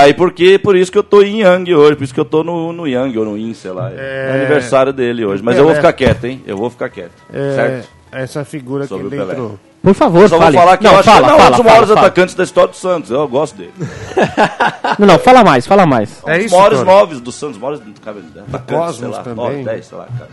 aí 0.00 0.14
porque 0.14 0.58
por 0.58 0.76
isso 0.76 0.90
que 0.90 0.98
eu 0.98 1.02
tô 1.02 1.22
em 1.22 1.40
Yang 1.42 1.74
hoje, 1.74 1.96
por 1.96 2.04
isso 2.04 2.14
que 2.14 2.20
eu 2.20 2.24
tô 2.24 2.42
no, 2.44 2.72
no 2.72 2.86
Yang 2.86 3.18
ou 3.18 3.24
no 3.24 3.38
In, 3.38 3.54
sei 3.54 3.70
lá. 3.72 3.90
É, 3.94 4.32
aniversário 4.34 4.92
dele 4.92 5.24
hoje. 5.24 5.42
Mas 5.42 5.56
eu 5.56 5.64
vou 5.64 5.72
Pelé. 5.72 5.80
ficar 5.80 5.92
quieto, 5.92 6.24
hein? 6.24 6.42
Eu 6.46 6.56
vou 6.56 6.70
ficar 6.70 6.88
quieto. 6.88 7.12
É, 7.32 7.54
Certo? 7.54 7.88
Essa 8.12 8.44
figura 8.44 8.86
Sobre 8.86 9.06
aqui 9.06 9.14
o 9.14 9.18
Pelé. 9.18 9.34
dentro. 9.34 9.60
Por 9.82 9.94
favor, 9.94 10.28
Só 10.28 10.36
fale. 10.38 10.56
vou 10.56 10.60
falar 10.64 10.76
que 10.76 10.84
não, 10.84 10.92
eu 10.92 10.98
acho 10.98 11.08
fala, 11.10 11.20
que 11.28 11.32
ele 11.32 11.40
é 11.42 11.46
um 11.46 11.50
dos 11.52 11.60
maiores 11.64 11.88
fala. 11.88 12.00
atacantes 12.00 12.34
da 12.34 12.44
história 12.44 12.68
do 12.70 12.76
Santos. 12.76 13.10
Eu 13.10 13.26
gosto 13.28 13.56
dele. 13.56 13.72
Não, 14.98 15.06
não, 15.06 15.18
fala 15.18 15.42
mais, 15.42 15.66
fala 15.66 15.86
mais. 15.86 16.20
É 16.26 16.32
um 16.32 16.36
dos 16.36 16.44
isso, 16.46 16.54
maiores 16.56 16.82
nove 16.82 17.14
do 17.20 17.32
Santos, 17.32 17.56
maiores 17.58 17.80
atacantes, 17.80 18.30
Cosmos 18.68 18.96
sei 18.96 19.08
lá, 19.08 19.22
também. 19.22 19.36
nove, 19.36 19.62
dez, 19.64 19.86
sei 19.86 19.96
lá, 19.96 20.06
cara. 20.18 20.30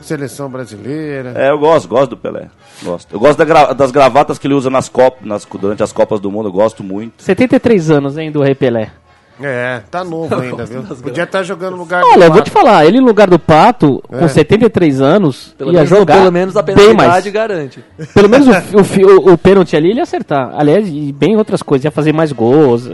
Seleção 0.00 0.48
brasileira. 0.48 1.32
É, 1.36 1.50
eu 1.50 1.58
gosto, 1.58 1.88
gosto 1.88 2.10
do 2.10 2.16
Pelé. 2.16 2.48
Gosto. 2.82 3.12
Eu 3.14 3.20
gosto 3.20 3.38
da 3.38 3.44
gra- 3.44 3.72
das 3.72 3.90
gravatas 3.90 4.38
que 4.38 4.46
ele 4.46 4.54
usa 4.54 4.70
nas 4.70 4.88
copas, 4.88 5.26
nas, 5.26 5.44
durante 5.44 5.82
as 5.82 5.92
Copas 5.92 6.20
do 6.20 6.30
Mundo, 6.30 6.48
eu 6.48 6.52
gosto 6.52 6.82
muito. 6.82 7.22
73 7.22 7.90
anos, 7.90 8.16
hein, 8.18 8.30
do 8.32 8.42
Rei 8.42 8.54
Pelé. 8.54 8.90
É, 9.42 9.80
tá 9.90 10.04
novo 10.04 10.34
ainda, 10.38 10.66
viu? 10.66 10.82
Podia 10.82 11.24
estar 11.24 11.42
jogando 11.42 11.72
no 11.72 11.78
lugar 11.78 12.02
Olha, 12.04 12.24
eu 12.26 12.32
vou 12.32 12.42
te 12.42 12.50
falar, 12.50 12.84
ele 12.84 13.00
no 13.00 13.06
lugar 13.06 13.28
do 13.30 13.38
Pato, 13.38 14.02
É. 14.12 14.18
com 14.18 14.28
73 14.28 15.00
anos, 15.00 15.54
Pelo, 15.56 15.70
ia 15.70 15.76
menos, 15.76 15.88
jogar 15.88 16.18
pelo 16.18 16.30
menos 16.30 16.56
a 16.56 16.62
penalidade 16.62 17.30
garante. 17.30 17.82
Pelo 18.12 18.28
menos 18.28 18.46
o, 18.48 18.50
o, 18.76 19.30
o- 19.30 19.32
o 19.32 19.38
pênalti 19.38 19.74
ali 19.76 19.88
ele 19.90 19.96
ia 19.98 20.02
acertar. 20.02 20.52
Aliás, 20.54 20.86
e 20.86 21.10
bem 21.12 21.36
outras 21.38 21.62
coisas, 21.62 21.86
ia 21.86 21.90
fazer 21.90 22.12
mais 22.12 22.32
gols. 22.32 22.86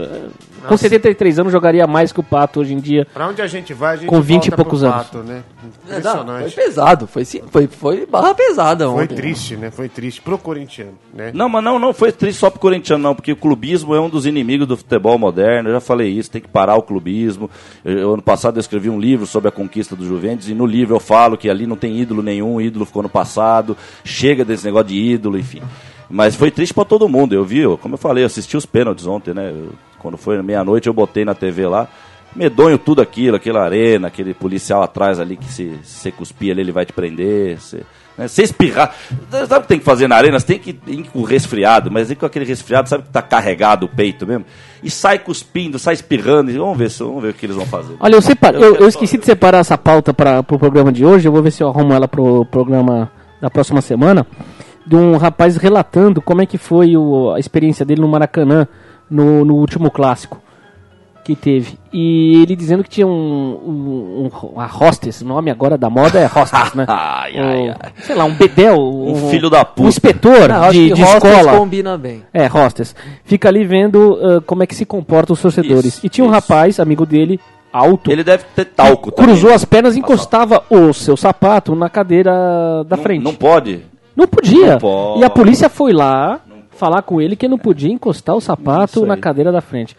Com 0.67 0.77
73 0.77 1.39
anos 1.39 1.51
jogaria 1.51 1.85
mais 1.87 2.11
que 2.11 2.19
o 2.19 2.23
Pato 2.23 2.59
hoje 2.59 2.73
em 2.73 2.79
dia. 2.79 3.07
Pra 3.13 3.27
onde 3.27 3.41
a 3.41 3.47
gente 3.47 3.73
vai, 3.73 3.93
a 3.93 3.97
gente 3.97 4.07
Com 4.07 4.21
20 4.21 4.47
e 4.47 4.51
poucos 4.51 4.83
anos. 4.83 4.95
Pato, 4.97 5.19
né? 5.19 5.43
É, 5.63 5.65
não, 5.65 5.77
foi 5.89 5.97
Impressionante. 5.97 6.55
pesado, 6.55 7.07
foi, 7.07 7.25
sim- 7.25 7.41
foi, 7.51 7.67
foi 7.67 8.05
barra 8.05 8.33
pesada 8.33 8.87
Foi 8.89 9.03
ontem. 9.03 9.15
triste, 9.15 9.55
né? 9.55 9.71
Foi 9.71 9.87
triste 9.89 10.21
pro 10.21 10.37
corintiano, 10.37 10.93
né? 11.13 11.31
Não, 11.33 11.47
mas 11.49 11.63
não, 11.63 11.77
não 11.79 11.93
foi 11.93 12.11
triste 12.11 12.39
só 12.39 12.49
pro 12.49 12.59
corintiano, 12.59 13.01
não, 13.03 13.15
porque 13.15 13.31
o 13.31 13.35
clubismo 13.35 13.93
é 13.95 13.99
um 14.01 14.09
dos 14.09 14.25
inimigos 14.25 14.67
do 14.67 14.77
futebol 14.77 15.17
moderno. 15.17 15.69
Eu 15.69 15.73
já 15.73 15.79
falei 15.81 16.09
isso, 16.09 16.29
tem 16.31 16.41
que 16.41 16.47
parar 16.47 16.75
o 16.75 16.81
clubismo. 16.81 17.49
Eu, 17.83 18.13
ano 18.13 18.21
passado 18.21 18.57
eu 18.57 18.61
escrevi 18.61 18.89
um 18.89 18.99
livro 18.99 19.25
sobre 19.25 19.49
a 19.49 19.51
conquista 19.51 19.95
do 19.95 20.05
Juventus, 20.05 20.49
e 20.49 20.53
no 20.53 20.65
livro 20.65 20.95
eu 20.95 20.99
falo 20.99 21.37
que 21.37 21.49
ali 21.49 21.65
não 21.67 21.75
tem 21.75 21.97
ídolo 21.99 22.21
nenhum, 22.21 22.55
o 22.55 22.61
ídolo 22.61 22.85
ficou 22.85 23.03
no 23.03 23.09
passado, 23.09 23.75
chega 24.03 24.43
desse 24.45 24.65
negócio 24.65 24.87
de 24.87 24.95
ídolo, 24.95 25.37
enfim. 25.37 25.61
Mas 26.09 26.35
foi 26.35 26.49
triste 26.49 26.73
pra 26.73 26.85
todo 26.85 27.09
mundo, 27.09 27.33
eu 27.33 27.43
vi, 27.43 27.63
como 27.81 27.95
eu 27.95 27.97
falei, 27.97 28.23
eu 28.23 28.27
assisti 28.27 28.55
os 28.55 28.65
pênaltis 28.65 29.05
ontem, 29.05 29.33
né? 29.33 29.51
Eu- 29.51 29.73
quando 29.99 30.17
foi 30.17 30.41
meia-noite 30.41 30.87
eu 30.87 30.93
botei 30.93 31.23
na 31.25 31.33
TV 31.33 31.67
lá. 31.67 31.87
Medonho 32.35 32.77
tudo 32.77 33.01
aquilo, 33.01 33.35
aquela 33.37 33.63
arena, 33.63 34.07
aquele 34.07 34.33
policial 34.33 34.83
atrás 34.83 35.19
ali 35.19 35.37
que 35.37 35.45
se 35.51 35.79
você 35.83 36.11
cuspir 36.11 36.51
ali 36.51 36.61
ele 36.61 36.71
vai 36.71 36.85
te 36.85 36.93
prender. 36.93 37.59
Se, 37.59 37.83
né, 38.17 38.27
se 38.27 38.43
espirrar. 38.43 38.93
Sabe 39.31 39.55
o 39.57 39.61
que 39.61 39.67
tem 39.67 39.79
que 39.79 39.85
fazer 39.85 40.07
na 40.07 40.15
arena? 40.17 40.39
Você 40.39 40.45
tem 40.45 40.59
que 40.59 40.77
ir 40.87 41.03
com 41.11 41.23
resfriado, 41.23 41.89
mas 41.89 42.11
ir 42.11 42.15
com 42.15 42.25
aquele 42.25 42.45
resfriado, 42.45 42.89
sabe 42.89 43.03
que 43.03 43.09
tá 43.09 43.21
carregado 43.21 43.85
o 43.85 43.89
peito 43.89 44.27
mesmo? 44.27 44.45
E 44.83 44.89
sai 44.91 45.17
cuspindo, 45.19 45.79
sai 45.79 45.93
espirrando. 45.95 46.51
e 46.51 46.57
Vamos 46.57 46.77
ver, 46.77 46.89
vamos 46.89 47.23
ver 47.23 47.29
o 47.29 47.33
que 47.33 47.45
eles 47.45 47.55
vão 47.55 47.65
fazer. 47.65 47.95
Olha, 47.99 48.15
eu. 48.15 48.19
Eu 48.61 48.75
eu, 48.75 48.87
esqueci 48.87 49.17
de 49.17 49.25
separar 49.25 49.59
essa 49.59 49.77
pauta 49.77 50.13
para 50.13 50.39
o 50.39 50.43
pro 50.43 50.59
programa 50.59 50.91
de 50.91 51.05
hoje. 51.05 51.27
Eu 51.27 51.31
vou 51.31 51.41
ver 51.41 51.51
se 51.51 51.63
eu 51.63 51.69
arrumo 51.69 51.93
ela 51.93 52.07
pro 52.07 52.45
programa 52.45 53.09
da 53.41 53.49
próxima 53.49 53.81
semana. 53.81 54.27
De 54.85 54.95
um 54.95 55.17
rapaz 55.17 55.57
relatando 55.57 56.21
como 56.21 56.41
é 56.41 56.45
que 56.45 56.57
foi 56.57 56.95
o- 56.95 57.31
a 57.33 57.39
experiência 57.39 57.85
dele 57.85 58.01
no 58.01 58.07
Maracanã 58.07 58.67
no, 59.09 59.43
no 59.45 59.55
último 59.55 59.89
clássico. 59.91 60.41
que 61.23 61.35
teve. 61.35 61.77
E 61.91 62.41
ele 62.41 62.55
dizendo 62.55 62.83
que 62.83 62.89
tinha 62.89 63.05
um, 63.05 63.11
um, 63.11 64.29
um 64.43 64.47
uma 64.53 64.65
hostess, 64.65 65.21
o 65.21 65.25
nome 65.25 65.51
agora 65.51 65.77
da 65.77 65.89
moda 65.89 66.17
é 66.19 66.25
hostess, 66.25 66.73
né? 66.73 66.85
Ai, 66.89 67.37
ai, 67.37 67.69
ai. 67.69 67.91
Sei 68.01 68.15
lá, 68.15 68.23
um 68.23 68.33
bedel, 68.33 68.77
Um 68.79 69.29
filho 69.29 69.49
da 69.49 69.65
puta. 69.65 69.83
um 69.83 69.87
inspetor 69.89 70.47
Não, 70.47 70.69
de, 70.71 70.91
de 70.93 71.01
escola. 71.01 71.57
combina 71.57 71.97
bem. 71.97 72.23
É, 72.33 72.47
hostess. 72.47 72.95
Fica 73.25 73.49
ali 73.49 73.65
vendo 73.65 74.17
ah, 74.21 74.41
como 74.45 74.63
é 74.63 74.67
que 74.67 74.73
se 74.75 74.85
comportam 74.85 75.33
os 75.33 75.41
torcedores. 75.41 75.85
Isso, 75.97 76.05
e 76.05 76.09
tinha 76.09 76.23
um 76.23 76.27
isso. 76.29 76.35
rapaz, 76.35 76.79
amigo 76.79 77.05
dele, 77.05 77.39
alto, 77.73 78.09
Ele 78.09 78.23
deve 78.23 78.45
ter 78.55 78.63
talco 78.65 79.11
também. 79.11 79.29
cruzou 79.33 79.53
as 79.53 79.65
pernas 79.65 79.97
e 79.97 79.99
encostava 79.99 80.63
o 80.69 80.93
seu 80.93 81.17
sapato 81.17 81.75
na 81.75 81.89
cadeira 81.89 82.31
da 82.87 82.95
Não- 82.95 83.03
frente. 83.03 83.23
Não 83.23 83.33
pode. 83.35 83.81
Não 84.15 84.27
podia. 84.27 84.71
Não 84.71 84.77
pode. 84.79 85.19
E 85.21 85.23
a 85.25 85.29
polícia 85.29 85.67
foi 85.69 85.91
lá 85.91 86.39
falar 86.77 87.01
com 87.01 87.19
ele 87.21 87.35
que 87.35 87.47
não 87.47 87.57
podia 87.57 87.91
encostar 87.91 88.35
o 88.35 88.41
sapato 88.41 89.05
na 89.05 89.17
cadeira 89.17 89.51
da 89.51 89.61
frente. 89.61 89.95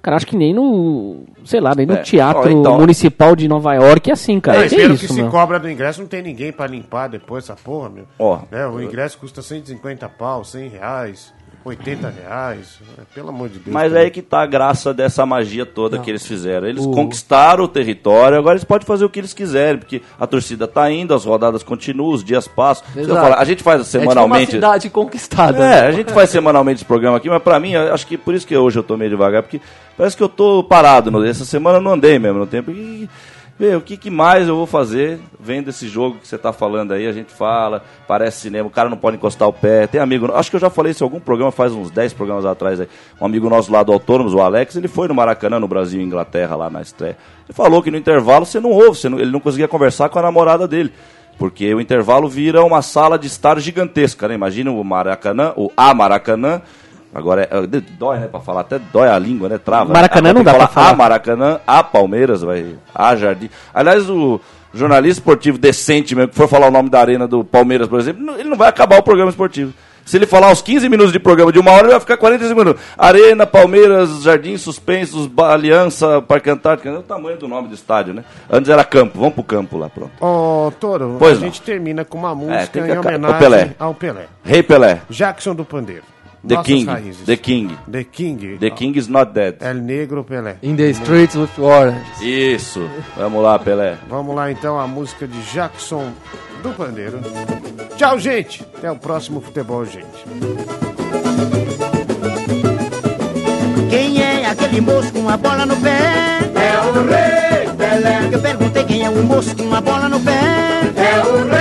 Cara, 0.00 0.16
acho 0.16 0.26
que 0.28 0.36
nem 0.36 0.54
no, 0.54 1.24
sei 1.44 1.60
lá, 1.60 1.74
nem 1.74 1.84
no 1.84 1.94
É, 1.94 2.02
teatro 2.02 2.42
ó, 2.42 2.48
então- 2.48 2.78
municipal 2.78 3.34
de 3.34 3.48
Nova 3.48 3.74
York 3.74 4.08
é 4.08 4.12
assim, 4.12 4.38
cara. 4.38 4.60
Não, 4.60 4.68
que 4.68 4.74
espero 4.76 4.94
isso, 4.94 5.06
que 5.08 5.12
se 5.12 5.20
meu? 5.22 5.30
cobra 5.30 5.58
do 5.58 5.68
ingresso, 5.68 6.00
não 6.00 6.06
tem 6.08 6.22
ninguém 6.22 6.52
pra 6.52 6.66
limpar 6.68 7.08
depois 7.08 7.44
essa 7.44 7.56
porra, 7.56 7.88
meu. 7.90 8.04
Ó, 8.18 8.38
Né, 8.50 8.64
o 8.66 8.80
ingresso 8.80 9.18
custa 9.18 9.42
150 9.42 10.08
pau, 10.08 10.44
100 10.44 10.68
reais, 10.68 11.32
80 11.68 12.08
reais. 12.10 12.78
É, 12.98 13.02
Pelo 13.14 13.28
amor 13.30 13.48
de 13.48 13.58
Deus. 13.58 13.72
Mas 13.72 13.90
cara. 13.92 14.02
é 14.02 14.04
aí 14.06 14.10
que 14.10 14.22
tá 14.22 14.42
a 14.42 14.46
graça 14.46 14.92
dessa 14.92 15.24
magia 15.24 15.64
toda 15.64 15.98
que 15.98 16.10
eles 16.10 16.26
fizeram. 16.26 16.66
Eles 16.66 16.84
conquistaram 16.86 17.64
o 17.64 17.68
território, 17.68 18.36
agora 18.38 18.54
eles 18.54 18.64
podem 18.64 18.86
fazer 18.86 19.04
o 19.04 19.08
que 19.10 19.20
eles 19.20 19.32
quiserem, 19.32 19.78
porque 19.78 20.02
a 20.18 20.26
torcida 20.26 20.66
tá 20.66 20.90
indo, 20.90 21.14
as 21.14 21.24
rodadas 21.24 21.62
continuam, 21.62 22.12
os 22.14 22.24
dias 22.24 22.48
passam. 22.48 22.84
Falar, 23.06 23.38
a 23.38 23.44
gente 23.44 23.62
faz 23.62 23.80
É 23.80 23.84
tipo 23.84 23.98
uma 23.98 24.12
semanalmente. 24.12 24.50
cidade 24.52 24.90
conquistada. 24.90 25.64
É, 25.64 25.86
a 25.86 25.92
gente 25.92 26.12
faz 26.12 26.30
semanalmente 26.30 26.78
esse 26.78 26.84
programa 26.84 27.16
aqui, 27.16 27.28
mas 27.28 27.42
pra 27.42 27.58
mim, 27.60 27.74
acho 27.76 28.06
que 28.06 28.16
por 28.18 28.34
isso 28.34 28.46
que 28.46 28.56
hoje 28.56 28.78
eu 28.78 28.82
tô 28.82 28.96
meio 28.96 29.10
devagar, 29.10 29.42
porque 29.42 29.60
parece 29.96 30.16
que 30.16 30.22
eu 30.22 30.28
tô 30.28 30.62
parado. 30.64 31.24
Essa 31.24 31.44
semana 31.44 31.78
eu 31.78 31.82
não 31.82 31.92
andei 31.92 32.18
mesmo 32.18 32.38
no 32.38 32.46
tempo. 32.46 32.70
E, 32.70 33.08
vê, 33.58 33.74
o 33.74 33.80
que, 33.80 33.96
que 33.96 34.10
mais 34.10 34.46
eu 34.46 34.56
vou 34.56 34.66
fazer 34.66 35.18
vendo 35.40 35.68
esse 35.68 35.88
jogo 35.88 36.18
que 36.18 36.28
você 36.28 36.38
tá 36.38 36.52
falando 36.52 36.92
aí? 36.92 37.06
A 37.06 37.12
gente 37.12 37.32
fala, 37.32 37.82
parece 38.06 38.40
cinema, 38.42 38.68
o 38.68 38.70
cara 38.70 38.88
não 38.88 38.96
pode 38.96 39.16
encostar 39.16 39.48
o 39.48 39.52
pé. 39.52 39.86
Tem 39.86 40.00
amigo, 40.00 40.32
acho 40.34 40.50
que 40.50 40.56
eu 40.56 40.60
já 40.60 40.70
falei 40.70 40.92
isso 40.92 41.02
em 41.02 41.06
algum 41.06 41.20
programa, 41.20 41.50
faz 41.50 41.72
uns 41.72 41.90
10 41.90 42.12
programas 42.12 42.44
atrás 42.44 42.80
aí. 42.80 42.88
Um 43.20 43.26
amigo 43.26 43.48
nosso 43.50 43.72
lá 43.72 43.82
do 43.82 43.92
Autônomos, 43.92 44.32
o 44.34 44.40
Alex, 44.40 44.76
ele 44.76 44.88
foi 44.88 45.08
no 45.08 45.14
Maracanã, 45.14 45.58
no 45.58 45.66
Brasil 45.68 46.00
e 46.00 46.04
Inglaterra, 46.04 46.54
lá 46.56 46.70
na 46.70 46.80
estreia. 46.82 47.16
Ele 47.48 47.54
falou 47.54 47.82
que 47.82 47.90
no 47.90 47.96
intervalo 47.96 48.46
você 48.46 48.60
não 48.60 48.70
ouve, 48.70 48.98
você 48.98 49.08
não- 49.08 49.18
ele 49.18 49.30
não 49.30 49.40
conseguia 49.40 49.66
conversar 49.68 50.08
com 50.08 50.18
a 50.18 50.22
namorada 50.22 50.68
dele. 50.68 50.92
Porque 51.38 51.72
o 51.72 51.80
intervalo 51.80 52.28
vira 52.28 52.64
uma 52.64 52.82
sala 52.82 53.16
de 53.16 53.28
estar 53.28 53.60
gigantesca, 53.60 54.26
né? 54.26 54.34
Imagina 54.34 54.72
o 54.72 54.82
Maracanã, 54.82 55.52
o 55.56 55.70
A 55.76 55.94
Maracanã. 55.94 56.60
Agora, 57.14 57.42
é, 57.42 57.48
é, 57.58 57.80
dói, 57.98 58.18
né, 58.18 58.26
pra 58.28 58.40
falar, 58.40 58.60
até 58.60 58.78
dói 58.92 59.08
a 59.08 59.18
língua, 59.18 59.48
né, 59.48 59.58
trava. 59.58 59.92
Maracanã 59.92 60.30
Ah, 60.30 60.34
não 60.34 60.44
dá 60.44 60.54
pra 60.54 60.66
falar. 60.68 60.90
A 60.90 60.94
Maracanã, 60.94 61.60
A 61.66 61.82
Palmeiras, 61.82 62.42
vai, 62.42 62.74
A 62.94 63.16
Jardim. 63.16 63.48
Aliás, 63.72 64.08
o 64.10 64.40
jornalista 64.74 65.20
esportivo 65.20 65.56
decente 65.58 66.14
mesmo, 66.14 66.28
que 66.30 66.36
for 66.36 66.48
falar 66.48 66.68
o 66.68 66.70
nome 66.70 66.90
da 66.90 67.00
arena 67.00 67.26
do 67.26 67.42
Palmeiras, 67.44 67.88
por 67.88 67.98
exemplo, 67.98 68.34
ele 68.38 68.48
não 68.48 68.56
vai 68.56 68.68
acabar 68.68 68.98
o 68.98 69.02
programa 69.02 69.30
esportivo. 69.30 69.72
Se 70.04 70.16
ele 70.16 70.24
falar 70.26 70.50
uns 70.50 70.62
15 70.62 70.88
minutos 70.88 71.12
de 71.12 71.18
programa 71.18 71.52
de 71.52 71.58
uma 71.58 71.70
hora, 71.70 71.82
ele 71.82 71.90
vai 71.90 72.00
ficar 72.00 72.16
45 72.16 72.58
minutos. 72.58 72.82
Arena, 72.96 73.46
Palmeiras, 73.46 74.22
Jardim 74.22 74.56
Suspensos, 74.56 75.26
Ba- 75.26 75.52
Aliança, 75.52 76.22
Parque 76.22 76.48
Antártico. 76.48 76.88
É 76.88 76.92
o 76.98 77.02
tamanho 77.02 77.36
do 77.36 77.46
nome 77.46 77.68
do 77.68 77.74
estádio, 77.74 78.14
né? 78.14 78.24
Antes 78.50 78.70
era 78.70 78.82
campo, 78.84 79.18
vamos 79.18 79.34
pro 79.34 79.42
campo 79.44 79.76
lá, 79.76 79.90
pronto. 79.90 80.12
Ô, 80.18 80.72
Toro, 80.80 81.16
Pois 81.18 81.32
a 81.32 81.34
não. 81.34 81.40
gente 81.42 81.60
termina 81.60 82.06
com 82.06 82.16
uma 82.16 82.34
música 82.34 82.66
tem 82.68 82.84
que 82.84 82.90
em 82.92 82.98
homenagem 82.98 83.36
o 83.36 83.38
Pelé. 83.38 83.70
ao 83.78 83.94
Pelé. 83.94 84.26
Rei 84.42 84.62
Pelé, 84.62 85.02
Jackson 85.10 85.54
do 85.54 85.62
Pandeiro. 85.64 86.04
The 86.46 86.54
Nossas 86.54 86.66
King, 86.66 86.86
raízes. 86.86 87.26
The 87.26 87.36
King. 87.36 87.78
The 87.90 88.04
King. 88.04 88.58
The 88.58 88.70
King 88.70 88.98
is 88.98 89.08
not 89.08 89.32
dead. 89.32 89.56
El 89.60 89.82
Negro 89.82 90.22
Pelé. 90.24 90.56
In 90.62 90.76
the 90.76 90.88
streets 90.90 91.34
with 91.34 91.50
orange. 91.58 92.00
Isso, 92.22 92.88
vamos 93.16 93.42
lá, 93.42 93.58
Pelé. 93.58 93.98
Vamos 94.08 94.34
lá 94.36 94.50
então 94.50 94.78
a 94.78 94.86
música 94.86 95.26
de 95.26 95.40
Jackson 95.52 96.12
do 96.62 96.70
Pandeiro. 96.70 97.20
Tchau, 97.96 98.18
gente. 98.18 98.64
Até 98.76 98.90
o 98.90 98.96
próximo 98.96 99.40
futebol, 99.40 99.84
gente. 99.84 100.06
Quem 103.90 104.22
é 104.22 104.46
aquele 104.46 104.80
moço 104.80 105.12
com 105.12 105.28
a 105.28 105.36
bola 105.36 105.66
no 105.66 105.76
pé? 105.76 106.38
É 106.54 106.78
o 106.86 106.92
Rei 106.92 107.68
Pelé. 107.76 108.28
Eu 108.30 108.40
perguntei 108.40 108.84
quem 108.84 109.02
é 109.04 109.10
o 109.10 109.24
moço 109.24 109.56
com 109.56 109.74
a 109.74 109.80
bola 109.80 110.08
no 110.08 110.20
pé? 110.20 110.30
É 110.96 111.20
o 111.26 111.48
Rei 111.48 111.57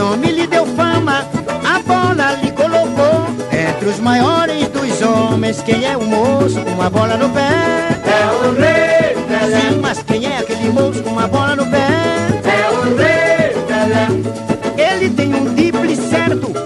nome, 0.00 0.32
lhe 0.32 0.46
deu 0.46 0.64
fama. 0.66 1.26
A 1.62 1.78
bola 1.80 2.32
lhe 2.42 2.50
colocou 2.52 3.26
entre 3.52 3.88
os 3.88 3.98
maiores 3.98 4.66
dos 4.68 5.02
homens. 5.02 5.62
Quem 5.62 5.84
é 5.84 5.94
o 5.96 6.02
moço 6.02 6.60
com 6.62 6.80
a 6.80 6.88
bola 6.88 7.16
no 7.18 7.28
pé? 7.28 7.50
É 8.06 8.22
o 8.32 8.52
Rei 8.54 9.14
Pelé. 9.28 9.60
Sim, 9.60 9.80
mas 9.80 10.02
quem 10.02 10.24
é 10.24 10.38
aquele 10.38 10.70
moço 10.70 11.02
com 11.02 11.18
a 11.18 11.26
bola 11.28 11.54
no 11.54 11.66
pé? 11.66 11.86
É 12.44 12.70
o 12.70 12.96
Rei 12.96 13.52
Pelé. 13.68 14.06
Ele 14.90 15.10
tem 15.10 15.34
um 15.34 15.54
drible 15.54 15.94
certo 15.96 16.59